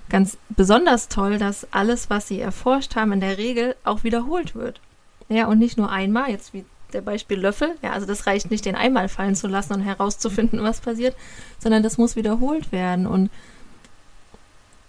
ganz 0.08 0.38
besonders 0.48 1.08
toll, 1.08 1.38
dass 1.38 1.66
alles, 1.72 2.08
was 2.08 2.28
sie 2.28 2.40
erforscht 2.40 2.94
haben, 2.94 3.12
in 3.12 3.20
der 3.20 3.36
Regel 3.36 3.74
auch 3.84 4.04
wiederholt 4.04 4.54
wird. 4.54 4.80
Ja, 5.28 5.46
und 5.46 5.58
nicht 5.58 5.76
nur 5.76 5.90
einmal, 5.90 6.30
jetzt 6.30 6.54
wie 6.54 6.64
der 6.90 7.02
Beispiel 7.02 7.38
Löffel. 7.38 7.74
Ja, 7.82 7.92
also 7.92 8.06
das 8.06 8.26
reicht 8.26 8.50
nicht, 8.50 8.64
den 8.64 8.74
einmal 8.74 9.08
fallen 9.08 9.34
zu 9.34 9.46
lassen 9.46 9.74
und 9.74 9.80
herauszufinden, 9.80 10.62
was 10.62 10.80
passiert, 10.80 11.16
sondern 11.58 11.82
das 11.82 11.98
muss 11.98 12.16
wiederholt 12.16 12.72
werden. 12.72 13.06
Und 13.06 13.30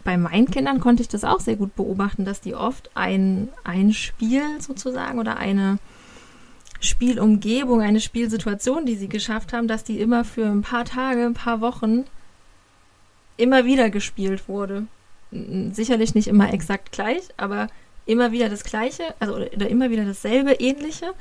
bei 0.03 0.17
meinen 0.17 0.49
Kindern 0.49 0.79
konnte 0.79 1.01
ich 1.01 1.09
das 1.09 1.23
auch 1.23 1.39
sehr 1.39 1.55
gut 1.55 1.75
beobachten, 1.75 2.25
dass 2.25 2.41
die 2.41 2.55
oft 2.55 2.89
ein, 2.95 3.49
ein 3.63 3.93
Spiel 3.93 4.43
sozusagen 4.59 5.19
oder 5.19 5.37
eine 5.37 5.77
Spielumgebung, 6.79 7.81
eine 7.81 8.01
Spielsituation, 8.01 8.85
die 8.85 8.95
sie 8.95 9.07
geschafft 9.07 9.53
haben, 9.53 9.67
dass 9.67 9.83
die 9.83 9.99
immer 9.99 10.25
für 10.25 10.47
ein 10.47 10.63
paar 10.63 10.85
Tage, 10.85 11.25
ein 11.25 11.35
paar 11.35 11.61
Wochen 11.61 12.05
immer 13.37 13.65
wieder 13.65 13.89
gespielt 13.89 14.47
wurde. 14.47 14.87
Sicherlich 15.71 16.15
nicht 16.15 16.27
immer 16.27 16.51
exakt 16.53 16.91
gleich, 16.91 17.21
aber 17.37 17.67
immer 18.05 18.31
wieder 18.31 18.49
das 18.49 18.63
Gleiche, 18.63 19.13
also 19.19 19.35
oder 19.35 19.69
immer 19.69 19.91
wieder 19.91 20.05
dasselbe, 20.05 20.53
ähnliche. 20.53 21.13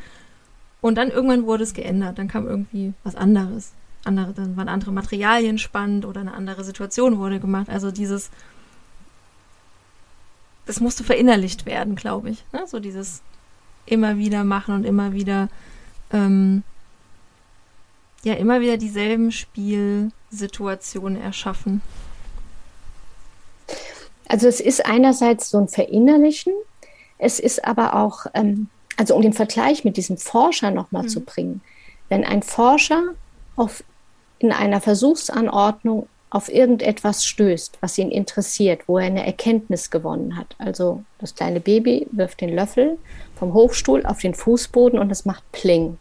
Und 0.80 0.96
dann 0.96 1.10
irgendwann 1.10 1.46
wurde 1.46 1.64
es 1.64 1.74
geändert. 1.74 2.18
Dann 2.18 2.28
kam 2.28 2.46
irgendwie 2.46 2.94
was 3.04 3.16
anderes. 3.16 3.72
Andere, 4.04 4.32
dann 4.32 4.56
waren 4.56 4.68
andere 4.68 4.92
Materialien 4.92 5.58
spannend 5.58 6.06
oder 6.06 6.22
eine 6.22 6.32
andere 6.32 6.64
Situation 6.64 7.18
wurde 7.18 7.38
gemacht. 7.38 7.68
Also 7.68 7.90
dieses 7.90 8.30
das 10.70 10.80
musste 10.80 11.02
verinnerlicht 11.02 11.66
werden, 11.66 11.96
glaube 11.96 12.30
ich. 12.30 12.44
Ne? 12.52 12.64
So 12.66 12.78
dieses 12.78 13.22
immer 13.86 14.18
wieder 14.18 14.44
machen 14.44 14.74
und 14.74 14.84
immer 14.84 15.12
wieder, 15.12 15.48
ähm, 16.12 16.62
ja, 18.22 18.34
immer 18.34 18.60
wieder 18.60 18.76
dieselben 18.76 19.32
Spielsituationen 19.32 21.20
erschaffen? 21.20 21.82
Also 24.28 24.46
es 24.46 24.60
ist 24.60 24.86
einerseits 24.86 25.50
so 25.50 25.58
ein 25.58 25.66
Verinnerlichen, 25.66 26.52
es 27.18 27.40
ist 27.40 27.64
aber 27.64 27.96
auch, 27.96 28.26
ähm, 28.34 28.68
also 29.00 29.16
um 29.16 29.22
den 29.22 29.32
Vergleich 29.32 29.82
mit 29.82 29.96
diesem 29.96 30.18
Forscher 30.18 30.70
nochmal 30.70 31.04
mhm. 31.04 31.08
zu 31.08 31.20
bringen, 31.20 31.62
wenn 32.10 32.22
ein 32.22 32.42
Forscher 32.42 33.02
auf, 33.56 33.82
in 34.38 34.52
einer 34.52 34.82
Versuchsanordnung 34.82 36.06
auf 36.28 36.52
irgendetwas 36.52 37.24
stößt, 37.24 37.78
was 37.80 37.96
ihn 37.96 38.10
interessiert, 38.10 38.82
wo 38.88 38.98
er 38.98 39.06
eine 39.06 39.24
Erkenntnis 39.24 39.90
gewonnen 39.90 40.36
hat. 40.36 40.54
Also 40.58 41.02
das 41.18 41.34
kleine 41.34 41.60
Baby 41.60 42.08
wirft 42.12 42.42
den 42.42 42.54
Löffel 42.54 42.98
vom 43.36 43.54
Hochstuhl 43.54 44.04
auf 44.04 44.18
den 44.18 44.34
Fußboden 44.34 44.98
und 44.98 45.10
es 45.10 45.24
macht 45.24 45.50
Pling. 45.50 45.96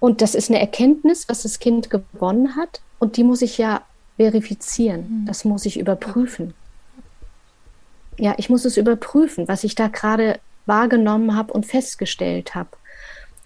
Und 0.00 0.22
das 0.22 0.34
ist 0.34 0.48
eine 0.48 0.60
Erkenntnis, 0.60 1.28
was 1.28 1.42
das 1.42 1.58
Kind 1.58 1.90
gewonnen 1.90 2.56
hat. 2.56 2.80
Und 2.98 3.18
die 3.18 3.24
muss 3.24 3.42
ich 3.42 3.58
ja 3.58 3.82
verifizieren. 4.16 5.20
Mhm. 5.20 5.26
Das 5.26 5.44
muss 5.44 5.66
ich 5.66 5.78
überprüfen. 5.78 6.54
Ja, 8.18 8.34
ich 8.36 8.50
muss 8.50 8.64
es 8.64 8.76
überprüfen, 8.76 9.48
was 9.48 9.64
ich 9.64 9.74
da 9.74 9.88
gerade 9.88 10.38
wahrgenommen 10.66 11.36
habe 11.36 11.52
und 11.52 11.66
festgestellt 11.66 12.54
habe. 12.54 12.70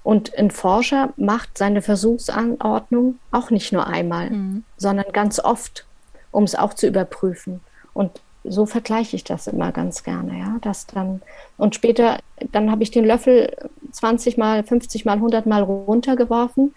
Und 0.03 0.37
ein 0.39 0.51
Forscher 0.51 1.13
macht 1.17 1.59
seine 1.59 1.83
Versuchsanordnung 1.83 3.19
auch 3.31 3.51
nicht 3.51 3.73
nur 3.73 3.87
einmal, 3.87 4.31
mhm. 4.31 4.65
sondern 4.77 5.13
ganz 5.13 5.41
oft, 5.41 5.85
um 6.31 6.45
es 6.45 6.55
auch 6.55 6.75
zu 6.75 6.87
überprüfen. 6.87 7.61
Und 7.93 8.21
so 8.45 8.67
vergleiche 8.67 9.17
ich 9.17 9.25
das 9.25 9.47
immer 9.47 9.73
ganz 9.73 10.05
gerne, 10.05 10.39
ja, 10.39 10.57
dass 10.63 10.87
dann 10.87 11.23
und 11.57 11.75
später 11.75 12.19
dann 12.53 12.71
habe 12.71 12.83
ich 12.83 12.91
den 12.91 13.05
Löffel 13.05 13.55
20 13.93 14.39
mal, 14.39 14.63
50 14.63 15.05
mal, 15.05 15.15
100 15.15 15.47
mal 15.47 15.63
runtergeworfen 15.63 16.75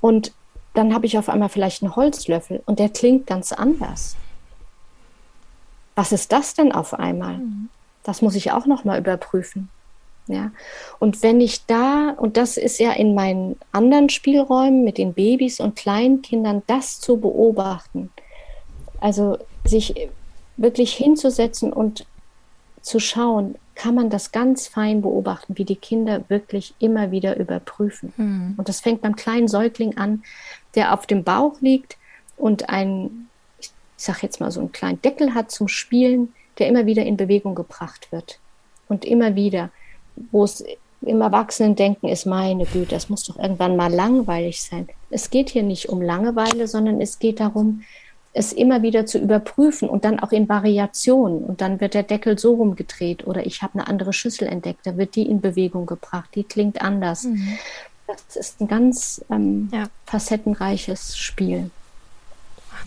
und 0.00 0.32
dann 0.74 0.94
habe 0.94 1.06
ich 1.06 1.18
auf 1.18 1.28
einmal 1.28 1.48
vielleicht 1.48 1.82
einen 1.82 1.96
Holzlöffel 1.96 2.62
und 2.66 2.78
der 2.78 2.88
klingt 2.88 3.26
ganz 3.26 3.52
anders. 3.52 4.16
Was 5.98 6.12
ist 6.12 6.30
das 6.30 6.54
denn 6.54 6.70
auf 6.70 6.94
einmal? 6.94 7.38
Mhm. 7.38 7.70
Das 8.04 8.22
muss 8.22 8.36
ich 8.36 8.52
auch 8.52 8.66
noch 8.66 8.84
mal 8.84 9.00
überprüfen. 9.00 9.68
Ja, 10.28 10.52
und 11.00 11.24
wenn 11.24 11.40
ich 11.40 11.66
da, 11.66 12.10
und 12.10 12.36
das 12.36 12.56
ist 12.56 12.78
ja 12.78 12.92
in 12.92 13.16
meinen 13.16 13.56
anderen 13.72 14.08
Spielräumen 14.08 14.84
mit 14.84 14.96
den 14.96 15.12
Babys 15.12 15.58
und 15.58 15.74
Kleinkindern, 15.74 16.62
das 16.68 17.00
zu 17.00 17.16
beobachten, 17.16 18.10
also 19.00 19.38
sich 19.64 20.08
wirklich 20.56 20.92
hinzusetzen 20.92 21.72
und 21.72 22.06
zu 22.80 23.00
schauen, 23.00 23.56
kann 23.74 23.96
man 23.96 24.08
das 24.08 24.30
ganz 24.30 24.68
fein 24.68 25.02
beobachten, 25.02 25.58
wie 25.58 25.64
die 25.64 25.74
Kinder 25.74 26.22
wirklich 26.28 26.74
immer 26.78 27.10
wieder 27.10 27.36
überprüfen. 27.36 28.12
Mhm. 28.16 28.54
Und 28.56 28.68
das 28.68 28.82
fängt 28.82 29.00
beim 29.00 29.16
kleinen 29.16 29.48
Säugling 29.48 29.96
an, 29.96 30.22
der 30.76 30.94
auf 30.94 31.06
dem 31.06 31.24
Bauch 31.24 31.60
liegt 31.60 31.96
und 32.36 32.68
ein, 32.68 33.27
ich 33.98 34.04
sag 34.04 34.22
jetzt 34.22 34.40
mal 34.40 34.50
so 34.50 34.60
einen 34.60 34.72
kleinen 34.72 35.02
Deckel 35.02 35.34
hat 35.34 35.50
zum 35.50 35.68
Spielen, 35.68 36.32
der 36.58 36.68
immer 36.68 36.86
wieder 36.86 37.04
in 37.04 37.16
Bewegung 37.16 37.54
gebracht 37.54 38.10
wird. 38.12 38.38
Und 38.88 39.04
immer 39.04 39.34
wieder, 39.34 39.70
wo 40.30 40.44
es 40.44 40.64
im 41.02 41.20
Erwachsenen-Denken 41.20 42.08
ist, 42.08 42.24
meine 42.24 42.64
Güte, 42.64 42.94
das 42.94 43.08
muss 43.08 43.24
doch 43.24 43.38
irgendwann 43.38 43.76
mal 43.76 43.92
langweilig 43.92 44.62
sein. 44.62 44.88
Es 45.10 45.30
geht 45.30 45.50
hier 45.50 45.62
nicht 45.62 45.88
um 45.88 46.00
Langeweile, 46.00 46.66
sondern 46.68 47.00
es 47.00 47.18
geht 47.18 47.40
darum, 47.40 47.82
es 48.32 48.52
immer 48.52 48.82
wieder 48.82 49.04
zu 49.04 49.18
überprüfen 49.18 49.88
und 49.88 50.04
dann 50.04 50.20
auch 50.20 50.32
in 50.32 50.48
Variationen. 50.48 51.44
Und 51.44 51.60
dann 51.60 51.80
wird 51.80 51.94
der 51.94 52.04
Deckel 52.04 52.38
so 52.38 52.54
rumgedreht 52.54 53.26
oder 53.26 53.44
ich 53.46 53.62
habe 53.62 53.74
eine 53.74 53.88
andere 53.88 54.12
Schüssel 54.12 54.46
entdeckt, 54.48 54.86
da 54.86 54.96
wird 54.96 55.16
die 55.16 55.28
in 55.28 55.40
Bewegung 55.40 55.86
gebracht, 55.86 56.30
die 56.34 56.44
klingt 56.44 56.80
anders. 56.82 57.24
Mhm. 57.24 57.58
Das 58.06 58.36
ist 58.36 58.60
ein 58.60 58.68
ganz 58.68 59.24
ähm, 59.30 59.68
ja. 59.72 59.84
facettenreiches 60.06 61.18
Spiel. 61.18 61.70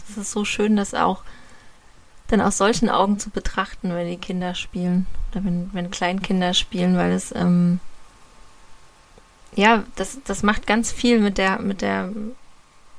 Das 0.07 0.17
ist 0.17 0.31
so 0.31 0.45
schön, 0.45 0.75
das 0.75 0.93
auch 0.93 1.23
dann 2.27 2.41
aus 2.41 2.57
solchen 2.57 2.89
Augen 2.89 3.19
zu 3.19 3.29
betrachten, 3.29 3.93
wenn 3.93 4.09
die 4.09 4.17
Kinder 4.17 4.55
spielen 4.55 5.05
oder 5.31 5.43
wenn, 5.43 5.69
wenn 5.73 5.91
Kleinkinder 5.91 6.53
spielen, 6.53 6.95
weil 6.95 7.11
es 7.11 7.33
ähm, 7.35 7.79
ja, 9.53 9.83
das, 9.95 10.19
das 10.25 10.43
macht 10.43 10.65
ganz 10.65 10.91
viel 10.91 11.19
mit 11.19 11.37
der, 11.37 11.59
mit 11.59 11.81
der 11.81 12.09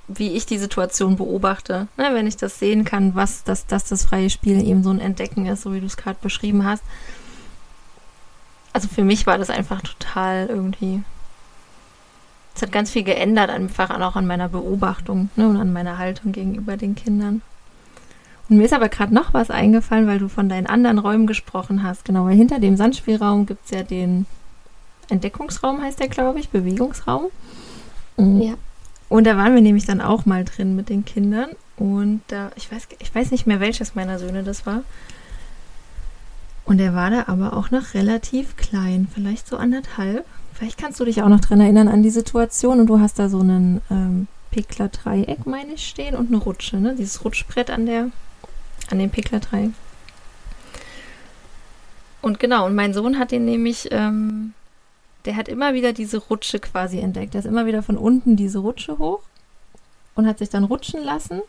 wie 0.09 0.33
ich 0.33 0.47
die 0.47 0.59
Situation 0.59 1.17
beobachte. 1.17 1.89
Ne, 1.97 2.11
wenn 2.13 2.27
ich 2.27 2.37
das 2.37 2.59
sehen 2.59 2.85
kann, 2.85 3.15
was 3.15 3.45
das, 3.45 3.67
dass 3.67 3.85
das 3.85 4.05
freie 4.05 4.31
Spiel 4.31 4.63
eben 4.63 4.83
so 4.83 4.91
ein 4.91 5.01
Entdecken 5.01 5.47
ist, 5.47 5.63
so 5.63 5.73
wie 5.73 5.81
du 5.81 5.87
es 5.87 5.97
gerade 5.97 6.19
beschrieben 6.21 6.65
hast. 6.65 6.83
Also 8.73 8.89
für 8.89 9.05
mich 9.05 9.27
war 9.27 9.39
das 9.39 9.51
einfach 9.51 9.81
total 9.81 10.47
irgendwie. 10.47 11.03
Es 12.55 12.63
hat 12.63 12.73
ganz 12.73 12.91
viel 12.91 13.03
geändert, 13.03 13.51
einfach 13.51 13.91
auch 14.01 14.17
an 14.17 14.27
meiner 14.27 14.49
Beobachtung 14.49 15.31
ne, 15.37 15.49
und 15.49 15.57
an 15.57 15.73
meiner 15.73 15.99
Haltung 15.99 16.33
gegenüber 16.33 16.77
den 16.77 16.95
Kindern. 16.95 17.43
Und 18.49 18.59
mir 18.59 18.65
ist 18.65 18.75
aber 18.75 18.89
gerade 18.89 19.15
noch 19.15 19.33
was 19.33 19.51
eingefallen, 19.51 20.07
weil 20.07 20.19
du 20.19 20.29
von 20.29 20.49
deinen 20.49 20.67
anderen 20.67 20.99
Räumen 20.99 21.27
gesprochen 21.27 21.83
hast. 21.83 22.05
Genau, 22.05 22.27
weil 22.27 22.37
hinter 22.37 22.59
dem 22.59 22.77
Sandspielraum 22.77 23.47
gibt 23.47 23.65
es 23.65 23.71
ja 23.71 23.83
den 23.83 24.27
Entdeckungsraum, 25.09 25.81
heißt 25.81 26.01
der, 26.01 26.09
glaube 26.09 26.41
ich, 26.41 26.51
Bewegungsraum. 26.51 27.29
Ja. 28.19 28.55
Und 29.09 29.27
da 29.27 29.37
waren 29.37 29.55
wir 29.55 29.63
nämlich 29.63 29.87
dann 29.87 30.01
auch 30.01 30.27
mal 30.27 30.45
drin 30.45 30.77
mit 30.77 30.89
den 30.89 31.05
Kindern. 31.05 31.51
Und 31.77 32.23
da, 32.29 32.51
ich 32.57 32.71
weiß, 32.71 32.89
ich 32.99 33.15
weiß 33.15 33.31
nicht 33.31 33.47
mehr, 33.47 33.61
welches 33.61 33.95
meiner 33.95 34.19
Söhne 34.19 34.43
das 34.43 34.67
war. 34.67 34.83
Und 36.65 36.81
er 36.81 36.95
war 36.95 37.11
da 37.11 37.25
aber 37.27 37.57
auch 37.57 37.71
noch 37.71 37.95
relativ 37.95 38.57
klein, 38.57 39.09
vielleicht 39.13 39.49
so 39.49 39.57
anderthalb. 39.57 40.25
Vielleicht 40.55 40.79
kannst 40.79 41.01
du 41.01 41.05
dich 41.05 41.23
auch 41.23 41.29
noch 41.29 41.41
dran 41.41 41.61
erinnern 41.61 41.89
an 41.89 42.03
die 42.03 42.11
Situation 42.11 42.81
und 42.81 42.87
du 42.87 43.01
hast 43.01 43.19
da 43.19 43.29
so 43.29 43.41
einen 43.41 43.81
ähm, 43.91 44.29
Pickler-Dreieck, 44.51 45.47
meine 45.47 45.75
ich, 45.75 45.89
stehen 45.89 46.15
und 46.15 46.29
eine 46.29 46.39
Rutsche, 46.39 46.77
ne? 46.77 46.95
Dieses 46.95 47.25
Rutschbrett 47.25 47.71
an 47.71 47.87
der, 47.87 48.11
an 48.91 48.99
dem 48.99 49.11
Pickler-Dreieck. 49.11 49.71
Und 52.21 52.39
genau, 52.39 52.67
und 52.67 52.75
mein 52.75 52.95
Sohn 52.95 53.19
hat 53.19 53.33
den 53.33 53.45
nämlich 53.45 53.89
ähm, 53.91 54.55
der 55.25 55.37
hat 55.37 55.49
immer 55.49 55.75
wieder 55.75 55.93
diese 55.93 56.19
Rutsche 56.19 56.59
quasi 56.59 56.99
entdeckt. 56.99 57.35
Der 57.35 57.41
ist 57.41 57.47
immer 57.47 57.67
wieder 57.67 57.83
von 57.83 57.97
unten 57.97 58.37
diese 58.37 58.59
Rutsche 58.59 58.99
hoch 58.99 59.23
und 60.15 60.27
hat 60.27 60.39
sich 60.39 60.51
dann 60.51 60.65
rutschen 60.65 61.03
lassen 61.03 61.43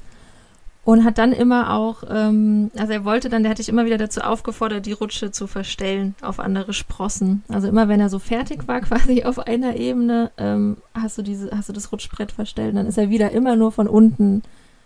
und 0.85 1.05
hat 1.05 1.17
dann 1.17 1.31
immer 1.31 1.73
auch, 1.73 2.03
ähm, 2.09 2.69
also 2.77 2.91
er 2.91 3.05
wollte 3.05 3.29
dann, 3.29 3.43
der 3.43 3.51
hatte 3.51 3.61
ich 3.61 3.69
immer 3.69 3.85
wieder 3.85 3.97
dazu 3.97 4.21
aufgefordert, 4.21 4.85
die 4.85 4.91
Rutsche 4.91 5.31
zu 5.31 5.47
verstellen 5.47 6.15
auf 6.21 6.39
andere 6.39 6.73
Sprossen. 6.73 7.43
Also 7.47 7.69
immer 7.69 7.87
wenn 7.87 8.01
er 8.01 8.09
so 8.09 8.19
fertig 8.19 8.67
war, 8.67 8.81
quasi 8.81 9.23
auf 9.23 9.39
einer 9.39 9.77
Ebene, 9.77 10.31
ähm, 10.37 10.77
hast 10.93 11.17
du 11.17 11.21
diese, 11.21 11.51
hast 11.55 11.69
du 11.69 11.73
das 11.73 11.91
Rutschbrett 11.91 12.33
verstellt. 12.33 12.75
Dann 12.75 12.85
ist 12.85 12.97
er 12.97 13.09
wieder 13.09 13.31
immer 13.31 13.55
nur 13.55 13.71
von 13.71 13.87
unten, 13.87 14.43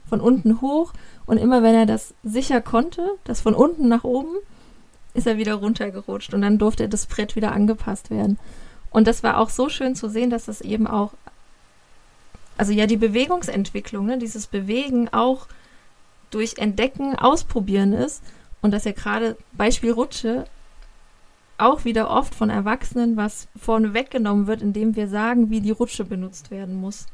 von 0.08 0.22
unten 0.22 0.62
hoch 0.62 0.94
und 1.26 1.38
immer 1.38 1.64
wenn 1.64 1.74
er 1.74 1.88
das 1.88 2.14
sicher 2.24 2.62
konnte, 2.62 3.02
das 3.24 3.42
von 3.42 3.56
unten 3.56 3.88
nach 3.88 4.04
oben, 4.04 4.36
ist 5.16 5.26
er 5.26 5.38
wieder 5.38 5.56
runtergerutscht 5.56 6.36
und 6.36 6.44
dann 6.44 6.60
durfte 6.60 6.88
das 6.88 7.08
Brett 7.08 7.36
wieder 7.36 7.54
angepasst 7.54 8.12
werden. 8.12 8.38
Und 8.92 9.08
das 9.08 9.24
war 9.24 9.40
auch 9.40 9.50
so 9.50 9.68
schön 9.68 9.96
zu 9.96 10.10
sehen, 10.10 10.30
dass 10.30 10.46
das 10.46 10.62
eben 10.62 10.86
auch, 10.86 11.14
also 12.56 12.72
ja, 12.72 12.86
die 12.86 12.98
Bewegungsentwicklung, 12.98 14.06
ne, 14.06 14.20
dieses 14.20 14.46
Bewegen 14.46 15.10
auch 15.12 15.48
durch 16.32 16.58
Entdecken, 16.58 17.16
Ausprobieren 17.16 17.94
ist. 17.94 18.24
Und 18.62 18.72
dass 18.72 18.86
ja 18.86 18.92
gerade 18.92 19.38
Beispiel 19.54 19.92
Rutsche 19.92 20.46
auch 21.58 21.86
wieder 21.86 22.10
oft 22.10 22.36
von 22.36 22.50
Erwachsenen 22.50 23.18
was 23.18 23.48
vorne 23.60 23.94
weggenommen 23.94 24.48
wird, 24.48 24.62
indem 24.62 24.96
wir 24.96 25.08
sagen, 25.08 25.50
wie 25.50 25.62
die 25.62 25.72
Rutsche 25.72 26.04
benutzt 26.04 26.52
werden 26.52 26.76
muss. 26.76 27.08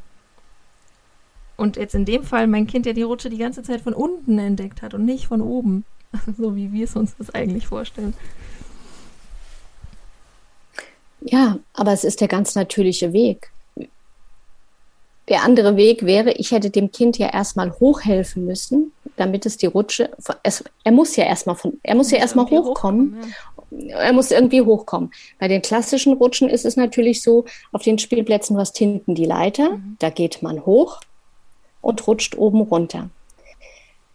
Und 1.55 1.77
jetzt 1.77 1.95
in 1.95 2.05
dem 2.05 2.23
Fall 2.23 2.47
mein 2.47 2.67
Kind 2.67 2.85
ja 2.85 2.93
die 2.93 3.03
Rutsche 3.03 3.29
die 3.29 3.37
ganze 3.37 3.63
Zeit 3.63 3.81
von 3.81 3.93
unten 3.93 4.37
entdeckt 4.39 4.81
hat 4.81 4.93
und 4.93 5.05
nicht 5.05 5.27
von 5.27 5.41
oben. 5.41 5.85
so 6.37 6.55
wie 6.55 6.71
wir 6.71 6.85
es 6.85 6.95
uns 6.95 7.15
das 7.17 7.33
eigentlich 7.33 7.67
vorstellen. 7.67 8.13
Ja, 11.21 11.59
aber 11.73 11.93
es 11.93 12.03
ist 12.03 12.21
der 12.21 12.27
ganz 12.27 12.55
natürliche 12.55 13.13
Weg. 13.13 13.51
Der 15.29 15.43
andere 15.43 15.77
Weg 15.77 16.05
wäre, 16.05 16.31
ich 16.33 16.51
hätte 16.51 16.69
dem 16.69 16.91
Kind 16.91 17.17
ja 17.17 17.31
erstmal 17.31 17.71
hochhelfen 17.79 18.45
müssen, 18.45 18.91
damit 19.15 19.45
es 19.45 19.57
die 19.57 19.67
Rutsche, 19.67 20.09
es, 20.43 20.63
er 20.83 20.91
muss 20.91 21.15
ja 21.15 21.23
erstmal 21.25 21.55
von, 21.55 21.79
er 21.81 21.95
muss 21.95 22.11
ja 22.11 22.17
erstmal 22.17 22.45
hochkommen. 22.45 23.15
hochkommen 23.15 23.33
ja. 23.71 23.99
Er 23.99 24.13
muss 24.13 24.31
irgendwie 24.31 24.61
hochkommen. 24.61 25.11
Bei 25.39 25.47
den 25.47 25.61
klassischen 25.61 26.13
Rutschen 26.13 26.49
ist 26.49 26.65
es 26.65 26.75
natürlich 26.75 27.23
so, 27.23 27.45
auf 27.71 27.81
den 27.81 27.97
Spielplätzen, 27.97 28.55
du 28.55 28.59
hast 28.59 28.77
hinten 28.77 29.15
die 29.15 29.25
Leiter, 29.25 29.71
mhm. 29.71 29.95
da 29.99 30.09
geht 30.09 30.43
man 30.43 30.65
hoch 30.65 30.99
und 31.81 32.05
rutscht 32.05 32.37
oben 32.37 32.61
runter. 32.61 33.09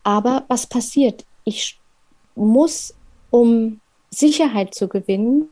Aber 0.05 0.45
was 0.49 0.67
passiert? 0.67 1.25
Ich 1.45 1.79
muss, 2.37 2.95
um 3.31 3.81
Sicherheit 4.11 4.75
zu 4.75 4.89
gewinnen, 4.89 5.49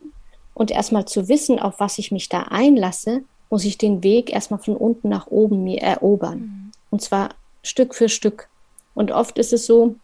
und 0.57 0.71
erstmal 0.71 1.05
zu 1.05 1.29
wissen, 1.29 1.59
auf 1.59 1.81
was 1.81 1.99
ich 1.99 2.11
mich 2.11 2.31
da 2.31 2.45
einlasse, 2.45 3.23
muss 3.51 3.65
ich 3.65 3.79
den 3.79 4.03
Weg 4.03 4.33
erstmal 4.33 4.61
von 4.61 4.77
unten 4.77 5.09
nach 5.09 5.27
oben 5.29 5.65
mir 5.65 5.81
erobern. 5.83 6.39
Mhm. 6.39 6.73
Und 6.91 7.03
zwar 7.03 7.31
Stück 7.63 7.95
für 7.95 8.09
Stück. 8.09 8.49
Und 8.95 9.13
oft 9.13 9.39
ist 9.39 9.53
es 9.53 9.67
so, 9.67 9.97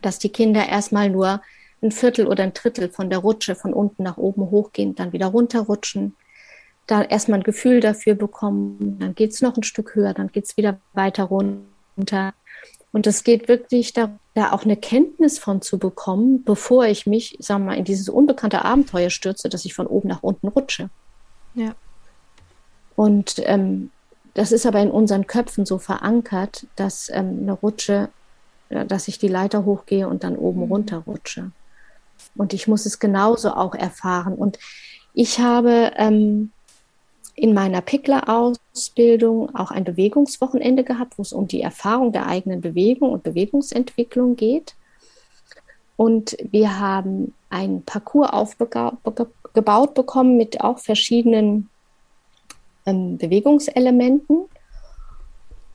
dass 0.00 0.18
die 0.18 0.30
Kinder 0.30 0.68
erstmal 0.68 1.10
nur 1.10 1.40
ein 1.82 1.92
Viertel 1.92 2.26
oder 2.26 2.44
ein 2.44 2.54
Drittel 2.54 2.88
von 2.88 3.10
der 3.10 3.18
Rutsche 3.18 3.54
von 3.54 3.72
unten 3.72 4.02
nach 4.02 4.16
oben 4.16 4.50
hochgehen, 4.50 4.94
dann 4.94 5.12
wieder 5.12 5.26
runterrutschen, 5.26 6.14
da 6.86 7.02
erstmal 7.02 7.40
ein 7.40 7.44
Gefühl 7.44 7.80
dafür 7.80 8.14
bekommen, 8.14 8.98
dann 8.98 9.14
geht 9.14 9.32
es 9.32 9.42
noch 9.42 9.56
ein 9.56 9.62
Stück 9.62 9.94
höher, 9.94 10.14
dann 10.14 10.28
geht 10.28 10.44
es 10.44 10.56
wieder 10.56 10.78
weiter 10.92 11.24
runter. 11.24 12.34
Und 12.92 13.06
es 13.06 13.24
geht 13.24 13.48
wirklich 13.48 13.92
da, 13.94 14.18
da 14.34 14.52
auch 14.52 14.64
eine 14.64 14.76
Kenntnis 14.76 15.38
von 15.38 15.62
zu 15.62 15.78
bekommen, 15.78 16.44
bevor 16.44 16.86
ich 16.86 17.06
mich, 17.06 17.36
sagen 17.40 17.64
wir 17.64 17.72
mal, 17.72 17.78
in 17.78 17.84
dieses 17.84 18.08
unbekannte 18.08 18.64
Abenteuer 18.64 19.10
stürze, 19.10 19.48
dass 19.48 19.64
ich 19.64 19.74
von 19.74 19.86
oben 19.86 20.08
nach 20.08 20.22
unten 20.22 20.48
rutsche. 20.48 20.90
Ja. 21.54 21.74
Und 22.96 23.36
ähm, 23.44 23.90
das 24.34 24.52
ist 24.52 24.66
aber 24.66 24.80
in 24.80 24.90
unseren 24.90 25.26
Köpfen 25.26 25.66
so 25.66 25.78
verankert, 25.78 26.66
dass 26.76 27.10
ähm, 27.10 27.40
eine 27.42 27.52
Rutsche, 27.52 28.08
dass 28.68 29.08
ich 29.08 29.18
die 29.18 29.28
Leiter 29.28 29.64
hochgehe 29.64 30.08
und 30.08 30.24
dann 30.24 30.36
oben 30.36 30.64
mhm. 30.64 30.72
runter 30.72 30.98
rutsche. 31.06 31.50
Und 32.34 32.54
ich 32.54 32.68
muss 32.68 32.86
es 32.86 32.98
genauso 32.98 33.50
auch 33.50 33.74
erfahren. 33.74 34.34
Und 34.34 34.58
ich 35.12 35.40
habe 35.40 35.92
ähm, 35.96 36.52
in 37.34 37.54
meiner 37.54 37.80
Pickler-Ausbildung 37.80 39.54
auch 39.54 39.70
ein 39.70 39.84
Bewegungswochenende 39.84 40.84
gehabt, 40.84 41.18
wo 41.18 41.22
es 41.22 41.32
um 41.32 41.48
die 41.48 41.62
Erfahrung 41.62 42.12
der 42.12 42.26
eigenen 42.26 42.60
Bewegung 42.60 43.10
und 43.10 43.22
Bewegungsentwicklung 43.22 44.36
geht. 44.36 44.74
Und 45.96 46.36
wir 46.50 46.78
haben 46.78 47.34
einen 47.50 47.82
Parcours 47.84 48.32
aufgebaut 48.32 49.94
bekommen 49.94 50.36
mit 50.36 50.60
auch 50.60 50.78
verschiedenen 50.78 51.68
ähm, 52.86 53.18
Bewegungselementen 53.18 54.44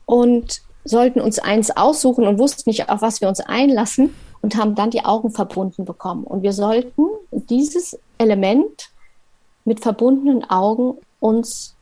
und 0.05 0.62
sollten 0.84 1.20
uns 1.20 1.39
eins 1.39 1.76
aussuchen 1.76 2.26
und 2.26 2.39
wussten 2.39 2.70
nicht, 2.70 2.89
auf 2.89 3.01
was 3.01 3.22
wir 3.22 3.28
uns 3.28 3.41
einlassen 3.41 4.16
und 4.41 4.55
haben 4.55 4.76
dann 4.76 4.91
die 4.91 5.03
Augen 5.03 5.32
verbunden 5.32 5.86
bekommen. 5.86 6.24
Und 6.24 6.43
wir 6.43 6.53
sollten 6.53 7.03
dieses 7.32 7.99
Element 8.18 8.89
mit 9.66 9.82
verbundenen 9.82 10.49
Augen 10.49 10.97
uns 11.20 11.76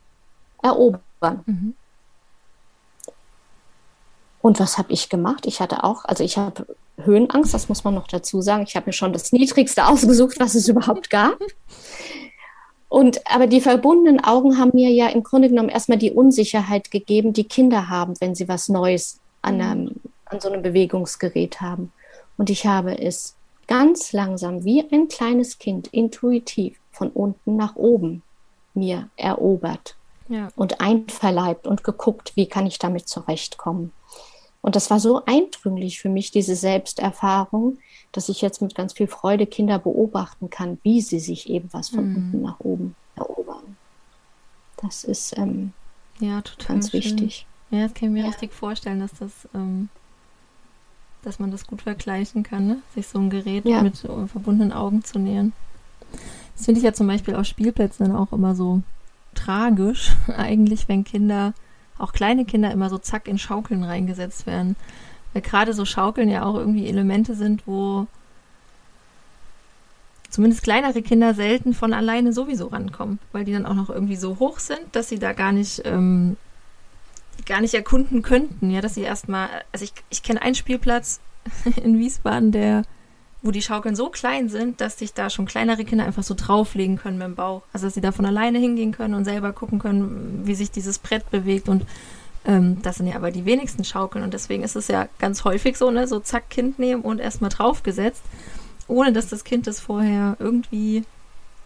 erobern. 0.62 1.00
Mhm. 1.46 1.74
Und 4.42 4.60
was 4.60 4.78
habe 4.78 4.92
ich 4.92 5.08
gemacht? 5.08 5.46
Ich 5.46 5.60
hatte 5.60 5.84
auch, 5.84 6.04
also 6.04 6.22
ich 6.22 6.36
habe 6.38 6.66
Höhenangst, 6.98 7.52
das 7.52 7.68
muss 7.68 7.84
man 7.84 7.94
noch 7.94 8.06
dazu 8.06 8.40
sagen. 8.40 8.64
Ich 8.66 8.76
habe 8.76 8.86
mir 8.86 8.92
schon 8.92 9.12
das 9.12 9.32
Niedrigste 9.32 9.86
ausgesucht, 9.88 10.36
was 10.40 10.54
es 10.54 10.68
überhaupt 10.68 11.10
gab. 11.10 11.38
Und 12.88 13.20
aber 13.26 13.46
die 13.46 13.60
verbundenen 13.60 14.22
Augen 14.22 14.58
haben 14.58 14.70
mir 14.74 14.90
ja 14.90 15.08
im 15.08 15.22
Grunde 15.22 15.48
genommen 15.48 15.68
erstmal 15.68 15.98
die 15.98 16.12
Unsicherheit 16.12 16.90
gegeben, 16.90 17.32
die 17.32 17.44
Kinder 17.44 17.88
haben, 17.88 18.14
wenn 18.20 18.34
sie 18.34 18.48
was 18.48 18.68
Neues 18.68 19.18
an, 19.42 19.60
einem, 19.60 19.90
an 20.26 20.40
so 20.40 20.48
einem 20.48 20.62
Bewegungsgerät 20.62 21.60
haben. 21.60 21.92
Und 22.36 22.50
ich 22.50 22.66
habe 22.66 22.98
es 22.98 23.34
ganz 23.66 24.12
langsam 24.12 24.64
wie 24.64 24.84
ein 24.92 25.08
kleines 25.08 25.58
Kind 25.58 25.88
intuitiv 25.88 26.78
von 26.92 27.10
unten 27.10 27.56
nach 27.56 27.76
oben 27.76 28.22
mir 28.74 29.08
erobert 29.16 29.96
ja. 30.28 30.48
und 30.54 30.80
einverleibt 30.80 31.66
und 31.66 31.82
geguckt, 31.82 32.32
wie 32.36 32.46
kann 32.46 32.66
ich 32.66 32.78
damit 32.78 33.08
zurechtkommen. 33.08 33.92
Und 34.66 34.74
das 34.74 34.90
war 34.90 34.98
so 34.98 35.24
eindrücklich 35.26 36.00
für 36.00 36.08
mich, 36.08 36.32
diese 36.32 36.56
Selbsterfahrung, 36.56 37.78
dass 38.10 38.28
ich 38.28 38.42
jetzt 38.42 38.60
mit 38.60 38.74
ganz 38.74 38.94
viel 38.94 39.06
Freude 39.06 39.46
Kinder 39.46 39.78
beobachten 39.78 40.50
kann, 40.50 40.78
wie 40.82 41.00
sie 41.00 41.20
sich 41.20 41.48
eben 41.48 41.68
was 41.70 41.90
von 41.90 42.10
mhm. 42.10 42.16
unten 42.16 42.42
nach 42.42 42.58
oben 42.58 42.96
erobern. 43.14 43.76
Das 44.78 45.04
ist 45.04 45.38
ähm, 45.38 45.72
ja, 46.18 46.42
ganz 46.66 46.90
schön. 46.90 47.00
wichtig. 47.00 47.46
Ja, 47.70 47.84
das 47.84 47.94
kann 47.94 48.08
ich 48.08 48.14
mir 48.14 48.24
ja. 48.24 48.26
richtig 48.26 48.52
vorstellen, 48.52 48.98
dass 48.98 49.12
das, 49.12 49.30
ähm, 49.54 49.88
dass 51.22 51.38
man 51.38 51.52
das 51.52 51.68
gut 51.68 51.82
vergleichen 51.82 52.42
kann, 52.42 52.66
ne? 52.66 52.78
sich 52.92 53.06
so 53.06 53.20
ein 53.20 53.30
Gerät 53.30 53.66
ja. 53.66 53.84
mit 53.84 54.04
uh, 54.04 54.26
verbundenen 54.26 54.72
Augen 54.72 55.04
zu 55.04 55.20
nähern. 55.20 55.52
Das 56.56 56.64
finde 56.64 56.80
ich 56.80 56.84
ja 56.84 56.92
zum 56.92 57.06
Beispiel 57.06 57.36
auf 57.36 57.46
Spielplätzen 57.46 58.08
dann 58.08 58.16
auch 58.16 58.32
immer 58.32 58.56
so 58.56 58.82
tragisch, 59.32 60.16
eigentlich, 60.36 60.88
wenn 60.88 61.04
Kinder, 61.04 61.54
auch 61.98 62.12
kleine 62.12 62.44
Kinder, 62.44 62.70
immer 62.70 62.90
so 62.90 62.98
zack 62.98 63.28
in 63.28 63.38
Schaukeln 63.38 63.84
reingesetzt 63.84 64.46
werden. 64.46 64.76
Weil 65.32 65.42
gerade 65.42 65.72
so 65.72 65.84
Schaukeln 65.84 66.28
ja 66.28 66.44
auch 66.44 66.54
irgendwie 66.54 66.88
Elemente 66.88 67.34
sind, 67.34 67.66
wo 67.66 68.06
zumindest 70.30 70.62
kleinere 70.62 71.02
Kinder 71.02 71.34
selten 71.34 71.72
von 71.72 71.92
alleine 71.92 72.32
sowieso 72.32 72.66
rankommen, 72.66 73.18
weil 73.32 73.44
die 73.44 73.52
dann 73.52 73.66
auch 73.66 73.74
noch 73.74 73.90
irgendwie 73.90 74.16
so 74.16 74.38
hoch 74.38 74.58
sind, 74.58 74.80
dass 74.92 75.08
sie 75.08 75.18
da 75.18 75.32
gar 75.32 75.52
nicht, 75.52 75.82
ähm, 75.84 76.36
gar 77.46 77.60
nicht 77.60 77.74
erkunden 77.74 78.22
könnten. 78.22 78.70
Ja, 78.70 78.80
dass 78.80 78.94
sie 78.94 79.02
erstmal, 79.02 79.48
also 79.72 79.84
ich, 79.84 79.92
ich 80.10 80.22
kenne 80.22 80.42
einen 80.42 80.54
Spielplatz 80.54 81.20
in 81.82 81.98
Wiesbaden, 81.98 82.52
der 82.52 82.82
wo 83.42 83.50
die 83.50 83.62
Schaukeln 83.62 83.96
so 83.96 84.08
klein 84.08 84.48
sind, 84.48 84.80
dass 84.80 84.98
sich 84.98 85.12
da 85.14 85.30
schon 85.30 85.46
kleinere 85.46 85.84
Kinder 85.84 86.04
einfach 86.04 86.22
so 86.22 86.34
drauflegen 86.34 86.96
können 86.96 87.18
mit 87.18 87.26
dem 87.26 87.34
Bauch. 87.34 87.62
Also 87.72 87.86
dass 87.86 87.94
sie 87.94 88.00
da 88.00 88.12
von 88.12 88.26
alleine 88.26 88.58
hingehen 88.58 88.92
können 88.92 89.14
und 89.14 89.24
selber 89.24 89.52
gucken 89.52 89.78
können, 89.78 90.42
wie 90.44 90.54
sich 90.54 90.70
dieses 90.70 90.98
Brett 90.98 91.30
bewegt. 91.30 91.68
Und 91.68 91.84
ähm, 92.44 92.82
das 92.82 92.96
sind 92.96 93.06
ja 93.06 93.16
aber 93.16 93.30
die 93.30 93.44
wenigsten 93.44 93.84
Schaukeln. 93.84 94.24
Und 94.24 94.34
deswegen 94.34 94.62
ist 94.62 94.76
es 94.76 94.88
ja 94.88 95.08
ganz 95.18 95.44
häufig 95.44 95.76
so, 95.76 95.90
ne, 95.90 96.08
so 96.08 96.18
zack, 96.20 96.50
Kind 96.50 96.78
nehmen 96.78 97.02
und 97.02 97.20
erstmal 97.20 97.50
draufgesetzt, 97.50 98.22
ohne 98.88 99.12
dass 99.12 99.28
das 99.28 99.44
Kind 99.44 99.66
das 99.66 99.80
vorher 99.80 100.36
irgendwie 100.38 101.04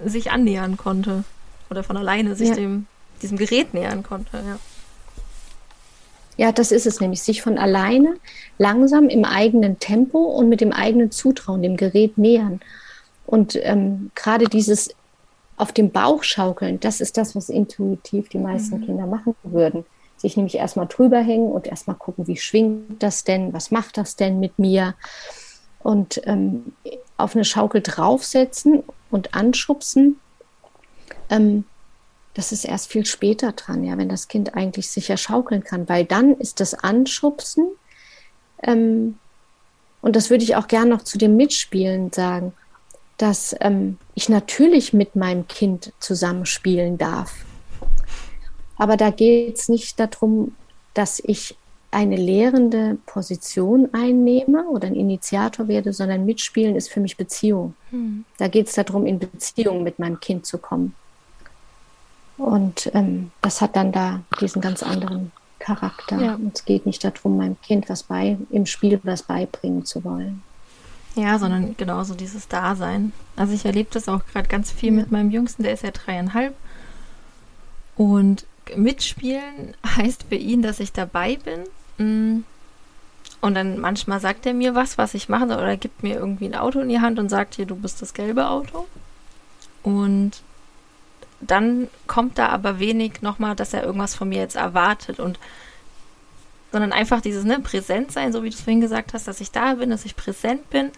sich 0.05 0.33
annähern 0.33 0.77
konnte. 0.77 1.25
Oder 1.71 1.83
von 1.85 1.97
alleine 1.97 2.35
sich 2.35 2.49
ja. 2.49 2.57
dem, 2.57 2.87
diesem 3.23 3.39
Gerät 3.39 3.75
nähern 3.75 4.03
konnte, 4.03 4.39
ja. 4.39 4.59
Ja, 6.41 6.53
das 6.53 6.73
ist 6.73 6.87
es 6.87 7.01
nämlich, 7.01 7.21
sich 7.21 7.43
von 7.43 7.59
alleine 7.59 8.15
langsam 8.57 9.11
im 9.11 9.27
eigenen 9.27 9.79
Tempo 9.79 10.21
und 10.21 10.49
mit 10.49 10.63
dem 10.63 10.73
eigenen 10.73 11.11
Zutrauen 11.11 11.61
dem 11.61 11.77
Gerät 11.77 12.17
nähern. 12.17 12.61
Und 13.27 13.59
ähm, 13.63 14.11
gerade 14.15 14.47
dieses 14.47 14.89
auf 15.59 15.71
dem 15.73 15.91
Bauch 15.91 16.23
schaukeln, 16.25 16.81
das 16.81 17.03
ist 17.03 17.19
das, 17.19 17.37
was 17.37 17.51
intuitiv 17.51 18.31
die 18.31 18.39
meisten 18.39 18.79
mhm. 18.79 18.87
Kinder 18.87 19.05
machen 19.05 19.35
würden. 19.43 19.85
Sich 20.17 20.39
nämlich 20.39 20.55
erstmal 20.55 20.87
drüber 20.87 21.19
hängen 21.19 21.53
und 21.53 21.67
erstmal 21.67 21.97
gucken, 21.97 22.27
wie 22.27 22.39
schwingt 22.39 23.03
das 23.03 23.23
denn, 23.23 23.53
was 23.53 23.71
macht 23.71 23.99
das 23.99 24.17
denn 24.17 24.41
mit 24.41 24.59
mir? 24.59 24.95
Und 25.81 26.23
ähm, 26.25 26.73
auf 27.19 27.35
eine 27.35 27.45
Schaukel 27.45 27.83
draufsetzen 27.83 28.83
und 29.11 29.35
anschubsen. 29.35 30.19
Ähm, 31.29 31.65
das 32.35 32.53
ist 32.53 32.65
erst 32.65 32.91
viel 32.91 33.07
später 33.07 33.53
dran, 33.53 33.85
ja, 33.85 33.99
wenn 33.99 34.09
das 34.09 34.29
Kind 34.29 34.55
eigentlich 34.55 34.91
sicher 34.91 35.17
schaukeln 35.17 35.65
kann, 35.65 35.89
weil 35.89 36.05
dann 36.05 36.35
ist 36.35 36.61
das 36.61 36.75
Anschubsen, 36.75 37.67
ähm, 38.63 39.19
und 40.03 40.17
das 40.17 40.31
würde 40.31 40.45
ich 40.45 40.57
auch 40.57 40.69
gern 40.69 40.89
noch 40.89 41.03
zu 41.03 41.19
dem 41.19 41.37
Mitspielen 41.37 42.13
sagen, 42.13 42.53
dass 43.19 43.55
ähm, 43.61 43.99
ich 44.15 44.29
natürlich 44.29 44.93
mit 44.93 45.15
meinem 45.15 45.47
Kind 45.47 45.93
zusammenspielen 46.01 46.97
darf. 46.97 47.45
Aber 48.77 48.97
da 48.97 49.11
geht 49.11 49.59
es 49.59 49.69
nicht 49.69 50.01
darum, 50.01 50.55
dass 50.95 51.21
ich 51.23 51.57
eine 51.91 52.17
lehrende 52.17 52.97
Position 53.05 53.91
einnehme 53.93 54.65
oder 54.69 54.87
ein 54.87 54.95
Initiator 54.95 55.69
werde, 55.69 55.93
sondern 55.93 56.25
Mitspielen 56.25 56.77
ist 56.77 56.89
für 56.89 57.01
mich 57.01 57.17
Beziehung. 57.17 57.75
Hm. 57.91 58.25
Da 58.39 58.49
geht 58.49 58.69
es 58.69 58.75
darum, 58.75 59.07
in 59.07 59.19
Beziehung 59.19 59.83
mit 59.83 59.99
meinem 59.99 60.21
Kind 60.21 60.47
zu 60.47 60.57
kommen. 60.59 60.95
Und 62.41 62.91
ähm, 62.95 63.33
das 63.43 63.61
hat 63.61 63.77
dann 63.77 63.93
da 63.93 64.21
diesen 64.41 64.63
ganz 64.63 64.83
anderen 64.83 65.31
Charakter. 65.59 66.19
Ja. 66.19 66.35
Und 66.37 66.57
es 66.57 66.65
geht 66.65 66.87
nicht 66.87 67.05
darum, 67.05 67.37
meinem 67.37 67.61
Kind 67.61 67.91
was 67.91 68.05
bei, 68.05 68.39
im 68.49 68.65
Spiel 68.65 68.99
was 69.03 69.23
beibringen 69.23 69.85
zu 69.85 70.03
wollen. 70.05 70.43
Ja, 71.17 71.39
sondern 71.39 71.77
genauso 71.77 72.15
dieses 72.15 72.49
Dasein. 72.49 73.13
Also 73.37 73.53
ich 73.53 73.67
erlebe 73.67 73.91
das 73.93 74.09
auch 74.09 74.25
gerade 74.25 74.49
ganz 74.49 74.73
viel 74.73 74.89
ja. 74.91 75.01
mit 75.01 75.11
meinem 75.11 75.31
Jüngsten, 75.31 75.65
der 75.65 75.75
ist 75.75 75.83
ja 75.83 75.91
dreieinhalb. 75.91 76.57
Und 77.95 78.47
mitspielen 78.75 79.75
heißt 79.97 80.25
für 80.31 80.37
ihn, 80.37 80.63
dass 80.63 80.81
ich 80.81 80.93
dabei 80.93 81.37
bin. 81.37 81.65
Mm. 81.99 82.45
Und 83.43 83.55
dann 83.55 83.79
manchmal 83.79 84.21
sagt 84.21 84.47
er 84.47 84.55
mir 84.55 84.75
was, 84.75 84.97
was 84.97 85.13
ich 85.13 85.29
machen 85.29 85.51
soll, 85.51 85.59
oder 85.59 85.77
gibt 85.77 86.03
mir 86.03 86.15
irgendwie 86.15 86.47
ein 86.47 86.55
Auto 86.55 86.81
in 86.81 86.89
die 86.89 87.01
Hand 87.01 87.19
und 87.19 87.29
sagt, 87.29 87.57
hier, 87.57 87.67
du 87.67 87.77
bist 87.77 88.01
das 88.01 88.15
gelbe 88.15 88.49
Auto. 88.49 88.87
Und 89.83 90.43
dann 91.41 91.89
kommt 92.07 92.39
da 92.39 92.49
aber 92.49 92.79
wenig 92.79 93.23
nochmal, 93.23 93.57
dass 93.57 93.75
er 93.75 93.85
irgendwas 93.85 94.15
von 94.15 94.29
mir 94.29 94.39
jetzt 94.39 94.57
erwartet 94.57 95.21
und 95.21 95.39
sondern 96.73 96.93
einfach 96.93 97.21
dieses 97.21 97.45
ne, 97.45 97.59
Präsent 97.61 98.13
sein, 98.13 98.33
so 98.33 98.45
wie 98.45 98.51
du 98.51 98.55
es 98.55 98.61
vorhin 98.61 98.81
gesagt 98.81 99.13
hast, 99.13 99.27
dass 99.27 99.41
ich 99.41 99.51
da 99.51 99.75
bin, 99.75 99.91
dass 99.91 100.05
ich 100.05 100.15
präsent 100.15 100.71
bin. 100.71 100.91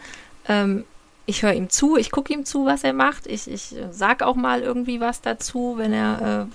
Ähm, 0.46 0.84
ich 1.24 1.42
höre 1.42 1.54
ihm 1.54 1.70
zu, 1.70 1.96
ich 1.96 2.10
gucke 2.10 2.32
ihm 2.32 2.44
zu, 2.44 2.66
was 2.66 2.84
er 2.84 2.92
macht. 2.92 3.26
Ich, 3.26 3.50
ich 3.50 3.74
sag 3.90 4.22
auch 4.22 4.34
mal 4.34 4.60
irgendwie 4.60 5.00
was 5.00 5.22
dazu, 5.22 5.74
wenn 5.78 5.92
er, 5.92 6.48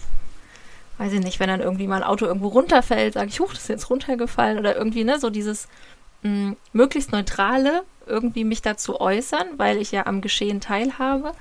äh, 0.98 1.02
weiß 1.02 1.14
ich 1.14 1.22
nicht, 1.22 1.40
wenn 1.40 1.48
dann 1.48 1.62
irgendwie 1.62 1.88
mal 1.88 1.98
ein 1.98 2.08
Auto 2.08 2.26
irgendwo 2.26 2.50
runterfällt, 2.50 3.14
sage 3.14 3.30
ich, 3.30 3.40
huch, 3.40 3.54
das 3.54 3.64
ist 3.64 3.70
jetzt 3.70 3.90
runtergefallen 3.90 4.60
oder 4.60 4.76
irgendwie, 4.76 5.04
ne, 5.04 5.20
so 5.20 5.30
dieses 5.30 5.68
mh, 6.24 6.56
möglichst 6.74 7.12
neutrale, 7.12 7.84
irgendwie 8.06 8.44
mich 8.44 8.62
dazu 8.62 9.00
äußern, 9.00 9.48
weil 9.58 9.78
ich 9.78 9.92
ja 9.92 10.06
am 10.06 10.22
Geschehen 10.22 10.62
teilhabe. 10.62 11.32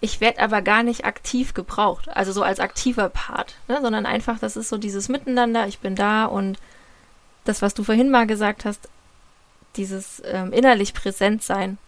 Ich 0.00 0.20
werde 0.20 0.40
aber 0.40 0.60
gar 0.60 0.82
nicht 0.82 1.04
aktiv 1.04 1.54
gebraucht, 1.54 2.08
also 2.10 2.32
so 2.32 2.42
als 2.42 2.60
aktiver 2.60 3.08
Part, 3.08 3.54
ne? 3.68 3.80
sondern 3.80 4.04
einfach, 4.06 4.38
das 4.38 4.56
ist 4.56 4.68
so 4.68 4.76
dieses 4.76 5.08
Miteinander, 5.08 5.66
ich 5.66 5.78
bin 5.78 5.94
da 5.96 6.26
und 6.26 6.58
das, 7.44 7.62
was 7.62 7.74
du 7.74 7.84
vorhin 7.84 8.10
mal 8.10 8.26
gesagt 8.26 8.64
hast, 8.64 8.88
dieses 9.76 10.22
ähm, 10.26 10.52
innerlich 10.52 10.94
präsent 10.94 11.42
sein. 11.42 11.78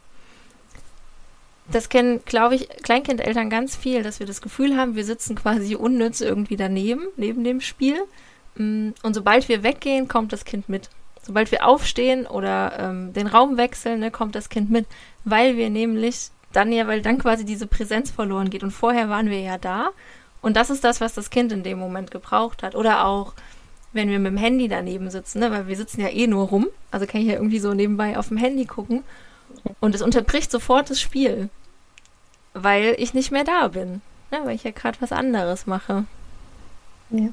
das 1.69 1.89
kennen, 1.89 2.21
glaube 2.25 2.55
ich, 2.55 2.69
Kleinkindeltern 2.69 3.51
ganz 3.51 3.75
viel, 3.77 4.03
dass 4.03 4.21
wir 4.21 4.27
das 4.27 4.41
Gefühl 4.41 4.77
haben, 4.77 4.95
wir 4.95 5.05
sitzen 5.05 5.35
quasi 5.35 5.75
unnütz 5.75 6.21
irgendwie 6.21 6.57
daneben, 6.57 7.07
neben 7.17 7.43
dem 7.45 7.61
Spiel. 7.61 7.99
Mm, 8.55 8.91
und 9.03 9.15
sobald 9.15 9.49
wir 9.49 9.63
weggehen, 9.63 10.09
kommt 10.09 10.33
das 10.33 10.45
Kind 10.45 10.69
mit. 10.69 10.91
Sobald 11.23 11.51
wir 11.51 11.67
aufstehen 11.67 12.27
oder 12.27 12.79
ähm, 12.79 13.13
den 13.13 13.27
Raum 13.27 13.57
wechseln, 13.57 13.99
ne, 14.01 14.13
kommt 14.13 14.37
das 14.37 14.49
Kind 14.49 14.71
mit, 14.71 14.87
weil 15.25 15.57
wir 15.57 15.71
nämlich 15.71 16.31
dann 16.57 16.73
ja, 16.73 16.87
weil 16.87 17.03
dann 17.03 17.19
quasi 17.19 17.45
diese 17.45 17.67
Präsenz 17.67 18.11
verloren 18.11 18.51
geht. 18.51 18.63
Und 18.63 18.71
vorher 18.71 19.09
waren 19.09 19.29
wir 19.29 19.41
ja 19.41 19.59
da. 19.59 19.91
Und 20.41 20.57
das 20.57 20.71
ist 20.71 20.85
das, 20.85 21.01
was 21.01 21.15
das 21.15 21.31
Kind 21.31 21.53
in 21.53 21.63
dem 21.63 21.79
Moment 21.79 22.11
gebraucht 22.11 22.63
hat. 22.63 22.75
Oder 22.75 23.07
auch, 23.07 23.35
wenn 23.93 24.09
wir 24.09 24.19
mit 24.19 24.33
dem 24.33 24.39
Handy 24.39 24.69
daneben 24.69 25.11
sitzen, 25.11 25.41
ne, 25.41 25.51
weil 25.51 25.67
wir 25.67 25.77
sitzen 25.77 26.01
ja 26.01 26.09
eh 26.09 26.27
nur 26.27 26.49
rum. 26.49 26.69
Also 26.91 27.07
kann 27.07 27.21
ich 27.21 27.27
ja 27.27 27.35
irgendwie 27.35 27.59
so 27.59 27.75
nebenbei 27.75 28.19
auf 28.19 28.29
dem 28.29 28.39
Handy 28.39 28.65
gucken. 28.65 29.05
Und 29.81 29.95
es 29.95 30.03
unterbricht 30.03 30.51
sofort 30.51 30.91
das 30.91 31.01
Spiel, 31.01 31.51
weil 32.55 32.95
ich 32.99 33.15
nicht 33.15 33.33
mehr 33.33 33.45
da 33.45 33.69
bin, 33.69 34.01
ne, 34.31 34.41
weil 34.45 34.55
ich 34.55 34.65
ja 34.65 34.71
gerade 34.71 35.01
was 35.01 35.13
anderes 35.13 35.67
mache. 35.67 36.05
Ja. 37.11 37.29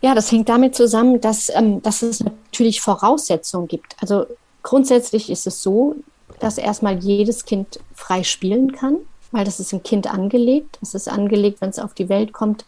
ja. 0.00 0.14
das 0.14 0.30
hängt 0.30 0.48
damit 0.48 0.74
zusammen, 0.76 1.20
dass, 1.20 1.48
ähm, 1.54 1.82
dass 1.82 2.02
es 2.02 2.20
natürlich 2.20 2.80
Voraussetzungen 2.80 3.68
gibt. 3.68 3.96
Also 4.00 4.26
grundsätzlich 4.62 5.30
ist 5.30 5.46
es 5.46 5.62
so, 5.62 5.96
dass 6.40 6.58
erstmal 6.58 6.98
jedes 6.98 7.44
Kind 7.44 7.80
frei 7.94 8.22
spielen 8.22 8.72
kann, 8.72 8.96
weil 9.30 9.44
das 9.44 9.60
ist 9.60 9.72
im 9.72 9.82
Kind 9.82 10.06
angelegt. 10.06 10.78
Es 10.82 10.94
ist 10.94 11.08
angelegt, 11.08 11.60
wenn 11.60 11.70
es 11.70 11.78
auf 11.78 11.94
die 11.94 12.08
Welt 12.08 12.32
kommt, 12.32 12.64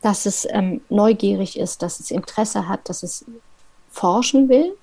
dass 0.00 0.26
es 0.26 0.46
ähm, 0.50 0.80
neugierig 0.88 1.58
ist, 1.58 1.82
dass 1.82 2.00
es 2.00 2.10
Interesse 2.10 2.68
hat, 2.68 2.88
dass 2.88 3.02
es 3.02 3.24
forschen 3.90 4.48
will. 4.48 4.74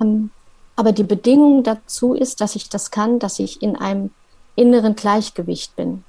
Ähm, 0.00 0.30
aber 0.76 0.92
die 0.92 1.04
Bedingung 1.04 1.64
dazu 1.64 2.14
ist, 2.14 2.40
dass 2.40 2.54
ich 2.54 2.68
das 2.68 2.92
kann, 2.92 3.18
dass 3.18 3.40
ich 3.40 3.62
in 3.62 3.74
einem 3.74 4.10
inneren 4.54 4.94
Gleichgewicht 4.94 5.74
bin, 5.74 6.04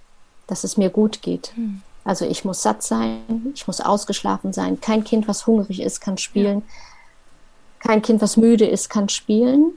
dass 0.45 0.63
es 0.63 0.77
mir 0.77 0.89
gut 0.89 1.21
geht. 1.23 1.53
Mhm. 1.55 1.81
Also 2.03 2.25
ich 2.25 2.45
muss 2.45 2.61
satt 2.61 2.83
sein, 2.83 3.51
ich 3.53 3.67
muss 3.67 3.81
ausgeschlafen 3.81 4.53
sein. 4.53 4.79
Kein 4.79 5.03
Kind, 5.03 5.27
was 5.27 5.45
hungrig 5.47 5.81
ist, 5.81 6.01
kann 6.01 6.17
spielen. 6.17 6.59
Ja. 6.59 7.87
Kein 7.87 8.01
Kind, 8.01 8.21
was 8.21 8.37
müde 8.37 8.65
ist, 8.65 8.89
kann 8.89 9.09
spielen. 9.09 9.73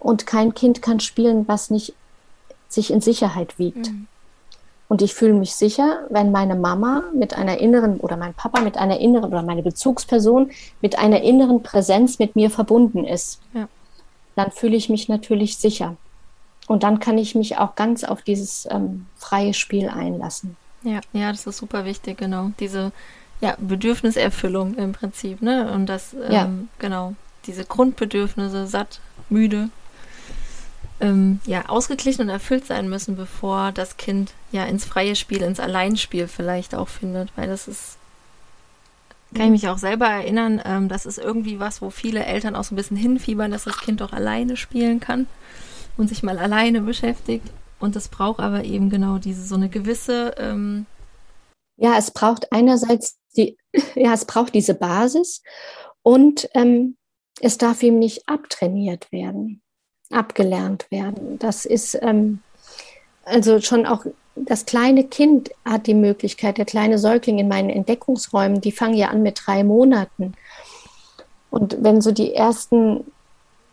Und 0.00 0.26
kein 0.26 0.54
Kind 0.54 0.82
kann 0.82 0.98
spielen, 0.98 1.46
was 1.46 1.70
nicht 1.70 1.94
sich 2.68 2.90
in 2.90 3.00
Sicherheit 3.00 3.58
wiegt. 3.58 3.90
Mhm. 3.90 4.06
Und 4.88 5.02
ich 5.02 5.14
fühle 5.14 5.34
mich 5.34 5.54
sicher, 5.54 6.00
wenn 6.10 6.32
meine 6.32 6.56
Mama 6.56 7.04
mit 7.14 7.34
einer 7.34 7.58
inneren 7.58 8.00
oder 8.00 8.16
mein 8.16 8.34
Papa 8.34 8.60
mit 8.60 8.76
einer 8.76 8.98
inneren 8.98 9.30
oder 9.30 9.42
meine 9.42 9.62
Bezugsperson 9.62 10.50
mit 10.80 10.98
einer 10.98 11.22
inneren 11.22 11.62
Präsenz 11.62 12.18
mit 12.18 12.34
mir 12.34 12.50
verbunden 12.50 13.04
ist. 13.04 13.40
Ja 13.54 13.68
dann 14.40 14.50
fühle 14.50 14.76
ich 14.76 14.88
mich 14.88 15.08
natürlich 15.08 15.58
sicher. 15.58 15.96
Und 16.66 16.82
dann 16.82 17.00
kann 17.00 17.18
ich 17.18 17.34
mich 17.34 17.58
auch 17.58 17.74
ganz 17.74 18.04
auf 18.04 18.22
dieses 18.22 18.66
ähm, 18.70 19.06
freie 19.16 19.54
Spiel 19.54 19.88
einlassen. 19.88 20.56
Ja, 20.82 21.00
ja, 21.12 21.30
das 21.30 21.46
ist 21.46 21.58
super 21.58 21.84
wichtig, 21.84 22.18
genau. 22.18 22.52
Diese 22.60 22.92
ja, 23.40 23.54
Bedürfniserfüllung 23.58 24.76
im 24.76 24.92
Prinzip, 24.92 25.42
ne? 25.42 25.70
Und 25.72 25.86
das, 25.86 26.14
ähm, 26.14 26.32
ja. 26.32 26.50
genau, 26.78 27.14
diese 27.46 27.64
Grundbedürfnisse, 27.64 28.66
satt, 28.66 29.00
müde, 29.28 29.70
ähm, 31.00 31.40
ja, 31.44 31.68
ausgeglichen 31.68 32.22
und 32.22 32.28
erfüllt 32.28 32.66
sein 32.66 32.88
müssen, 32.88 33.16
bevor 33.16 33.72
das 33.72 33.96
Kind 33.96 34.32
ja 34.52 34.64
ins 34.64 34.84
freie 34.84 35.16
Spiel, 35.16 35.42
ins 35.42 35.60
Alleinspiel 35.60 36.28
vielleicht 36.28 36.74
auch 36.74 36.88
findet, 36.88 37.30
weil 37.36 37.48
das 37.48 37.68
ist 37.68 37.96
kann 39.32 39.46
ich 39.46 39.62
mich 39.62 39.68
auch 39.68 39.78
selber 39.78 40.06
erinnern, 40.06 40.60
ähm, 40.64 40.88
das 40.88 41.06
ist 41.06 41.18
irgendwie 41.18 41.60
was, 41.60 41.80
wo 41.80 41.90
viele 41.90 42.24
Eltern 42.24 42.56
auch 42.56 42.64
so 42.64 42.74
ein 42.74 42.76
bisschen 42.76 42.96
hinfiebern, 42.96 43.52
dass 43.52 43.62
das 43.62 43.78
Kind 43.78 44.00
doch 44.00 44.12
alleine 44.12 44.56
spielen 44.56 44.98
kann 44.98 45.28
und 45.96 46.08
sich 46.08 46.24
mal 46.24 46.38
alleine 46.38 46.80
beschäftigt. 46.80 47.46
Und 47.78 47.94
das 47.94 48.08
braucht 48.08 48.40
aber 48.40 48.64
eben 48.64 48.90
genau 48.90 49.18
diese 49.18 49.44
so 49.44 49.54
eine 49.54 49.68
gewisse. 49.68 50.34
Ähm 50.36 50.86
ja, 51.76 51.96
es 51.96 52.10
braucht 52.10 52.52
einerseits 52.52 53.18
die, 53.36 53.56
ja, 53.94 54.12
es 54.12 54.24
braucht 54.24 54.54
diese 54.54 54.74
Basis 54.74 55.42
und 56.02 56.48
ähm, 56.54 56.96
es 57.40 57.56
darf 57.56 57.82
ihm 57.82 57.98
nicht 57.98 58.28
abtrainiert 58.28 59.10
werden, 59.12 59.62
abgelernt 60.10 60.86
werden. 60.90 61.38
Das 61.38 61.64
ist 61.64 61.98
ähm, 62.02 62.40
also 63.24 63.60
schon 63.60 63.86
auch 63.86 64.04
das 64.36 64.66
kleine 64.66 65.04
Kind 65.04 65.50
hat 65.64 65.86
die 65.86 65.94
Möglichkeit, 65.94 66.58
der 66.58 66.64
kleine 66.64 66.98
Säugling 66.98 67.38
in 67.38 67.48
meinen 67.48 67.70
Entdeckungsräumen, 67.70 68.60
die 68.60 68.72
fangen 68.72 68.94
ja 68.94 69.08
an 69.08 69.22
mit 69.22 69.42
drei 69.44 69.64
Monaten. 69.64 70.34
Und 71.50 71.76
wenn 71.80 72.00
so 72.00 72.12
die 72.12 72.34
ersten 72.34 73.04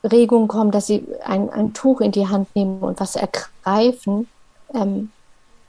Regungen 0.04 0.48
kommen, 0.48 0.72
dass 0.72 0.88
sie 0.88 1.06
ein, 1.24 1.50
ein 1.50 1.74
Tuch 1.74 2.02
in 2.02 2.12
die 2.12 2.28
Hand 2.28 2.56
nehmen 2.56 2.80
und 2.80 3.00
was 3.00 3.16
ergreifen, 3.16 4.28
ähm, 4.74 5.12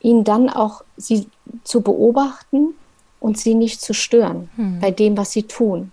ihn 0.00 0.24
dann 0.24 0.48
auch 0.48 0.82
sie 0.96 1.26
zu 1.64 1.80
beobachten 1.80 2.74
und 3.20 3.38
sie 3.38 3.54
nicht 3.54 3.80
zu 3.80 3.94
stören 3.94 4.48
hm. 4.56 4.80
bei 4.80 4.90
dem, 4.90 5.16
was 5.16 5.32
sie 5.32 5.44
tun. 5.44 5.92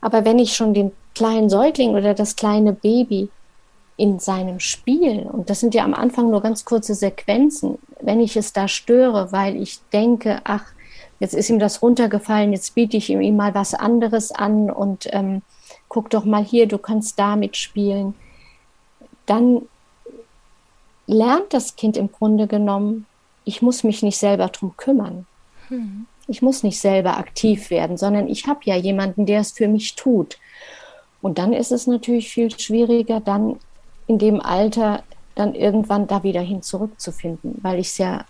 Aber 0.00 0.24
wenn 0.24 0.38
ich 0.38 0.56
schon 0.56 0.74
den 0.74 0.92
kleinen 1.14 1.50
Säugling 1.50 1.94
oder 1.94 2.14
das 2.14 2.36
kleine 2.36 2.72
Baby 2.72 3.28
in 3.96 4.18
seinem 4.18 4.58
Spiel, 4.58 5.28
und 5.30 5.50
das 5.50 5.60
sind 5.60 5.74
ja 5.74 5.84
am 5.84 5.94
Anfang 5.94 6.30
nur 6.30 6.40
ganz 6.40 6.64
kurze 6.64 6.94
Sequenzen, 6.94 7.78
wenn 8.00 8.20
ich 8.20 8.36
es 8.36 8.52
da 8.52 8.68
störe, 8.68 9.32
weil 9.32 9.56
ich 9.56 9.80
denke, 9.92 10.40
ach, 10.44 10.64
jetzt 11.20 11.34
ist 11.34 11.50
ihm 11.50 11.58
das 11.58 11.82
runtergefallen, 11.82 12.52
jetzt 12.52 12.74
biete 12.74 12.96
ich 12.96 13.10
ihm 13.10 13.36
mal 13.36 13.54
was 13.54 13.74
anderes 13.74 14.32
an 14.32 14.70
und 14.70 15.08
ähm, 15.12 15.42
guck 15.88 16.10
doch 16.10 16.24
mal 16.24 16.42
hier, 16.42 16.66
du 16.66 16.78
kannst 16.78 17.18
damit 17.18 17.56
spielen, 17.56 18.14
dann 19.26 19.62
lernt 21.06 21.52
das 21.52 21.76
Kind 21.76 21.96
im 21.96 22.10
Grunde 22.10 22.46
genommen, 22.46 23.06
ich 23.44 23.62
muss 23.62 23.84
mich 23.84 24.02
nicht 24.02 24.18
selber 24.18 24.48
drum 24.48 24.74
kümmern. 24.76 25.26
Hm. 25.68 26.06
Ich 26.28 26.42
muss 26.42 26.62
nicht 26.62 26.80
selber 26.80 27.18
aktiv 27.18 27.70
werden, 27.70 27.96
sondern 27.96 28.28
ich 28.28 28.46
habe 28.46 28.60
ja 28.64 28.76
jemanden, 28.76 29.26
der 29.26 29.40
es 29.40 29.52
für 29.52 29.68
mich 29.68 29.96
tut. 29.96 30.38
Und 31.20 31.38
dann 31.38 31.52
ist 31.52 31.72
es 31.72 31.86
natürlich 31.86 32.30
viel 32.30 32.50
schwieriger, 32.56 33.20
dann 33.20 33.58
in 34.12 34.18
dem 34.18 34.40
Alter 34.40 35.02
dann 35.34 35.54
irgendwann 35.54 36.06
da 36.06 36.22
wieder 36.22 36.42
hin 36.42 36.60
zurückzufinden, 36.60 37.58
weil 37.62 37.78
ich 37.78 37.88
es 37.88 37.98
ja 37.98 38.26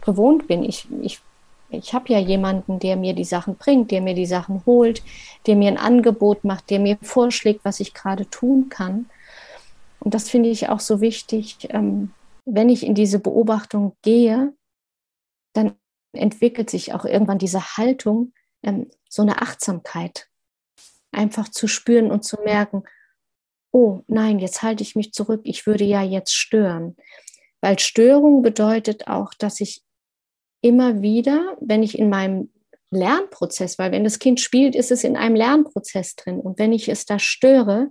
gewohnt 0.00 0.48
bin. 0.48 0.64
Ich, 0.64 0.88
ich, 1.02 1.20
ich 1.68 1.92
habe 1.92 2.10
ja 2.10 2.18
jemanden, 2.18 2.78
der 2.78 2.96
mir 2.96 3.12
die 3.12 3.24
Sachen 3.24 3.56
bringt, 3.56 3.90
der 3.90 4.00
mir 4.00 4.14
die 4.14 4.24
Sachen 4.26 4.62
holt, 4.64 5.02
der 5.46 5.56
mir 5.56 5.68
ein 5.68 5.76
Angebot 5.76 6.44
macht, 6.44 6.70
der 6.70 6.78
mir 6.78 6.96
vorschlägt, 7.02 7.64
was 7.64 7.80
ich 7.80 7.92
gerade 7.92 8.30
tun 8.30 8.70
kann. 8.70 9.10
Und 10.00 10.14
das 10.14 10.30
finde 10.30 10.48
ich 10.48 10.70
auch 10.70 10.80
so 10.80 11.02
wichtig. 11.02 11.68
Ähm, 11.70 12.12
wenn 12.46 12.70
ich 12.70 12.86
in 12.86 12.94
diese 12.94 13.18
Beobachtung 13.18 13.94
gehe, 14.02 14.54
dann 15.52 15.74
entwickelt 16.12 16.70
sich 16.70 16.94
auch 16.94 17.04
irgendwann 17.04 17.38
diese 17.38 17.76
Haltung, 17.76 18.32
ähm, 18.62 18.88
so 19.10 19.20
eine 19.20 19.42
Achtsamkeit, 19.42 20.28
einfach 21.12 21.50
zu 21.50 21.68
spüren 21.68 22.10
und 22.10 22.24
zu 22.24 22.38
merken, 22.42 22.84
oh 23.76 24.00
nein, 24.06 24.38
jetzt 24.38 24.62
halte 24.62 24.82
ich 24.82 24.96
mich 24.96 25.12
zurück, 25.12 25.42
ich 25.44 25.66
würde 25.66 25.84
ja 25.84 26.02
jetzt 26.02 26.34
stören. 26.34 26.96
Weil 27.60 27.78
Störung 27.78 28.40
bedeutet 28.40 29.06
auch, 29.06 29.34
dass 29.34 29.60
ich 29.60 29.82
immer 30.62 31.02
wieder, 31.02 31.58
wenn 31.60 31.82
ich 31.82 31.98
in 31.98 32.08
meinem 32.08 32.50
Lernprozess, 32.90 33.78
weil 33.78 33.92
wenn 33.92 34.04
das 34.04 34.18
Kind 34.18 34.40
spielt, 34.40 34.74
ist 34.74 34.90
es 34.90 35.04
in 35.04 35.14
einem 35.14 35.36
Lernprozess 35.36 36.16
drin. 36.16 36.40
Und 36.40 36.58
wenn 36.58 36.72
ich 36.72 36.88
es 36.88 37.04
da 37.04 37.18
störe, 37.18 37.88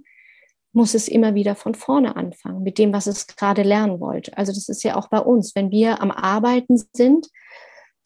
muss 0.73 0.95
es 0.95 1.07
immer 1.07 1.36
wieder 1.36 1.53
von 1.53 1.75
vorne 1.75 2.15
anfangen 2.15 2.63
mit 2.63 2.79
dem, 2.79 2.91
was 2.91 3.05
es 3.05 3.27
gerade 3.27 3.61
lernen 3.61 3.99
wollte. 3.99 4.36
Also 4.36 4.51
das 4.53 4.67
ist 4.67 4.83
ja 4.83 4.95
auch 4.95 5.09
bei 5.09 5.19
uns, 5.19 5.55
wenn 5.55 5.69
wir 5.69 6.01
am 6.01 6.09
Arbeiten 6.09 6.81
sind, 6.93 7.27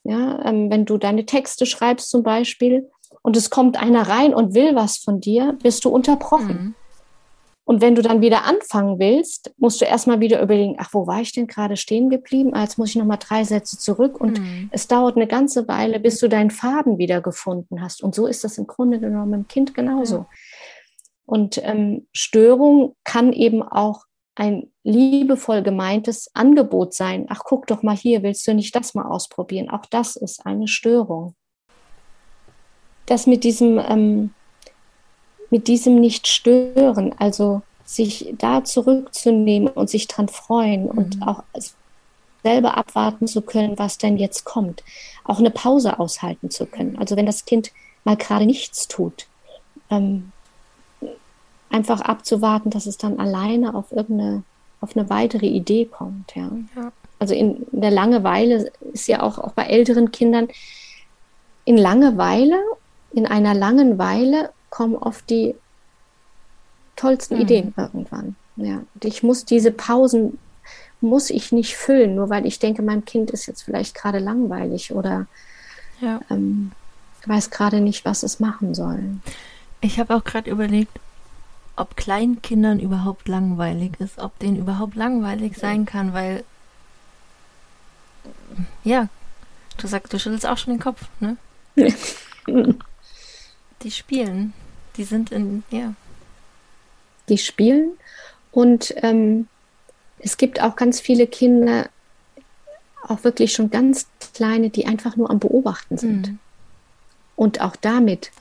ja, 0.03 0.43
ähm, 0.43 0.69
wenn 0.69 0.83
du 0.83 0.97
deine 0.97 1.25
Texte 1.25 1.65
schreibst 1.65 2.09
zum 2.09 2.23
Beispiel 2.23 2.89
und 3.21 3.37
es 3.37 3.49
kommt 3.49 3.81
einer 3.81 4.09
rein 4.09 4.33
und 4.33 4.53
will 4.53 4.75
was 4.75 4.97
von 4.97 5.21
dir, 5.21 5.57
bist 5.63 5.85
du 5.85 5.89
unterbrochen. 5.89 6.47
Mhm. 6.47 6.75
Und 7.69 7.81
wenn 7.81 7.93
du 7.93 8.01
dann 8.01 8.21
wieder 8.21 8.45
anfangen 8.45 8.97
willst, 8.97 9.53
musst 9.57 9.79
du 9.79 9.85
erstmal 9.85 10.19
wieder 10.19 10.41
überlegen, 10.41 10.77
ach, 10.79 10.89
wo 10.91 11.05
war 11.05 11.21
ich 11.21 11.33
denn 11.33 11.45
gerade 11.45 11.77
stehen 11.77 12.09
geblieben? 12.09 12.55
Ah, 12.55 12.63
jetzt 12.63 12.79
muss 12.79 12.89
ich 12.89 12.95
nochmal 12.95 13.19
drei 13.19 13.43
Sätze 13.43 13.77
zurück. 13.77 14.19
Und 14.19 14.39
mhm. 14.39 14.69
es 14.71 14.87
dauert 14.87 15.17
eine 15.17 15.27
ganze 15.27 15.67
Weile, 15.67 15.99
bis 15.99 16.17
du 16.17 16.27
deinen 16.29 16.49
Faden 16.49 16.97
wieder 16.97 17.21
gefunden 17.21 17.79
hast. 17.79 18.01
Und 18.01 18.15
so 18.15 18.25
ist 18.25 18.43
das 18.43 18.57
im 18.57 18.65
Grunde 18.65 18.99
genommen 18.99 19.33
im 19.41 19.47
Kind 19.47 19.75
genauso. 19.75 20.15
Ja. 20.15 20.27
Und 21.27 21.61
ähm, 21.63 22.07
Störung 22.11 22.95
kann 23.03 23.33
eben 23.33 23.61
auch 23.61 24.05
ein 24.33 24.71
liebevoll 24.83 25.61
gemeintes 25.61 26.31
Angebot 26.33 26.95
sein. 26.95 27.27
Ach, 27.29 27.43
guck 27.45 27.67
doch 27.67 27.83
mal 27.83 27.95
hier, 27.95 28.23
willst 28.23 28.47
du 28.47 28.55
nicht 28.55 28.75
das 28.75 28.95
mal 28.95 29.05
ausprobieren? 29.05 29.69
Auch 29.69 29.85
das 29.85 30.15
ist 30.15 30.43
eine 30.43 30.67
Störung. 30.67 31.35
Das 33.05 33.27
mit 33.27 33.43
diesem 33.43 33.77
ähm, 33.77 34.33
mit 35.49 35.67
diesem 35.67 35.95
nicht 35.95 36.27
stören, 36.27 37.15
also 37.17 37.61
sich 37.85 38.33
da 38.37 38.63
zurückzunehmen 38.63 39.67
und 39.67 39.89
sich 39.89 40.07
dran 40.07 40.27
freuen 40.27 40.83
mhm. 40.83 40.89
und 40.89 41.17
auch 41.25 41.43
selber 42.43 42.77
abwarten 42.77 43.27
zu 43.27 43.41
können, 43.41 43.77
was 43.77 43.97
denn 43.97 44.17
jetzt 44.17 44.45
kommt. 44.45 44.83
Auch 45.23 45.39
eine 45.39 45.49
Pause 45.49 45.99
aushalten 45.99 46.49
zu 46.49 46.65
können. 46.65 46.97
Also 46.97 47.15
wenn 47.15 47.25
das 47.25 47.45
Kind 47.45 47.71
mal 48.03 48.15
gerade 48.15 48.45
nichts 48.45 48.87
tut, 48.87 49.27
ähm, 49.89 50.31
einfach 51.69 52.01
abzuwarten, 52.01 52.69
dass 52.69 52.85
es 52.85 52.97
dann 52.97 53.19
alleine 53.19 53.75
auf 53.75 53.91
irgendeine 53.91 54.43
auf 54.81 54.95
eine 54.95 55.09
weitere 55.09 55.47
Idee 55.47 55.85
kommt. 55.85 56.35
Ja. 56.35 56.49
ja. 56.75 56.91
Also 57.19 57.33
in 57.33 57.65
der 57.71 57.91
Langeweile 57.91 58.71
ist 58.93 59.07
ja 59.07 59.21
auch, 59.21 59.37
auch 59.37 59.51
bei 59.51 59.63
älteren 59.63 60.11
Kindern, 60.11 60.47
in 61.65 61.77
Langeweile, 61.77 62.57
in 63.11 63.25
einer 63.25 63.53
Langeweile 63.53 64.51
kommen 64.69 64.95
oft 64.95 65.29
die 65.29 65.55
tollsten 66.95 67.35
mhm. 67.35 67.41
Ideen 67.41 67.73
irgendwann. 67.77 68.35
Ja. 68.55 68.81
Und 68.93 69.05
ich 69.05 69.23
muss 69.23 69.45
diese 69.45 69.71
Pausen, 69.71 70.37
muss 71.01 71.29
ich 71.29 71.51
nicht 71.51 71.75
füllen, 71.77 72.15
nur 72.15 72.29
weil 72.29 72.45
ich 72.45 72.59
denke, 72.59 72.81
meinem 72.81 73.05
Kind 73.05 73.31
ist 73.31 73.45
jetzt 73.45 73.63
vielleicht 73.63 73.95
gerade 73.95 74.19
langweilig 74.19 74.91
oder 74.93 75.27
ja. 76.01 76.19
ähm, 76.29 76.71
weiß 77.25 77.49
gerade 77.51 77.79
nicht, 77.79 78.05
was 78.05 78.23
es 78.23 78.39
machen 78.39 78.75
soll. 78.75 79.03
Ich 79.81 79.99
habe 79.99 80.15
auch 80.15 80.23
gerade 80.23 80.51
überlegt, 80.51 80.99
ob 81.77 81.95
Kleinkindern 81.95 82.79
überhaupt 82.79 83.29
langweilig 83.29 83.93
ist, 83.99 84.19
ob 84.19 84.37
denen 84.39 84.57
überhaupt 84.57 84.95
langweilig 84.95 85.57
sein 85.57 85.85
kann, 85.85 86.13
weil 86.13 86.43
ja, 88.83 89.07
du 89.77 89.87
sagst, 89.87 90.11
du 90.11 90.19
schüttelst 90.19 90.45
auch 90.45 90.57
schon 90.57 90.73
den 90.73 90.81
Kopf, 90.81 91.07
ne? 91.21 91.37
die 93.81 93.91
spielen, 93.91 94.53
die 94.97 95.03
sind 95.03 95.31
in, 95.31 95.63
ja. 95.71 95.93
Die 97.29 97.37
spielen 97.37 97.91
und 98.51 98.93
ähm, 98.97 99.47
es 100.19 100.37
gibt 100.37 100.61
auch 100.61 100.75
ganz 100.75 100.99
viele 100.99 101.27
Kinder, 101.27 101.89
auch 103.03 103.23
wirklich 103.23 103.53
schon 103.53 103.69
ganz 103.69 104.07
kleine, 104.33 104.69
die 104.69 104.85
einfach 104.85 105.15
nur 105.15 105.29
am 105.29 105.39
Beobachten 105.39 105.97
sind. 105.97 106.29
Mhm. 106.29 106.39
Und 107.35 107.61
auch 107.61 107.77
damit 107.77 108.31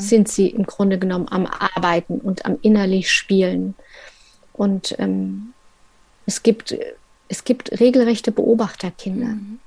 sind 0.00 0.28
sie 0.28 0.48
im 0.48 0.66
Grunde 0.66 0.98
genommen 0.98 1.28
am 1.30 1.46
Arbeiten 1.46 2.20
und 2.20 2.44
am 2.44 2.58
innerlich 2.60 3.10
Spielen. 3.10 3.74
Und 4.52 4.94
ähm, 4.98 5.54
es, 6.26 6.42
gibt, 6.42 6.76
es 7.28 7.44
gibt 7.44 7.80
regelrechte 7.80 8.32
Beobachterkinder. 8.32 9.28
Mhm. 9.28 9.60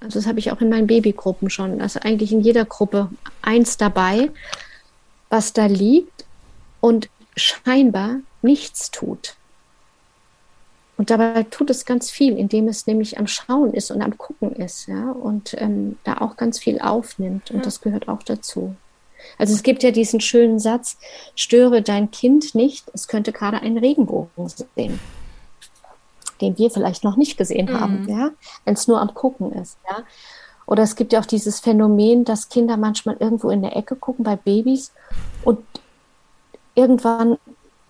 Also 0.00 0.18
das 0.18 0.26
habe 0.26 0.38
ich 0.38 0.52
auch 0.52 0.60
in 0.60 0.68
meinen 0.68 0.86
Babygruppen 0.86 1.50
schon. 1.50 1.80
Also 1.80 2.00
eigentlich 2.00 2.32
in 2.32 2.40
jeder 2.40 2.64
Gruppe 2.64 3.10
eins 3.42 3.76
dabei, 3.76 4.30
was 5.30 5.52
da 5.52 5.66
liegt 5.66 6.24
und 6.80 7.08
scheinbar 7.36 8.16
nichts 8.42 8.90
tut. 8.90 9.34
Und 10.96 11.10
dabei 11.10 11.42
tut 11.42 11.68
es 11.68 11.84
ganz 11.84 12.10
viel, 12.10 12.38
indem 12.38 12.68
es 12.68 12.86
nämlich 12.86 13.18
am 13.18 13.26
Schauen 13.26 13.74
ist 13.74 13.90
und 13.90 14.00
am 14.00 14.16
Gucken 14.16 14.52
ist, 14.52 14.86
ja, 14.86 15.10
und 15.10 15.54
ähm, 15.58 15.98
da 16.04 16.18
auch 16.18 16.36
ganz 16.36 16.58
viel 16.58 16.80
aufnimmt. 16.80 17.50
Und 17.50 17.58
ja. 17.58 17.62
das 17.62 17.82
gehört 17.82 18.08
auch 18.08 18.22
dazu. 18.22 18.74
Also 19.38 19.52
es 19.52 19.62
gibt 19.62 19.82
ja 19.82 19.90
diesen 19.90 20.20
schönen 20.20 20.58
Satz, 20.58 20.98
störe 21.34 21.82
dein 21.82 22.10
Kind 22.10 22.54
nicht, 22.54 22.86
es 22.94 23.08
könnte 23.08 23.32
gerade 23.32 23.60
einen 23.60 23.76
Regenbogen 23.76 24.48
sehen, 24.48 25.00
den 26.40 26.58
wir 26.58 26.70
vielleicht 26.70 27.04
noch 27.04 27.16
nicht 27.16 27.36
gesehen 27.36 27.66
mhm. 27.72 27.80
haben, 27.80 28.08
ja, 28.08 28.30
wenn 28.64 28.74
es 28.74 28.88
nur 28.88 29.00
am 29.00 29.14
Gucken 29.14 29.52
ist, 29.52 29.78
ja. 29.88 30.04
Oder 30.66 30.82
es 30.82 30.96
gibt 30.96 31.12
ja 31.12 31.20
auch 31.20 31.26
dieses 31.26 31.60
Phänomen, 31.60 32.24
dass 32.24 32.48
Kinder 32.48 32.76
manchmal 32.76 33.16
irgendwo 33.20 33.50
in 33.50 33.62
der 33.62 33.76
Ecke 33.76 33.94
gucken 33.94 34.24
bei 34.24 34.34
Babys 34.34 34.92
und 35.44 35.60
irgendwann 36.74 37.38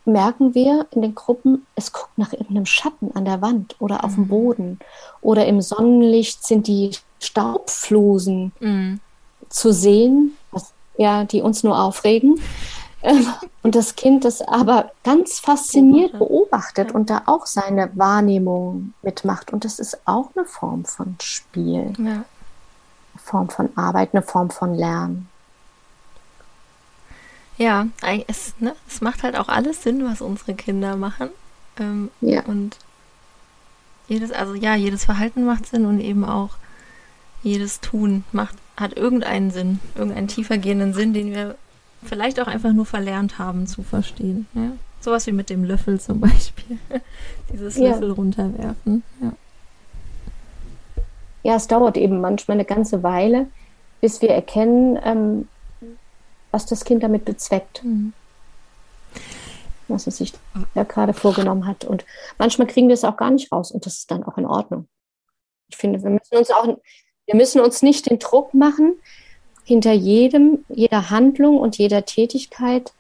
merken 0.07 0.55
wir 0.55 0.87
in 0.93 1.03
den 1.03 1.15
Gruppen, 1.15 1.67
es 1.75 1.93
guckt 1.93 2.17
nach 2.17 2.33
irgendeinem 2.33 2.67
Schatten 2.67 3.11
an 3.15 3.25
der 3.25 3.43
Wand 3.43 3.77
oder 3.81 4.05
auf 4.05 4.13
mhm. 4.13 4.23
dem 4.23 4.29
Boden. 4.29 4.79
Oder 5.21 5.47
im 5.47 5.61
Sonnenlicht 5.61 6.45
sind 6.45 6.69
die 6.69 6.93
Staubflusen 7.21 8.53
mhm. 8.61 9.01
zu 9.49 9.73
sehen, 9.73 10.37
was, 10.53 10.73
ja, 10.97 11.25
die 11.25 11.43
uns 11.43 11.65
nur 11.65 11.79
aufregen. 11.79 12.41
Und 13.63 13.75
das 13.75 13.97
Kind 13.97 14.25
das 14.25 14.41
aber 14.43 14.93
ganz 15.05 15.39
fasziniert 15.41 16.19
beobachtet 16.19 16.93
und 16.93 17.11
da 17.11 17.23
auch 17.27 17.47
seine 17.47 17.91
Wahrnehmung 17.97 18.95
mitmacht. 19.03 19.53
Und 19.53 19.65
das 19.65 19.79
ist 19.79 19.99
auch 20.07 20.31
eine 20.35 20.45
Form 20.45 20.85
von 20.85 21.17
Spiel, 21.21 21.93
ja. 21.99 22.05
eine 22.05 22.25
Form 23.17 23.49
von 23.49 23.71
Arbeit, 23.77 24.11
eine 24.13 24.23
Form 24.23 24.51
von 24.51 24.75
Lernen. 24.75 25.29
Ja, 27.59 27.87
es, 28.27 28.55
ne, 28.61 28.75
es 28.87 29.01
macht 29.01 29.23
halt 29.23 29.37
auch 29.37 29.49
alles 29.49 29.83
Sinn, 29.83 30.05
was 30.05 30.21
unsere 30.21 30.55
Kinder 30.55 30.97
machen. 30.97 31.31
Ähm, 31.79 32.11
ja. 32.21 32.43
Und 32.45 32.77
jedes, 34.09 34.31
also 34.31 34.55
ja, 34.55 34.75
jedes 34.75 35.05
Verhalten 35.05 35.45
macht 35.45 35.67
Sinn 35.67 35.87
und 35.87 36.01
eben 36.01 36.25
auch 36.25 36.51
jedes 37.43 37.81
Tun 37.81 38.25
macht, 38.33 38.57
hat 38.77 38.97
irgendeinen 38.97 39.51
Sinn, 39.51 39.81
irgendeinen 39.95 40.29
tiefer 40.29 40.59
gehenden 40.59 40.95
Sinn, 40.95 41.15
den 41.15 41.33
wir 41.33 41.57
vielleicht 42.07 42.41
auch 42.41 42.47
einfach 42.47 42.73
nur 42.73 42.87
verlernt 42.87 43.39
haben 43.39 43.67
zu 43.67 43.83
verstehen. 43.83 44.47
Ja? 44.55 44.73
Sowas 45.01 45.27
wie 45.27 45.33
mit 45.33 45.51
dem 45.51 45.65
Löffel 45.65 46.01
zum 46.01 46.21
Beispiel. 46.21 46.79
Dieses 47.53 47.77
ja. 47.77 47.91
Löffel 47.91 48.13
runterwerfen. 48.13 49.03
Ja. 49.23 49.33
ja, 51.43 51.57
es 51.57 51.67
dauert 51.67 51.97
eben 51.97 52.21
manchmal 52.21 52.57
eine 52.57 52.65
ganze 52.65 53.03
Weile, 53.03 53.47
bis 54.01 54.23
wir 54.23 54.31
erkennen, 54.31 54.99
ähm, 55.03 55.49
was 56.51 56.67
das 56.67 56.85
Kind 56.85 57.03
damit 57.03 57.25
bezweckt. 57.25 57.85
Mhm. 57.85 58.13
Was 59.89 60.07
es 60.07 60.17
sich 60.17 60.33
ja 60.75 60.83
gerade 60.83 61.13
vorgenommen 61.13 61.67
hat. 61.67 61.85
Und 61.85 62.05
manchmal 62.39 62.67
kriegen 62.67 62.89
wir 62.89 62.95
es 62.95 63.05
auch 63.05 63.17
gar 63.17 63.31
nicht 63.31 63.53
raus 63.53 63.71
und 63.71 63.87
das 63.87 63.99
ist 63.99 64.11
dann 64.11 64.25
auch 64.25 64.37
in 64.39 64.47
Ordnung. 64.47 64.89
Ich 65.69 65.77
finde, 65.77 66.03
wir 66.03 66.11
müssen 66.11 66.37
uns 66.37 66.51
auch, 66.51 66.67
wir 67.27 67.37
müssen 67.37 67.61
uns 67.61 67.83
nicht 67.83 68.11
den 68.11 68.19
Druck 68.19 68.55
machen, 68.55 68.95
hinter 69.67 69.93
jedem, 69.93 70.65
jeder 70.69 71.11
Handlung 71.11 71.59
und 71.59 71.77
jeder 71.77 72.05
Tätigkeit 72.05 72.93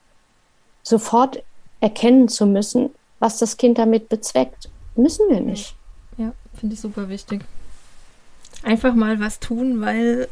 sofort 0.82 1.44
erkennen 1.80 2.28
zu 2.28 2.44
müssen, 2.44 2.90
was 3.20 3.38
das 3.38 3.56
Kind 3.56 3.78
damit 3.78 4.08
bezweckt. 4.08 4.68
Müssen 4.96 5.28
wir 5.30 5.40
nicht. 5.40 5.76
Ja, 6.18 6.32
finde 6.58 6.74
ich 6.74 6.80
super 6.80 7.08
wichtig. 7.08 7.42
Einfach 8.64 8.94
mal 8.94 9.20
was 9.20 9.38
tun, 9.38 9.80
weil 9.80 10.28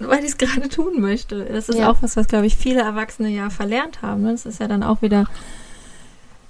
weil 0.00 0.24
ich 0.24 0.30
es 0.30 0.38
gerade 0.38 0.68
tun 0.68 1.00
möchte. 1.00 1.44
Das 1.44 1.68
ist 1.68 1.78
ja. 1.78 1.88
auch 1.88 2.02
was, 2.02 2.16
was, 2.16 2.26
glaube 2.26 2.46
ich, 2.46 2.56
viele 2.56 2.80
Erwachsene 2.80 3.28
ja 3.28 3.50
verlernt 3.50 4.02
haben. 4.02 4.22
Ne? 4.22 4.32
Das 4.32 4.44
ist 4.44 4.58
ja 4.58 4.66
dann 4.66 4.82
auch 4.82 5.02
wieder, 5.02 5.26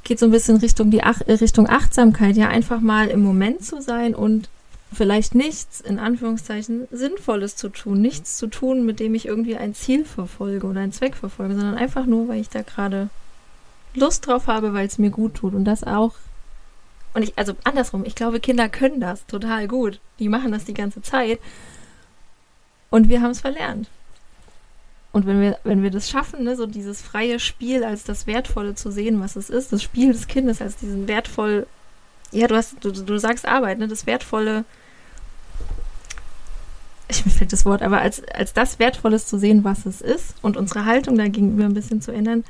geht 0.03 0.19
so 0.19 0.25
ein 0.25 0.33
bisschen 0.33 0.57
Richtung 0.57 0.91
die 0.91 1.03
Ach 1.03 1.21
Richtung 1.29 1.69
Achtsamkeit, 1.69 2.37
ja, 2.37 2.49
einfach 2.49 2.81
mal 2.81 3.09
im 3.09 3.21
Moment 3.21 3.63
zu 3.63 3.83
sein 3.83 4.15
und 4.15 4.49
vielleicht 4.95 5.35
nichts, 5.35 5.81
in 5.81 5.99
Anführungszeichen, 5.99 6.89
Sinnvolles 6.91 7.57
zu 7.57 7.69
tun. 7.69 8.01
Nichts 8.01 8.37
zu 8.37 8.47
tun, 8.47 8.87
mit 8.87 9.01
dem 9.01 9.15
ich 9.15 9.27
irgendwie 9.27 9.57
ein 9.57 9.75
Ziel 9.75 10.05
verfolge 10.05 10.67
oder 10.67 10.81
einen 10.81 10.93
Zweck 10.93 11.17
verfolge, 11.17 11.55
sondern 11.55 11.77
einfach 11.77 12.07
nur, 12.07 12.29
weil 12.29 12.41
ich 12.41 12.49
da 12.49 12.63
gerade 12.63 13.09
Lust 13.95 14.27
drauf 14.27 14.47
habe, 14.47 14.73
weil 14.73 14.87
es 14.87 14.99
mir 14.99 15.11
gut 15.11 15.35
tut. 15.35 15.55
Und 15.55 15.65
das 15.65 15.85
auch. 15.85 16.15
Und 17.15 17.23
ich, 17.23 17.33
also 17.37 17.55
andersrum, 17.65 18.05
ich 18.05 18.15
glaube, 18.15 18.41
Kinder 18.41 18.69
können 18.69 19.01
das 19.01 19.27
total 19.27 19.69
gut. 19.69 20.01
Die 20.19 20.29
machen 20.29 20.53
das 20.53 20.65
die 20.65 20.75
ganze 20.75 21.01
Zeit. 21.01 21.39
Und 22.91 23.09
wir 23.09 23.23
haben 23.23 23.31
es 23.31 23.41
verlernt. 23.41 23.89
Und 25.15 25.27
wenn 25.27 25.41
wir, 25.41 25.59
wenn 25.63 25.85
wir 25.85 25.91
das 25.91 26.11
schaffen, 26.11 26.43
ne, 26.43 26.57
so 26.57 26.67
dieses 26.67 27.01
freie 27.01 27.39
Spiel 27.39 27.85
als 27.85 28.03
das 28.03 28.27
Wertvolle 28.27 28.75
zu 28.75 28.91
sehen, 28.91 29.21
was 29.21 29.37
es 29.37 29.49
ist, 29.49 29.73
das 29.73 29.81
Spiel 29.81 30.13
des 30.13 30.27
Kindes 30.27 30.61
als 30.61 30.77
diesen 30.77 31.07
wertvoll, 31.07 31.69
ja, 32.33 32.49
du 32.49 32.57
hast, 32.57 32.85
du, 32.85 32.91
du 32.91 33.19
sagst 33.19 33.47
Arbeit, 33.47 33.79
ne, 33.79 33.87
das 33.87 34.07
wertvolle, 34.07 34.65
ich 37.15 37.27
mir 37.27 37.33
fällt 37.33 37.53
das 37.53 37.65
Wort, 37.65 37.83
aber 37.83 38.01
als, 38.01 38.23
als 38.29 38.53
das 38.53 38.79
Wertvolles 38.79 39.27
zu 39.27 39.39
sehen, 39.39 39.65
was 39.65 39.87
es 39.87 40.01
ist 40.01 40.35
und 40.43 40.57
unsere 40.57 40.85
Haltung 40.85 41.17
dagegenüber 41.17 41.65
ein 41.65 41.75
bisschen 41.75 42.01
zu 42.01 42.13
ändern, 42.13 42.45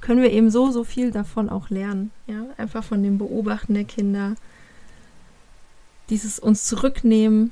können 0.00 0.22
wir 0.22 0.30
eben 0.30 0.50
so, 0.50 0.70
so 0.70 0.84
viel 0.84 1.10
davon 1.10 1.48
auch 1.48 1.70
lernen. 1.70 2.10
Ja, 2.26 2.44
einfach 2.58 2.84
von 2.84 3.02
dem 3.02 3.18
Beobachten 3.18 3.74
der 3.74 3.84
Kinder. 3.84 4.34
Dieses 6.10 6.38
uns 6.38 6.64
zurücknehmen, 6.64 7.50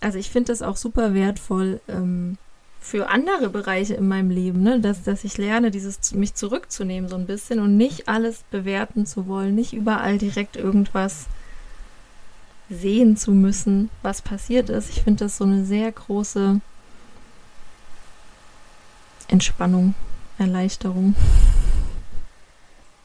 also 0.00 0.18
ich 0.18 0.30
finde 0.30 0.52
das 0.52 0.62
auch 0.62 0.76
super 0.76 1.14
wertvoll 1.14 1.80
ähm, 1.86 2.36
für 2.80 3.08
andere 3.08 3.48
Bereiche 3.48 3.94
in 3.94 4.08
meinem 4.08 4.30
Leben, 4.30 4.62
ne? 4.62 4.80
dass, 4.80 5.04
dass 5.04 5.24
ich 5.24 5.38
lerne, 5.38 5.70
dieses 5.70 6.12
mich 6.12 6.34
zurückzunehmen 6.34 7.08
so 7.08 7.16
ein 7.16 7.26
bisschen 7.26 7.60
und 7.60 7.76
nicht 7.76 8.08
alles 8.08 8.44
bewerten 8.50 9.06
zu 9.06 9.28
wollen, 9.28 9.54
nicht 9.54 9.72
überall 9.72 10.18
direkt 10.18 10.56
irgendwas 10.56 11.26
sehen 12.68 13.16
zu 13.16 13.32
müssen, 13.32 13.90
was 14.02 14.22
passiert 14.22 14.70
ist. 14.70 14.90
Ich 14.90 15.02
finde 15.02 15.24
das 15.24 15.36
so 15.36 15.44
eine 15.44 15.64
sehr 15.64 15.90
große 15.92 16.60
Entspannung, 19.28 19.94
Erleichterung. 20.38 21.14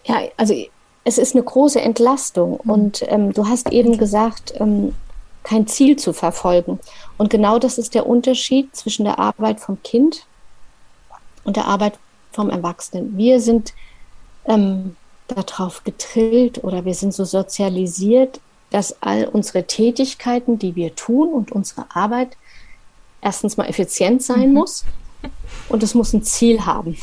Ja, 0.05 0.22
also 0.38 0.55
es 1.03 1.18
ist 1.18 1.36
eine 1.36 1.43
große 1.43 1.82
Entlastung. 1.82 2.59
Mhm. 2.64 2.70
Und 2.70 3.03
ähm, 3.07 3.34
du 3.34 3.47
hast 3.47 3.72
eben 3.72 3.97
gesagt, 3.97 4.53
ähm, 4.59 4.95
kein 5.43 5.68
Ziel 5.68 5.97
zu 5.97 6.14
verfolgen. 6.14 6.80
Und 7.18 7.30
genau 7.30 7.59
das 7.59 7.78
ist 7.78 7.95
der 7.95 8.05
Unterschied 8.05 8.76
zwischen 8.76 9.05
der 9.05 9.20
Arbeit 9.20 9.59
vom 9.59 9.82
Kind 9.84 10.26
und 11.43 11.55
der 11.55 11.66
Arbeit 11.66 11.97
vom 12.32 12.49
Erwachsenen. 12.49 13.18
Wir 13.18 13.39
sind 13.41 13.74
ähm, 14.45 14.95
darauf 15.28 15.84
getrillt 15.84 16.64
oder 16.64 16.86
wir 16.86 16.93
sind 16.93 17.14
so 17.14 17.26
sozialisiert, 17.26 18.39
dass 18.72 19.01
all 19.01 19.26
unsere 19.26 19.67
Tätigkeiten, 19.67 20.57
die 20.57 20.76
wir 20.76 20.95
tun 20.95 21.30
und 21.30 21.51
unsere 21.51 21.86
Arbeit 21.93 22.38
erstens 23.22 23.57
mal 23.57 23.67
effizient 23.67 24.24
sein 24.24 24.49
mhm. 24.49 24.55
muss 24.55 24.86
und 25.69 25.84
es 25.84 25.93
muss 25.93 26.13
ein 26.13 26.24
Ziel 26.24 26.65
haben. 26.65 26.97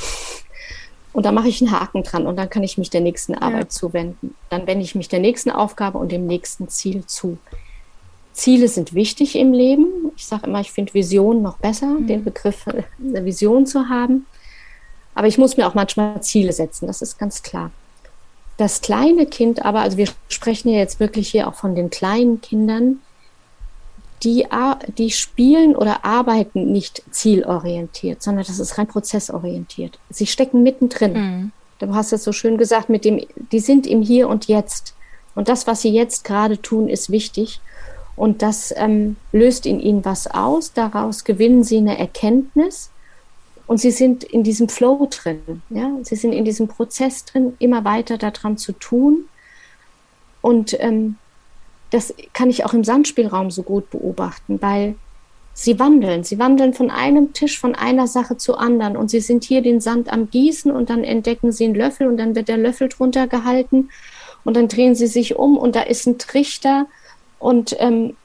Und 1.12 1.24
da 1.24 1.32
mache 1.32 1.48
ich 1.48 1.60
einen 1.60 1.72
Haken 1.72 2.02
dran 2.02 2.26
und 2.26 2.36
dann 2.36 2.50
kann 2.50 2.62
ich 2.62 2.78
mich 2.78 2.90
der 2.90 3.00
nächsten 3.00 3.34
Arbeit 3.34 3.64
ja. 3.64 3.68
zuwenden. 3.68 4.34
Dann 4.50 4.66
wende 4.66 4.84
ich 4.84 4.94
mich 4.94 5.08
der 5.08 5.20
nächsten 5.20 5.50
Aufgabe 5.50 5.98
und 5.98 6.12
dem 6.12 6.26
nächsten 6.26 6.68
Ziel 6.68 7.06
zu. 7.06 7.38
Ziele 8.32 8.68
sind 8.68 8.94
wichtig 8.94 9.34
im 9.34 9.52
Leben. 9.52 10.12
Ich 10.16 10.26
sage 10.26 10.46
immer, 10.46 10.60
ich 10.60 10.70
finde 10.70 10.94
Vision 10.94 11.42
noch 11.42 11.58
besser, 11.58 11.86
mhm. 11.86 12.06
den 12.06 12.24
Begriff 12.24 12.64
der 12.98 13.24
Vision 13.24 13.66
zu 13.66 13.88
haben. 13.88 14.26
Aber 15.14 15.26
ich 15.26 15.38
muss 15.38 15.56
mir 15.56 15.66
auch 15.66 15.74
manchmal 15.74 16.22
Ziele 16.22 16.52
setzen, 16.52 16.86
das 16.86 17.02
ist 17.02 17.18
ganz 17.18 17.42
klar. 17.42 17.72
Das 18.58 18.80
kleine 18.80 19.24
Kind 19.24 19.64
aber, 19.64 19.80
also 19.80 19.96
wir 19.96 20.08
sprechen 20.28 20.68
ja 20.68 20.78
jetzt 20.78 21.00
wirklich 21.00 21.30
hier 21.30 21.48
auch 21.48 21.54
von 21.54 21.74
den 21.74 21.90
kleinen 21.90 22.40
Kindern, 22.40 23.00
die, 24.24 24.46
die 24.98 25.10
spielen 25.10 25.76
oder 25.76 26.04
arbeiten 26.04 26.72
nicht 26.72 27.02
zielorientiert, 27.10 28.20
sondern 28.20 28.44
das 28.44 28.58
ist 28.58 28.76
rein 28.76 28.88
prozessorientiert. 28.88 29.98
Sie 30.10 30.26
stecken 30.26 30.64
mittendrin. 30.64 31.12
Mhm. 31.12 31.52
Du 31.78 31.94
hast 31.94 32.12
es 32.12 32.24
so 32.24 32.32
schön 32.32 32.58
gesagt, 32.58 32.88
mit 32.88 33.04
dem, 33.04 33.24
die 33.52 33.60
sind 33.60 33.86
im 33.86 34.02
Hier 34.02 34.28
und 34.28 34.48
Jetzt. 34.48 34.94
Und 35.36 35.48
das, 35.48 35.68
was 35.68 35.82
sie 35.82 35.90
jetzt 35.90 36.24
gerade 36.24 36.60
tun, 36.60 36.88
ist 36.88 37.10
wichtig. 37.10 37.60
Und 38.16 38.42
das 38.42 38.74
ähm, 38.76 39.14
löst 39.30 39.66
in 39.66 39.78
ihnen 39.78 40.04
was 40.04 40.26
aus. 40.26 40.72
Daraus 40.72 41.22
gewinnen 41.22 41.62
sie 41.62 41.76
eine 41.76 41.96
Erkenntnis. 41.96 42.90
Und 43.68 43.78
sie 43.78 43.90
sind 43.90 44.24
in 44.24 44.42
diesem 44.42 44.68
Flow 44.68 45.06
drin. 45.10 45.62
Ja? 45.68 45.90
Sie 46.02 46.16
sind 46.16 46.32
in 46.32 46.46
diesem 46.46 46.68
Prozess 46.68 47.26
drin, 47.26 47.54
immer 47.58 47.84
weiter 47.84 48.16
daran 48.16 48.56
zu 48.56 48.72
tun. 48.72 49.26
Und 50.40 50.74
ähm, 50.80 51.16
das 51.90 52.14
kann 52.32 52.48
ich 52.48 52.64
auch 52.64 52.72
im 52.72 52.82
Sandspielraum 52.82 53.50
so 53.50 53.62
gut 53.62 53.90
beobachten, 53.90 54.60
weil 54.62 54.94
sie 55.52 55.78
wandeln. 55.78 56.24
Sie 56.24 56.38
wandeln 56.38 56.72
von 56.72 56.90
einem 56.90 57.34
Tisch, 57.34 57.60
von 57.60 57.74
einer 57.74 58.06
Sache 58.06 58.38
zur 58.38 58.58
anderen 58.58 58.96
und 58.96 59.10
sie 59.10 59.20
sind 59.20 59.44
hier 59.44 59.60
den 59.60 59.82
Sand 59.82 60.10
am 60.10 60.30
Gießen 60.30 60.72
und 60.72 60.88
dann 60.88 61.04
entdecken 61.04 61.52
sie 61.52 61.66
einen 61.66 61.74
Löffel 61.74 62.06
und 62.06 62.16
dann 62.16 62.34
wird 62.34 62.48
der 62.48 62.56
Löffel 62.56 62.88
drunter 62.88 63.26
gehalten 63.26 63.90
und 64.44 64.56
dann 64.56 64.68
drehen 64.68 64.94
sie 64.94 65.08
sich 65.08 65.36
um 65.36 65.58
und 65.58 65.76
da 65.76 65.82
ist 65.82 66.06
ein 66.06 66.16
Trichter 66.16 66.86
und 67.38 67.76
ähm, 67.80 68.16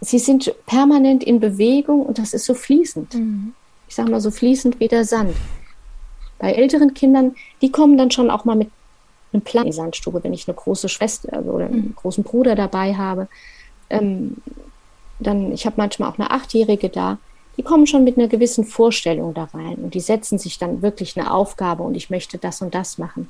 sie 0.00 0.20
sind 0.20 0.54
permanent 0.66 1.24
in 1.24 1.40
Bewegung 1.40 2.06
und 2.06 2.18
das 2.18 2.34
ist 2.34 2.44
so 2.44 2.54
fließend. 2.54 3.14
Mhm. 3.14 3.54
Ich 3.88 3.94
sage 3.94 4.10
mal 4.10 4.20
so 4.20 4.30
fließend 4.30 4.80
wie 4.80 4.88
der 4.88 5.04
Sand. 5.04 5.34
Bei 6.38 6.52
älteren 6.52 6.94
Kindern, 6.94 7.36
die 7.62 7.70
kommen 7.70 7.96
dann 7.96 8.10
schon 8.10 8.30
auch 8.30 8.44
mal 8.44 8.56
mit 8.56 8.70
einen 9.32 9.42
Plan 9.42 9.64
in 9.64 9.70
die 9.70 9.76
Sandstube, 9.76 10.22
wenn 10.22 10.32
ich 10.32 10.48
eine 10.48 10.54
große 10.54 10.88
Schwester 10.88 11.32
also, 11.32 11.50
oder 11.50 11.66
einen 11.66 11.88
mhm. 11.88 11.94
großen 11.96 12.24
Bruder 12.24 12.54
dabei 12.54 12.94
habe. 12.94 13.28
Ähm, 13.90 14.36
dann, 15.18 15.52
ich 15.52 15.66
habe 15.66 15.76
manchmal 15.78 16.10
auch 16.10 16.18
eine 16.18 16.30
Achtjährige 16.30 16.88
da, 16.88 17.18
die 17.56 17.62
kommen 17.62 17.86
schon 17.86 18.04
mit 18.04 18.18
einer 18.18 18.28
gewissen 18.28 18.64
Vorstellung 18.64 19.34
da 19.34 19.44
rein 19.54 19.76
und 19.76 19.94
die 19.94 20.00
setzen 20.00 20.38
sich 20.38 20.58
dann 20.58 20.82
wirklich 20.82 21.16
eine 21.16 21.32
Aufgabe 21.32 21.82
und 21.82 21.94
ich 21.94 22.10
möchte 22.10 22.38
das 22.38 22.62
und 22.62 22.74
das 22.74 22.98
machen. 22.98 23.28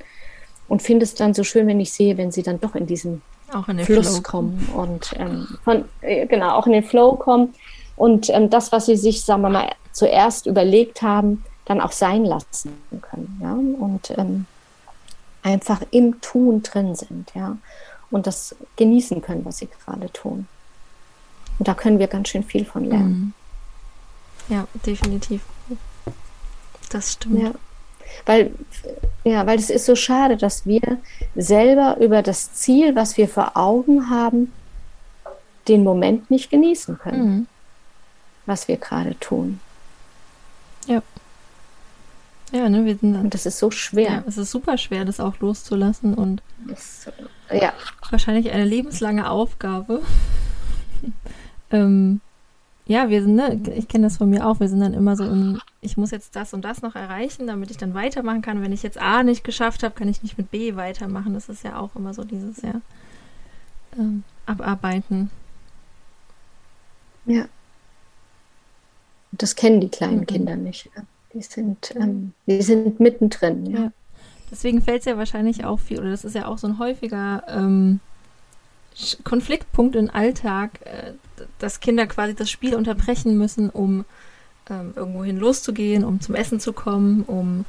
Und 0.66 0.80
finde 0.80 1.04
es 1.04 1.14
dann 1.14 1.34
so 1.34 1.44
schön, 1.44 1.66
wenn 1.66 1.80
ich 1.80 1.92
sehe, 1.92 2.16
wenn 2.16 2.32
sie 2.32 2.42
dann 2.42 2.60
doch 2.60 2.74
in 2.74 2.86
diesen 2.86 3.20
in 3.68 3.78
Fluss 3.80 4.16
Flow. 4.16 4.22
kommen 4.22 4.68
und 4.74 5.14
ähm, 5.18 5.46
von, 5.62 5.84
äh, 6.00 6.26
genau 6.26 6.56
auch 6.56 6.66
in 6.66 6.72
den 6.72 6.84
Flow 6.84 7.16
kommen 7.16 7.54
und 7.96 8.30
ähm, 8.30 8.50
das, 8.50 8.72
was 8.72 8.86
sie 8.86 8.96
sich, 8.96 9.24
sagen 9.24 9.42
wir 9.42 9.50
mal, 9.50 9.70
zuerst 9.92 10.46
überlegt 10.46 11.02
haben, 11.02 11.44
dann 11.64 11.80
auch 11.80 11.92
sein 11.92 12.24
lassen 12.24 12.72
können. 13.00 13.40
Ja? 13.42 13.52
Und 13.52 14.12
ähm, 14.18 14.46
einfach 15.42 15.82
im 15.90 16.20
Tun 16.20 16.62
drin 16.62 16.94
sind, 16.94 17.30
ja, 17.34 17.56
und 18.10 18.26
das 18.26 18.56
genießen 18.76 19.22
können, 19.22 19.44
was 19.44 19.58
sie 19.58 19.68
gerade 19.68 20.10
tun. 20.12 20.46
Und 21.58 21.68
da 21.68 21.74
können 21.74 21.98
wir 21.98 22.08
ganz 22.08 22.28
schön 22.28 22.42
viel 22.42 22.64
von 22.64 22.84
lernen. 22.84 23.34
Mhm. 24.48 24.54
Ja, 24.54 24.66
definitiv. 24.84 25.42
Das 26.90 27.12
stimmt. 27.12 27.42
Ja. 27.42 27.52
Weil, 28.26 28.52
ja, 29.24 29.46
weil 29.46 29.58
es 29.58 29.70
ist 29.70 29.86
so 29.86 29.96
schade, 29.96 30.36
dass 30.36 30.66
wir 30.66 30.98
selber 31.34 31.96
über 32.00 32.22
das 32.22 32.54
Ziel, 32.54 32.94
was 32.94 33.16
wir 33.16 33.28
vor 33.28 33.56
Augen 33.56 34.10
haben, 34.10 34.52
den 35.68 35.82
Moment 35.82 36.30
nicht 36.30 36.50
genießen 36.50 36.98
können, 36.98 37.24
mhm. 37.24 37.46
Was 38.46 38.68
wir 38.68 38.76
gerade 38.76 39.18
tun. 39.18 39.60
Ja. 40.86 41.02
Ja, 42.52 42.68
ne, 42.68 42.84
wir 42.84 42.96
sind 42.96 43.16
und 43.16 43.34
das 43.34 43.46
ist 43.46 43.58
so 43.58 43.70
schwer. 43.70 44.10
Ja, 44.10 44.24
es 44.26 44.38
ist 44.38 44.50
super 44.50 44.78
schwer, 44.78 45.04
das 45.04 45.18
auch 45.18 45.40
loszulassen 45.40 46.14
und 46.14 46.40
das, 46.68 47.10
ja. 47.50 47.72
wahrscheinlich 48.10 48.52
eine 48.52 48.64
lebenslange 48.64 49.28
Aufgabe. 49.28 50.02
ähm, 51.70 52.20
ja, 52.86 53.08
wir 53.08 53.22
sind, 53.22 53.34
ne, 53.34 53.60
ich 53.74 53.88
kenne 53.88 54.06
das 54.06 54.18
von 54.18 54.28
mir 54.28 54.46
auch, 54.46 54.60
wir 54.60 54.68
sind 54.68 54.80
dann 54.80 54.92
immer 54.92 55.16
so 55.16 55.24
im, 55.24 55.60
ich 55.80 55.96
muss 55.96 56.10
jetzt 56.10 56.36
das 56.36 56.52
und 56.52 56.64
das 56.64 56.82
noch 56.82 56.94
erreichen, 56.94 57.46
damit 57.46 57.70
ich 57.70 57.78
dann 57.78 57.94
weitermachen 57.94 58.42
kann. 58.42 58.62
Wenn 58.62 58.72
ich 58.72 58.82
jetzt 58.82 58.98
A 58.98 59.22
nicht 59.22 59.42
geschafft 59.42 59.82
habe, 59.82 59.94
kann 59.94 60.08
ich 60.08 60.22
nicht 60.22 60.36
mit 60.36 60.50
B 60.50 60.76
weitermachen. 60.76 61.32
Das 61.34 61.48
ist 61.48 61.64
ja 61.64 61.78
auch 61.78 61.96
immer 61.96 62.12
so 62.12 62.24
dieses, 62.24 62.60
ja, 62.62 62.80
ähm, 63.98 64.22
Abarbeiten. 64.46 65.30
Ja. 67.24 67.46
Das 69.38 69.56
kennen 69.56 69.80
die 69.80 69.88
kleinen 69.88 70.20
mhm. 70.20 70.26
Kinder 70.26 70.56
nicht. 70.56 70.90
Ja. 70.96 71.02
Die 71.32 71.42
sind, 71.42 71.94
ähm, 71.96 72.32
die 72.46 72.62
sind 72.62 73.00
mittendrin. 73.00 73.66
Ja. 73.66 73.78
ja. 73.78 73.92
Deswegen 74.50 74.82
fällt 74.82 75.00
es 75.00 75.06
ja 75.06 75.16
wahrscheinlich 75.16 75.64
auch 75.64 75.80
viel, 75.80 75.98
oder 75.98 76.10
das 76.10 76.24
ist 76.24 76.34
ja 76.34 76.46
auch 76.46 76.58
so 76.58 76.68
ein 76.68 76.78
häufiger 76.78 77.42
ähm, 77.48 78.00
Konfliktpunkt 79.24 79.96
im 79.96 80.10
Alltag, 80.10 80.80
äh, 80.84 81.12
dass 81.58 81.80
Kinder 81.80 82.06
quasi 82.06 82.34
das 82.34 82.50
Spiel 82.50 82.76
unterbrechen 82.76 83.36
müssen, 83.36 83.70
um 83.70 84.04
ähm, 84.70 84.92
irgendwohin 84.94 85.38
loszugehen, 85.38 86.04
um 86.04 86.20
zum 86.20 86.34
Essen 86.34 86.60
zu 86.60 86.72
kommen, 86.72 87.22
um 87.22 87.64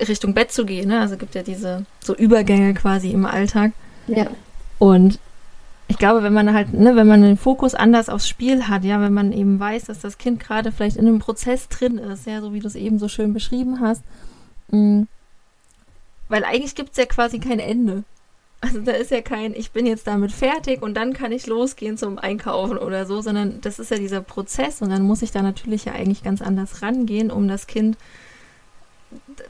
Richtung 0.00 0.34
Bett 0.34 0.50
zu 0.50 0.66
gehen. 0.66 0.88
Ne? 0.88 1.00
Also 1.00 1.16
gibt 1.16 1.34
ja 1.34 1.42
diese 1.42 1.86
so 2.00 2.14
Übergänge 2.14 2.74
quasi 2.74 3.10
im 3.10 3.24
Alltag. 3.24 3.72
Ja. 4.08 4.28
Und 4.78 5.18
ich 5.88 5.96
glaube, 5.96 6.22
wenn 6.22 6.34
man 6.34 6.52
halt, 6.52 6.74
ne, 6.74 6.96
wenn 6.96 7.06
man 7.06 7.22
den 7.22 7.38
Fokus 7.38 7.74
anders 7.74 8.10
aufs 8.10 8.28
Spiel 8.28 8.68
hat, 8.68 8.84
ja, 8.84 9.00
wenn 9.00 9.14
man 9.14 9.32
eben 9.32 9.58
weiß, 9.58 9.84
dass 9.84 10.00
das 10.00 10.18
Kind 10.18 10.38
gerade 10.38 10.70
vielleicht 10.70 10.96
in 10.96 11.08
einem 11.08 11.18
Prozess 11.18 11.68
drin 11.68 11.96
ist, 11.96 12.26
ja, 12.26 12.42
so 12.42 12.52
wie 12.52 12.60
du 12.60 12.66
es 12.66 12.74
eben 12.74 12.98
so 12.98 13.08
schön 13.08 13.32
beschrieben 13.32 13.80
hast, 13.80 14.02
mh, 14.70 14.78
mm, 14.78 15.08
weil 16.28 16.44
eigentlich 16.44 16.74
gibt 16.74 16.90
es 16.90 16.98
ja 16.98 17.06
quasi 17.06 17.38
kein 17.38 17.58
Ende. 17.58 18.04
Also 18.60 18.80
da 18.80 18.92
ist 18.92 19.12
ja 19.12 19.22
kein, 19.22 19.54
ich 19.54 19.70
bin 19.70 19.86
jetzt 19.86 20.06
damit 20.06 20.32
fertig 20.32 20.82
und 20.82 20.94
dann 20.94 21.12
kann 21.12 21.30
ich 21.30 21.46
losgehen 21.46 21.96
zum 21.96 22.18
Einkaufen 22.18 22.76
oder 22.76 23.06
so, 23.06 23.20
sondern 23.20 23.60
das 23.60 23.78
ist 23.78 23.90
ja 23.90 23.98
dieser 23.98 24.20
Prozess 24.20 24.82
und 24.82 24.90
dann 24.90 25.02
muss 25.02 25.22
ich 25.22 25.30
da 25.30 25.42
natürlich 25.42 25.84
ja 25.84 25.92
eigentlich 25.92 26.24
ganz 26.24 26.42
anders 26.42 26.82
rangehen, 26.82 27.30
um 27.30 27.46
das 27.46 27.68
Kind 27.68 27.96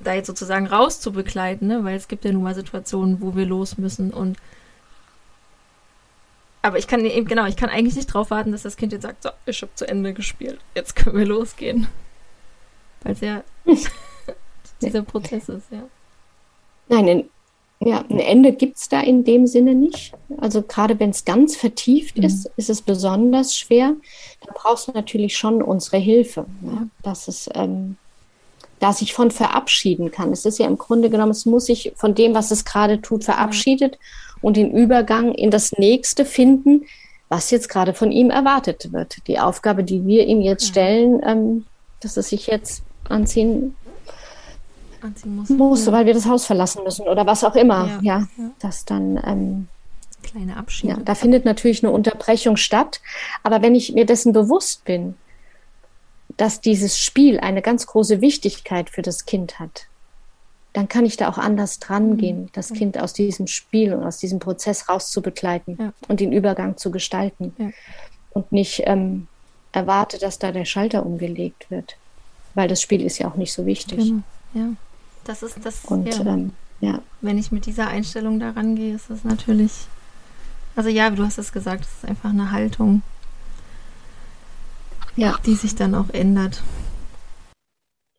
da 0.04 0.12
jetzt 0.12 0.26
sozusagen 0.26 0.66
rauszubegleiten, 0.66 1.66
ne? 1.66 1.84
weil 1.84 1.96
es 1.96 2.06
gibt 2.06 2.24
ja 2.24 2.32
nun 2.32 2.42
mal 2.42 2.54
Situationen, 2.54 3.20
wo 3.22 3.34
wir 3.34 3.46
los 3.46 3.78
müssen 3.78 4.12
und 4.12 4.36
aber 6.62 6.78
ich 6.78 6.86
kann 6.86 7.04
eben, 7.04 7.26
genau, 7.26 7.46
ich 7.46 7.56
kann 7.56 7.68
eigentlich 7.68 7.96
nicht 7.96 8.06
drauf 8.06 8.30
warten, 8.30 8.52
dass 8.52 8.62
das 8.62 8.76
Kind 8.76 8.92
jetzt 8.92 9.02
sagt, 9.02 9.22
so, 9.22 9.30
ich 9.46 9.62
habe 9.62 9.74
zu 9.74 9.88
Ende 9.88 10.12
gespielt, 10.12 10.58
jetzt 10.74 10.96
können 10.96 11.16
wir 11.16 11.26
losgehen. 11.26 11.86
Weil 13.02 13.12
es 13.12 13.20
ja 13.20 13.42
dieser 14.82 15.02
Prozess 15.02 15.48
ist, 15.48 15.70
ja. 15.70 15.88
Nein, 16.88 17.08
ein, 17.08 17.30
ja, 17.80 18.04
ein 18.08 18.18
Ende 18.18 18.52
gibt 18.52 18.76
es 18.76 18.88
da 18.88 19.00
in 19.00 19.24
dem 19.24 19.46
Sinne 19.46 19.74
nicht. 19.74 20.12
Also 20.38 20.62
gerade 20.62 20.98
wenn 20.98 21.10
es 21.10 21.24
ganz 21.24 21.54
vertieft 21.54 22.16
mhm. 22.16 22.24
ist, 22.24 22.50
ist 22.56 22.70
es 22.70 22.82
besonders 22.82 23.54
schwer. 23.54 23.94
Da 24.40 24.52
brauchst 24.54 24.88
du 24.88 24.92
natürlich 24.92 25.36
schon 25.36 25.62
unsere 25.62 25.98
Hilfe, 25.98 26.46
ne? 26.60 26.88
dass 27.02 27.28
es 27.28 27.48
ähm, 27.54 27.96
da 28.80 28.92
sich 28.92 29.12
von 29.12 29.30
verabschieden 29.30 30.10
kann. 30.10 30.32
Es 30.32 30.44
ist 30.44 30.58
ja 30.58 30.66
im 30.66 30.78
Grunde 30.78 31.10
genommen, 31.10 31.32
es 31.32 31.46
muss 31.46 31.66
sich 31.66 31.92
von 31.96 32.14
dem, 32.14 32.34
was 32.34 32.50
es 32.50 32.64
gerade 32.64 33.00
tut, 33.00 33.24
verabschiedet. 33.24 33.94
Ja 33.94 34.00
und 34.40 34.56
den 34.56 34.70
Übergang 34.70 35.34
in 35.34 35.50
das 35.50 35.72
nächste 35.72 36.24
finden, 36.24 36.86
was 37.28 37.50
jetzt 37.50 37.68
gerade 37.68 37.94
von 37.94 38.10
ihm 38.10 38.30
erwartet 38.30 38.92
wird. 38.92 39.16
Die 39.26 39.38
Aufgabe, 39.38 39.84
die 39.84 40.06
wir 40.06 40.26
ihm 40.26 40.40
jetzt 40.40 40.64
ja. 40.64 40.68
stellen, 40.68 41.20
ähm, 41.24 41.66
dass 42.00 42.16
er 42.16 42.22
sich 42.22 42.46
jetzt 42.46 42.82
anziehen, 43.08 43.76
anziehen 45.02 45.36
muss, 45.36 45.48
muss 45.50 45.86
ja. 45.86 45.92
weil 45.92 46.06
wir 46.06 46.14
das 46.14 46.26
Haus 46.26 46.46
verlassen 46.46 46.82
müssen 46.84 47.06
oder 47.06 47.26
was 47.26 47.44
auch 47.44 47.54
immer. 47.54 48.00
Ja, 48.02 48.28
ja. 48.38 48.50
dass 48.60 48.84
dann 48.84 49.20
ähm, 49.26 49.68
kleine 50.22 50.56
Abschied. 50.56 50.90
Ja, 50.90 50.96
da 50.96 51.14
findet 51.14 51.44
natürlich 51.44 51.84
eine 51.84 51.92
Unterbrechung 51.92 52.56
statt. 52.56 53.00
Aber 53.42 53.60
wenn 53.62 53.74
ich 53.74 53.92
mir 53.92 54.06
dessen 54.06 54.32
bewusst 54.32 54.84
bin, 54.84 55.14
dass 56.38 56.62
dieses 56.62 56.98
Spiel 56.98 57.38
eine 57.38 57.60
ganz 57.60 57.86
große 57.86 58.22
Wichtigkeit 58.22 58.88
für 58.88 59.02
das 59.02 59.26
Kind 59.26 59.58
hat, 59.58 59.86
dann 60.72 60.88
kann 60.88 61.04
ich 61.04 61.16
da 61.16 61.28
auch 61.28 61.38
anders 61.38 61.80
dran 61.80 62.10
mhm. 62.10 62.16
gehen, 62.16 62.50
das 62.52 62.72
Kind 62.72 62.98
aus 62.98 63.12
diesem 63.12 63.48
Spiel 63.48 63.92
und 63.92 64.04
aus 64.04 64.18
diesem 64.18 64.38
Prozess 64.38 64.88
rauszubegleiten 64.88 65.76
ja. 65.78 65.92
und 66.06 66.20
den 66.20 66.32
Übergang 66.32 66.76
zu 66.76 66.90
gestalten. 66.90 67.54
Ja. 67.58 67.70
Und 68.30 68.52
nicht 68.52 68.82
ähm, 68.86 69.26
erwarte, 69.72 70.18
dass 70.18 70.38
da 70.38 70.52
der 70.52 70.64
Schalter 70.64 71.04
umgelegt 71.04 71.70
wird. 71.70 71.96
Weil 72.54 72.68
das 72.68 72.80
Spiel 72.80 73.02
ist 73.02 73.18
ja 73.18 73.28
auch 73.28 73.34
nicht 73.34 73.52
so 73.52 73.66
wichtig. 73.66 73.98
Genau. 73.98 74.22
Ja. 74.54 74.68
Das 75.24 75.42
ist 75.42 75.58
das. 75.64 75.84
Und 75.86 76.06
ja. 76.06 76.24
Ähm, 76.24 76.52
ja. 76.80 77.00
Wenn 77.20 77.38
ich 77.38 77.50
mit 77.50 77.66
dieser 77.66 77.88
Einstellung 77.88 78.38
da 78.38 78.50
rangehe, 78.50 78.94
ist 78.94 79.10
das 79.10 79.24
natürlich. 79.24 79.72
Also 80.76 80.90
ja, 80.90 81.10
du 81.10 81.24
hast 81.24 81.38
es 81.38 81.52
gesagt, 81.52 81.84
es 81.84 81.90
ist 81.90 82.08
einfach 82.08 82.30
eine 82.30 82.52
Haltung, 82.52 83.02
ja. 85.18 85.36
die 85.44 85.54
sich 85.54 85.74
dann 85.74 85.94
auch 85.94 86.10
ändert. 86.10 86.62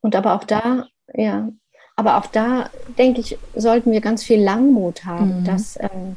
Und 0.02 0.16
aber 0.16 0.34
auch 0.34 0.44
da, 0.44 0.88
ja, 1.14 1.50
aber 1.96 2.18
auch 2.18 2.28
da, 2.28 2.70
denke 2.98 3.22
ich, 3.22 3.38
sollten 3.56 3.92
wir 3.92 4.02
ganz 4.02 4.24
viel 4.24 4.42
Langmut 4.42 5.06
haben, 5.06 5.42
mhm. 5.42 5.46
dass 5.46 5.78
ähm, 5.80 6.16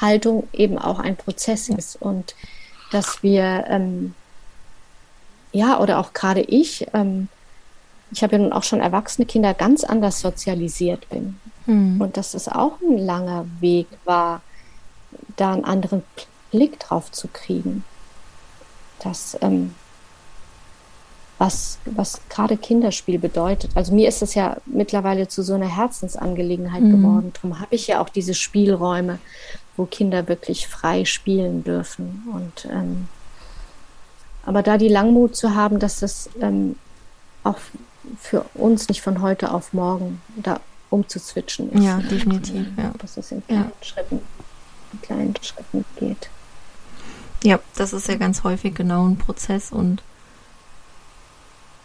Haltung 0.00 0.48
eben 0.52 0.78
auch 0.78 0.98
ein 0.98 1.16
Prozess 1.16 1.68
ist 1.68 2.00
und 2.00 2.34
dass 2.90 3.22
wir, 3.22 3.64
ähm, 3.68 4.14
ja, 5.52 5.80
oder 5.80 5.98
auch 5.98 6.12
gerade 6.12 6.40
ich, 6.42 6.86
ähm, 6.92 7.28
ich 8.10 8.22
habe 8.22 8.36
ja 8.36 8.42
nun 8.42 8.52
auch 8.52 8.62
schon 8.62 8.80
erwachsene 8.80 9.26
Kinder 9.26 9.54
ganz 9.54 9.82
anders 9.82 10.20
sozialisiert 10.20 11.08
bin. 11.08 11.38
Mhm. 11.66 12.00
Und 12.00 12.16
dass 12.16 12.34
es 12.34 12.48
auch 12.48 12.80
ein 12.80 12.98
langer 12.98 13.46
Weg 13.60 13.86
war, 14.04 14.42
da 15.36 15.52
einen 15.52 15.64
anderen 15.64 16.02
Blick 16.50 16.78
drauf 16.78 17.10
zu 17.10 17.28
kriegen. 17.28 17.84
Das, 19.00 19.36
ähm, 19.40 19.74
was, 21.38 21.78
was 21.84 22.20
gerade 22.28 22.56
Kinderspiel 22.56 23.18
bedeutet. 23.18 23.70
Also 23.74 23.92
mir 23.92 24.08
ist 24.08 24.22
es 24.22 24.34
ja 24.34 24.56
mittlerweile 24.66 25.28
zu 25.28 25.42
so 25.42 25.54
einer 25.54 25.68
Herzensangelegenheit 25.68 26.82
mhm. 26.82 26.90
geworden. 26.90 27.32
Darum 27.34 27.60
habe 27.60 27.74
ich 27.74 27.88
ja 27.88 28.00
auch 28.00 28.08
diese 28.08 28.34
Spielräume, 28.34 29.18
wo 29.76 29.86
Kinder 29.86 30.28
wirklich 30.28 30.68
frei 30.68 31.04
spielen 31.04 31.64
dürfen. 31.64 32.22
Und 32.32 32.70
ähm, 32.70 33.08
aber 34.46 34.62
da 34.62 34.78
die 34.78 34.88
Langmut 34.88 35.36
zu 35.36 35.54
haben, 35.54 35.78
dass 35.78 36.00
das 36.00 36.30
ähm, 36.40 36.76
auch 37.42 37.58
für 38.20 38.44
uns 38.54 38.88
nicht 38.88 39.00
von 39.00 39.22
heute 39.22 39.52
auf 39.52 39.72
morgen 39.72 40.20
da 40.36 40.60
umzuzwitschen 40.90 41.72
ist. 41.72 41.82
Ja, 41.82 41.98
definitiv. 41.98 42.66
Ja. 42.76 42.92
Dass 42.98 43.16
es 43.16 43.32
in 43.32 43.44
kleinen 43.46 43.64
ja. 43.64 43.86
Schritten, 43.86 44.20
in 44.92 45.02
kleinen 45.02 45.34
Schritten 45.40 45.84
geht. 45.96 46.28
Ja, 47.42 47.58
das 47.74 47.92
ist 47.92 48.08
ja 48.08 48.16
ganz 48.16 48.44
häufig 48.44 48.74
genau 48.74 49.06
ein 49.06 49.16
Prozess 49.16 49.72
und 49.72 50.02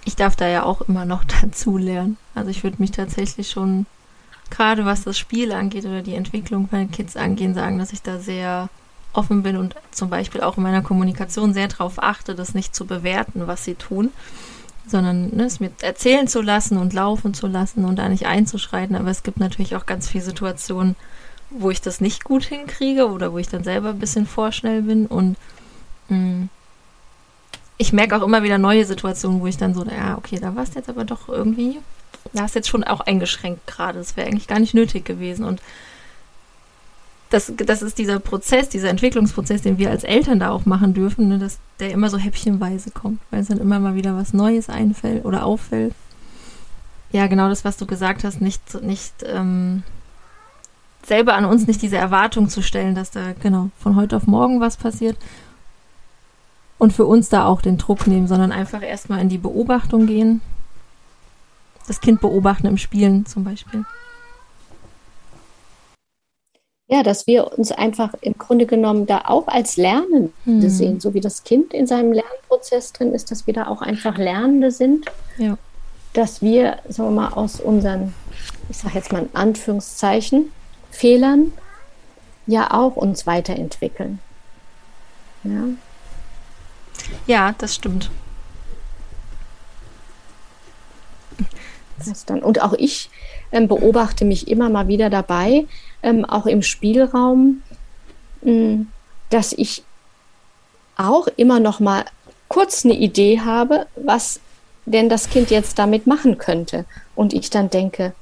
ich 0.05 0.15
darf 0.15 0.35
da 0.35 0.47
ja 0.47 0.63
auch 0.63 0.81
immer 0.81 1.05
noch 1.05 1.23
dazu 1.41 1.77
lernen. 1.77 2.17
Also 2.35 2.49
ich 2.49 2.63
würde 2.63 2.77
mich 2.79 2.91
tatsächlich 2.91 3.49
schon, 3.49 3.85
gerade 4.49 4.85
was 4.85 5.03
das 5.03 5.17
Spiel 5.17 5.51
angeht 5.51 5.85
oder 5.85 6.01
die 6.01 6.15
Entwicklung 6.15 6.67
bei 6.67 6.77
den 6.77 6.91
Kids 6.91 7.15
angehen, 7.15 7.53
sagen, 7.53 7.79
dass 7.79 7.93
ich 7.93 8.01
da 8.01 8.19
sehr 8.19 8.69
offen 9.13 9.43
bin 9.43 9.57
und 9.57 9.75
zum 9.91 10.09
Beispiel 10.09 10.41
auch 10.41 10.57
in 10.57 10.63
meiner 10.63 10.81
Kommunikation 10.81 11.53
sehr 11.53 11.67
darauf 11.67 12.01
achte, 12.01 12.35
das 12.35 12.53
nicht 12.53 12.75
zu 12.75 12.85
bewerten, 12.85 13.47
was 13.47 13.63
sie 13.65 13.75
tun, 13.75 14.11
sondern 14.87 15.35
ne, 15.35 15.45
es 15.45 15.59
mir 15.59 15.71
erzählen 15.81 16.27
zu 16.27 16.41
lassen 16.41 16.77
und 16.77 16.93
laufen 16.93 17.33
zu 17.33 17.47
lassen 17.47 17.85
und 17.85 17.97
da 17.97 18.07
nicht 18.07 18.27
einzuschreiten. 18.27 18.95
Aber 18.95 19.09
es 19.09 19.23
gibt 19.23 19.39
natürlich 19.39 19.75
auch 19.75 19.85
ganz 19.85 20.07
viele 20.07 20.23
Situationen, 20.23 20.95
wo 21.49 21.71
ich 21.71 21.81
das 21.81 22.01
nicht 22.01 22.23
gut 22.23 22.43
hinkriege 22.43 23.09
oder 23.09 23.33
wo 23.33 23.39
ich 23.39 23.49
dann 23.49 23.63
selber 23.63 23.89
ein 23.89 23.99
bisschen 23.99 24.27
vorschnell 24.27 24.83
bin 24.83 25.07
und 25.07 25.37
mh, 26.09 26.17
mm, 26.17 26.49
ich 27.79 27.93
merke 27.93 28.17
auch 28.17 28.23
immer 28.23 28.43
wieder 28.43 28.57
neue 28.57 28.85
Situationen, 28.85 29.39
wo 29.39 29.47
ich 29.47 29.57
dann 29.57 29.73
so, 29.73 29.85
ja, 29.85 30.17
okay, 30.17 30.37
da 30.39 30.53
war 30.53 30.63
es 30.63 30.73
jetzt 30.75 30.89
aber 30.89 31.05
doch 31.05 31.29
irgendwie, 31.29 31.79
da 32.33 32.43
hast 32.43 32.53
jetzt 32.53 32.67
schon 32.67 32.83
auch 32.83 32.99
eingeschränkt 32.99 33.65
gerade. 33.67 33.97
Das 33.97 34.17
wäre 34.17 34.27
eigentlich 34.27 34.47
gar 34.47 34.59
nicht 34.59 34.73
nötig 34.73 35.05
gewesen. 35.05 35.45
Und 35.45 35.61
das, 37.29 37.53
das 37.55 37.81
ist 37.81 37.97
dieser 37.97 38.19
Prozess, 38.19 38.67
dieser 38.67 38.89
Entwicklungsprozess, 38.89 39.61
den 39.61 39.77
wir 39.77 39.91
als 39.91 40.03
Eltern 40.03 40.41
da 40.41 40.49
auch 40.49 40.65
machen 40.65 40.93
dürfen, 40.93 41.29
ne, 41.29 41.39
dass 41.39 41.59
der 41.79 41.91
immer 41.91 42.09
so 42.09 42.17
häppchenweise 42.17 42.91
kommt, 42.91 43.21
weil 43.31 43.39
es 43.39 43.47
dann 43.47 43.59
immer 43.59 43.79
mal 43.79 43.95
wieder 43.95 44.13
was 44.17 44.33
Neues 44.33 44.67
einfällt 44.67 45.23
oder 45.23 45.45
auffällt. 45.45 45.93
Ja, 47.13 47.27
genau 47.27 47.47
das, 47.47 47.63
was 47.63 47.77
du 47.77 47.85
gesagt 47.85 48.25
hast, 48.25 48.41
nicht, 48.41 48.83
nicht 48.83 49.13
ähm, 49.25 49.83
selber 51.05 51.35
an 51.35 51.45
uns 51.45 51.65
nicht 51.65 51.81
diese 51.81 51.97
Erwartung 51.97 52.49
zu 52.49 52.61
stellen, 52.61 52.93
dass 52.93 53.09
da 53.09 53.31
genau 53.41 53.69
von 53.79 53.95
heute 53.95 54.17
auf 54.17 54.27
morgen 54.27 54.59
was 54.59 54.75
passiert 54.75 55.15
und 56.79 56.93
für 56.93 57.05
uns 57.05 57.29
da 57.29 57.45
auch 57.45 57.61
den 57.61 57.77
Druck 57.77 58.07
nehmen, 58.07 58.27
sondern 58.27 58.51
einfach 58.51 58.81
erstmal 58.81 59.19
in 59.19 59.29
die 59.29 59.37
Beobachtung 59.37 60.07
gehen. 60.07 60.41
Das 61.87 62.01
Kind 62.01 62.21
beobachten 62.21 62.65
im 62.65 62.77
Spielen 62.77 63.25
zum 63.25 63.43
Beispiel. 63.43 63.85
Ja, 66.87 67.03
dass 67.03 67.27
wir 67.27 67.55
uns 67.55 67.71
einfach 67.71 68.15
im 68.21 68.33
Grunde 68.33 68.65
genommen 68.65 69.05
da 69.05 69.25
auch 69.25 69.47
als 69.47 69.77
Lernende 69.77 70.31
hm. 70.45 70.69
sehen, 70.69 70.99
so 70.99 71.13
wie 71.13 71.19
das 71.19 71.43
Kind 71.43 71.73
in 71.73 71.85
seinem 71.85 72.13
Lernprozess 72.13 72.93
drin 72.93 73.13
ist, 73.13 73.29
dass 73.29 73.45
wir 73.45 73.53
da 73.53 73.67
auch 73.67 73.83
einfach 73.83 74.17
Lernende 74.17 74.71
sind. 74.71 75.05
Ja. 75.37 75.57
Dass 76.13 76.41
wir, 76.41 76.79
sagen 76.87 77.13
wir 77.13 77.21
mal, 77.21 77.33
aus 77.33 77.59
unseren, 77.59 78.13
ich 78.69 78.77
sage 78.77 78.95
jetzt 78.95 79.11
mal 79.11 79.23
in 79.23 79.35
Anführungszeichen, 79.35 80.51
Fehlern 80.89 81.51
ja 82.47 82.73
auch 82.73 82.95
uns 82.95 83.27
weiterentwickeln. 83.27 84.17
Ja, 85.43 85.65
ja 87.27 87.53
das 87.57 87.75
stimmt. 87.75 88.09
Das 91.97 92.25
dann. 92.25 92.41
Und 92.41 92.61
auch 92.61 92.73
ich 92.73 93.09
ähm, 93.51 93.67
beobachte 93.67 94.25
mich 94.25 94.47
immer 94.47 94.69
mal 94.69 94.87
wieder 94.87 95.09
dabei, 95.09 95.67
ähm, 96.01 96.25
auch 96.25 96.45
im 96.45 96.61
Spielraum, 96.61 97.61
mh, 98.41 98.51
hm, 98.51 98.87
dass 99.29 99.53
ich 99.53 99.83
auch 100.95 101.27
immer 101.35 101.59
noch 101.59 101.79
mal 101.79 102.05
kurz 102.47 102.83
eine 102.83 102.95
Idee 102.95 103.39
habe, 103.41 103.85
was 103.95 104.39
denn 104.85 105.07
das 105.07 105.29
Kind 105.29 105.51
jetzt 105.51 105.77
damit 105.77 106.07
machen 106.07 106.37
könnte. 106.37 106.85
Und 107.15 107.33
ich 107.33 107.49
dann 107.49 107.69
denke, 107.69 108.13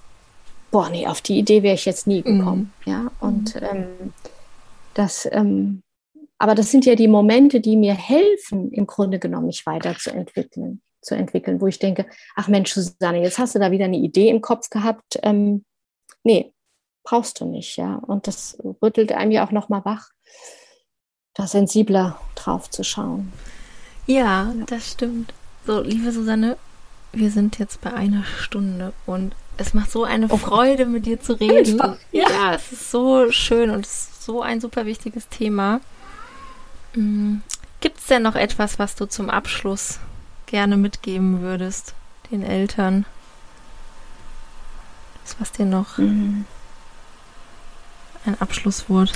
boah, 0.70 0.90
nee, 0.90 1.08
auf 1.08 1.22
die 1.22 1.40
Idee 1.40 1.64
wäre 1.64 1.76
ich 1.76 1.86
jetzt 1.86 2.08
nie 2.08 2.22
gekommen. 2.22 2.74
Mhm. 2.86 2.92
Ja, 2.92 3.12
und 3.20 3.56
mhm. 3.56 3.68
ähm, 3.72 4.14
das, 4.94 5.28
ähm, 5.32 5.82
aber 6.38 6.56
das 6.56 6.72
sind 6.72 6.86
ja 6.86 6.96
die 6.96 7.08
Momente, 7.08 7.60
die 7.60 7.76
mir 7.76 7.96
helfen, 7.96 8.72
im 8.72 8.88
Grunde 8.88 9.20
genommen 9.20 9.48
mich 9.48 9.66
weiterzuentwickeln, 9.66 10.82
zu 11.02 11.16
entwickeln, 11.16 11.62
wo 11.62 11.68
ich 11.68 11.80
denke, 11.80 12.06
ach 12.36 12.48
Mensch, 12.48 12.74
Susanne, 12.74 13.22
jetzt 13.22 13.40
hast 13.40 13.56
du 13.56 13.60
da 13.60 13.72
wieder 13.72 13.86
eine 13.86 13.98
Idee 13.98 14.30
im 14.30 14.42
Kopf 14.42 14.70
gehabt. 14.70 15.20
Ähm, 15.24 15.66
nee, 16.24 16.54
brauchst 17.04 17.40
du 17.40 17.46
nicht, 17.46 17.78
ja. 17.78 17.96
Und 17.96 18.28
das 18.28 18.58
rüttelt 18.82 19.12
einem 19.12 19.32
ja 19.32 19.46
auch 19.46 19.52
nochmal 19.52 19.84
wach, 19.86 20.10
da 21.34 21.48
sensibler 21.48 22.20
drauf 22.36 22.70
zu 22.70 22.84
schauen. 22.84 23.32
Ja, 24.06 24.54
das 24.68 24.92
stimmt. 24.92 25.34
So, 25.66 25.82
liebe 25.82 26.12
Susanne, 26.12 26.58
wir 27.14 27.32
sind 27.32 27.60
jetzt 27.60 27.82
bei 27.82 27.94
einer 27.94 28.24
Stunde 28.24 28.94
und 29.06 29.36
es 29.58 29.74
macht 29.74 29.92
so 29.92 30.04
eine 30.04 30.28
oh. 30.30 30.38
Freude, 30.38 30.86
mit 30.86 31.06
dir 31.06 31.20
zu 31.20 31.34
reden. 31.34 31.78
Ja. 32.12 32.30
ja, 32.30 32.54
es 32.54 32.72
ist 32.72 32.92
so 32.92 33.32
schön 33.32 33.72
und 33.72 33.86
es 33.86 34.10
ist 34.10 34.24
so 34.24 34.42
ein 34.42 34.62
super 34.62 34.86
wichtiges 34.86 35.30
Thema. 35.30 35.82
Mhm. 36.98 37.42
Gibt 37.80 38.00
es 38.00 38.08
denn 38.08 38.24
noch 38.24 38.36
etwas, 38.36 38.80
was 38.80 38.96
du 38.96 39.06
zum 39.06 39.30
Abschluss 39.30 40.00
gerne 40.48 40.78
mitgeben 40.78 41.42
würdest, 41.42 41.94
den 42.32 42.44
Eltern? 42.44 43.06
Das 45.24 45.36
was 45.40 45.52
dir 45.52 45.66
noch 45.66 45.98
mhm. 45.98 46.46
Ein 48.26 48.42
Abschlusswort. 48.42 49.14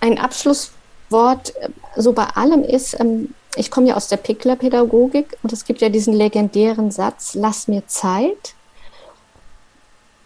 Ein 0.00 0.18
Abschlusswort, 0.18 1.54
äh, 1.56 1.68
so 1.94 2.12
bei 2.12 2.24
allem 2.24 2.64
ist, 2.64 2.98
ähm, 2.98 3.32
ich 3.54 3.70
komme 3.70 3.88
ja 3.88 3.94
aus 3.94 4.08
der 4.08 4.16
Pickler-Pädagogik 4.16 5.36
und 5.42 5.52
es 5.52 5.64
gibt 5.64 5.82
ja 5.82 5.88
diesen 5.88 6.14
legendären 6.14 6.90
Satz, 6.90 7.34
lass 7.34 7.68
mir 7.68 7.86
Zeit, 7.86 8.55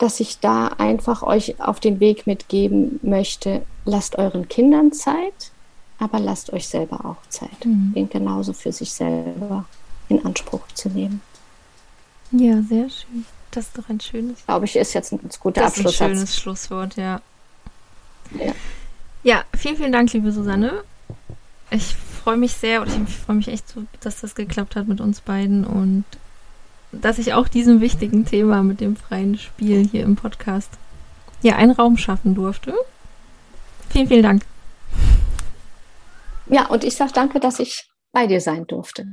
dass 0.01 0.19
ich 0.19 0.41
da 0.41 0.69
einfach 0.79 1.23
euch 1.23 1.61
auf 1.61 1.79
den 1.79 2.01
Weg 2.01 2.27
mitgeben 2.27 2.99
möchte, 3.03 3.63
lasst 3.85 4.17
euren 4.17 4.49
Kindern 4.49 4.93
Zeit, 4.93 5.53
aber 5.99 6.19
lasst 6.19 6.55
euch 6.55 6.69
selber 6.69 7.05
auch 7.05 7.29
Zeit, 7.29 7.67
mhm. 7.67 7.93
den 7.95 8.09
genauso 8.09 8.55
für 8.55 8.73
sich 8.73 8.91
selber 8.93 9.67
in 10.09 10.25
Anspruch 10.25 10.67
zu 10.73 10.89
nehmen. 10.89 11.21
Ja, 12.33 12.63
sehr 12.63 12.89
schön. 12.89 13.27
Das 13.51 13.67
ist 13.67 13.77
doch 13.77 13.89
ein 13.91 14.01
schönes. 14.01 14.39
Glaube 14.47 14.65
ich, 14.65 14.75
ist 14.75 14.95
jetzt 14.95 15.13
ein 15.13 15.21
ganz 15.21 15.39
guter 15.39 15.61
das 15.61 15.73
Abschlusssatz. 15.73 15.95
Ist 15.95 16.01
ein 16.01 16.15
schönes 16.15 16.37
Schlusswort, 16.37 16.97
ja. 16.97 17.21
ja. 18.39 18.55
Ja, 19.23 19.45
vielen, 19.55 19.77
vielen 19.77 19.93
Dank, 19.93 20.11
liebe 20.15 20.33
Susanne. 20.33 20.83
Ich 21.71 21.95
freue 21.95 22.39
mich 22.39 22.55
sehr 22.55 22.81
und 22.81 22.89
ich 22.89 23.17
freue 23.17 23.37
mich 23.37 23.49
echt, 23.49 23.69
so, 23.69 23.85
dass 24.01 24.23
das 24.23 24.35
geklappt 24.35 24.77
hat 24.77 24.89
mit 24.89 25.01
uns 25.01 25.21
beiden 25.21 25.67
und 25.67 26.05
dass 26.93 27.19
ich 27.19 27.35
auch 27.35 27.49
diesem 27.49 27.81
wichtigen 27.81 28.25
Thema 28.25 28.63
mit 28.63 28.81
dem 28.81 28.97
freien 28.97 29.39
Spiel 29.39 29.87
hier 29.87 30.03
im 30.03 30.17
Podcast 30.17 30.71
ja 31.43 31.57
einen 31.57 31.73
Raum 31.73 31.97
schaffen 31.97 32.35
durfte. 32.35 32.75
Vielen, 33.91 34.09
vielen 34.09 34.23
Dank. 34.23 34.43
Ja, 36.47 36.67
und 36.67 36.85
ich 36.85 36.97
sage 36.97 37.13
danke, 37.15 37.41
dass 37.41 37.61
ich 37.61 37.89
bei 38.13 38.27
dir 38.27 38.41
sein 38.41 38.67
durfte. 38.67 39.07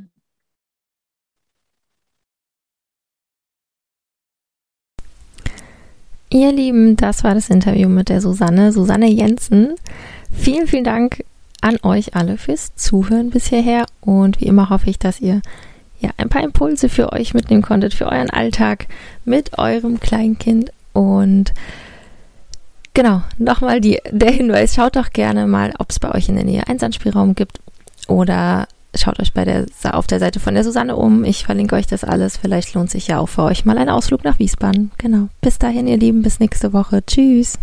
Ihr 6.29 6.51
Lieben, 6.51 6.97
das 6.97 7.23
war 7.23 7.35
das 7.35 7.49
Interview 7.49 7.87
mit 7.87 8.09
der 8.09 8.19
Susanne, 8.19 8.73
Susanne 8.73 9.07
Jensen. 9.07 9.75
Vielen, 10.31 10.67
vielen 10.67 10.83
Dank 10.83 11.23
an 11.61 11.77
euch 11.83 12.15
alle 12.15 12.37
fürs 12.37 12.75
Zuhören 12.75 13.29
bis 13.29 13.47
hierher 13.47 13.85
und 14.01 14.41
wie 14.41 14.45
immer 14.45 14.69
hoffe 14.69 14.89
ich, 14.89 14.99
dass 14.99 15.21
ihr 15.21 15.41
ja 15.99 16.11
ein 16.17 16.29
paar 16.29 16.43
Impulse 16.43 16.89
für 16.89 17.13
euch 17.13 17.33
mitnehmen 17.33 17.61
konntet, 17.61 17.93
für 17.93 18.05
euren 18.05 18.29
Alltag 18.29 18.87
mit 19.25 19.57
eurem 19.57 19.99
Kleinkind 19.99 20.71
und 20.93 21.53
genau, 22.93 23.21
nochmal 23.37 23.81
der 23.81 24.31
Hinweis, 24.31 24.75
schaut 24.75 24.95
doch 24.95 25.11
gerne 25.11 25.47
mal, 25.47 25.73
ob 25.79 25.89
es 25.89 25.99
bei 25.99 26.13
euch 26.13 26.29
in 26.29 26.35
der 26.35 26.45
Nähe 26.45 26.67
einen 26.67 26.79
Sandspielraum 26.79 27.35
gibt 27.35 27.59
oder 28.07 28.67
schaut 28.95 29.19
euch 29.19 29.33
bei 29.33 29.45
der, 29.45 29.65
auf 29.91 30.07
der 30.07 30.19
Seite 30.19 30.39
von 30.39 30.53
der 30.53 30.63
Susanne 30.63 30.95
um. 30.95 31.23
Ich 31.23 31.45
verlinke 31.45 31.75
euch 31.75 31.87
das 31.87 32.03
alles. 32.03 32.37
Vielleicht 32.37 32.73
lohnt 32.73 32.89
sich 32.89 33.07
ja 33.07 33.19
auch 33.19 33.29
für 33.29 33.43
euch 33.43 33.65
mal 33.65 33.77
ein 33.77 33.89
Ausflug 33.89 34.23
nach 34.23 34.39
Wiesbaden. 34.39 34.91
Genau. 34.97 35.27
Bis 35.41 35.59
dahin, 35.59 35.87
ihr 35.87 35.97
Lieben, 35.97 36.21
bis 36.21 36.39
nächste 36.39 36.73
Woche. 36.73 37.05
Tschüss. 37.05 37.59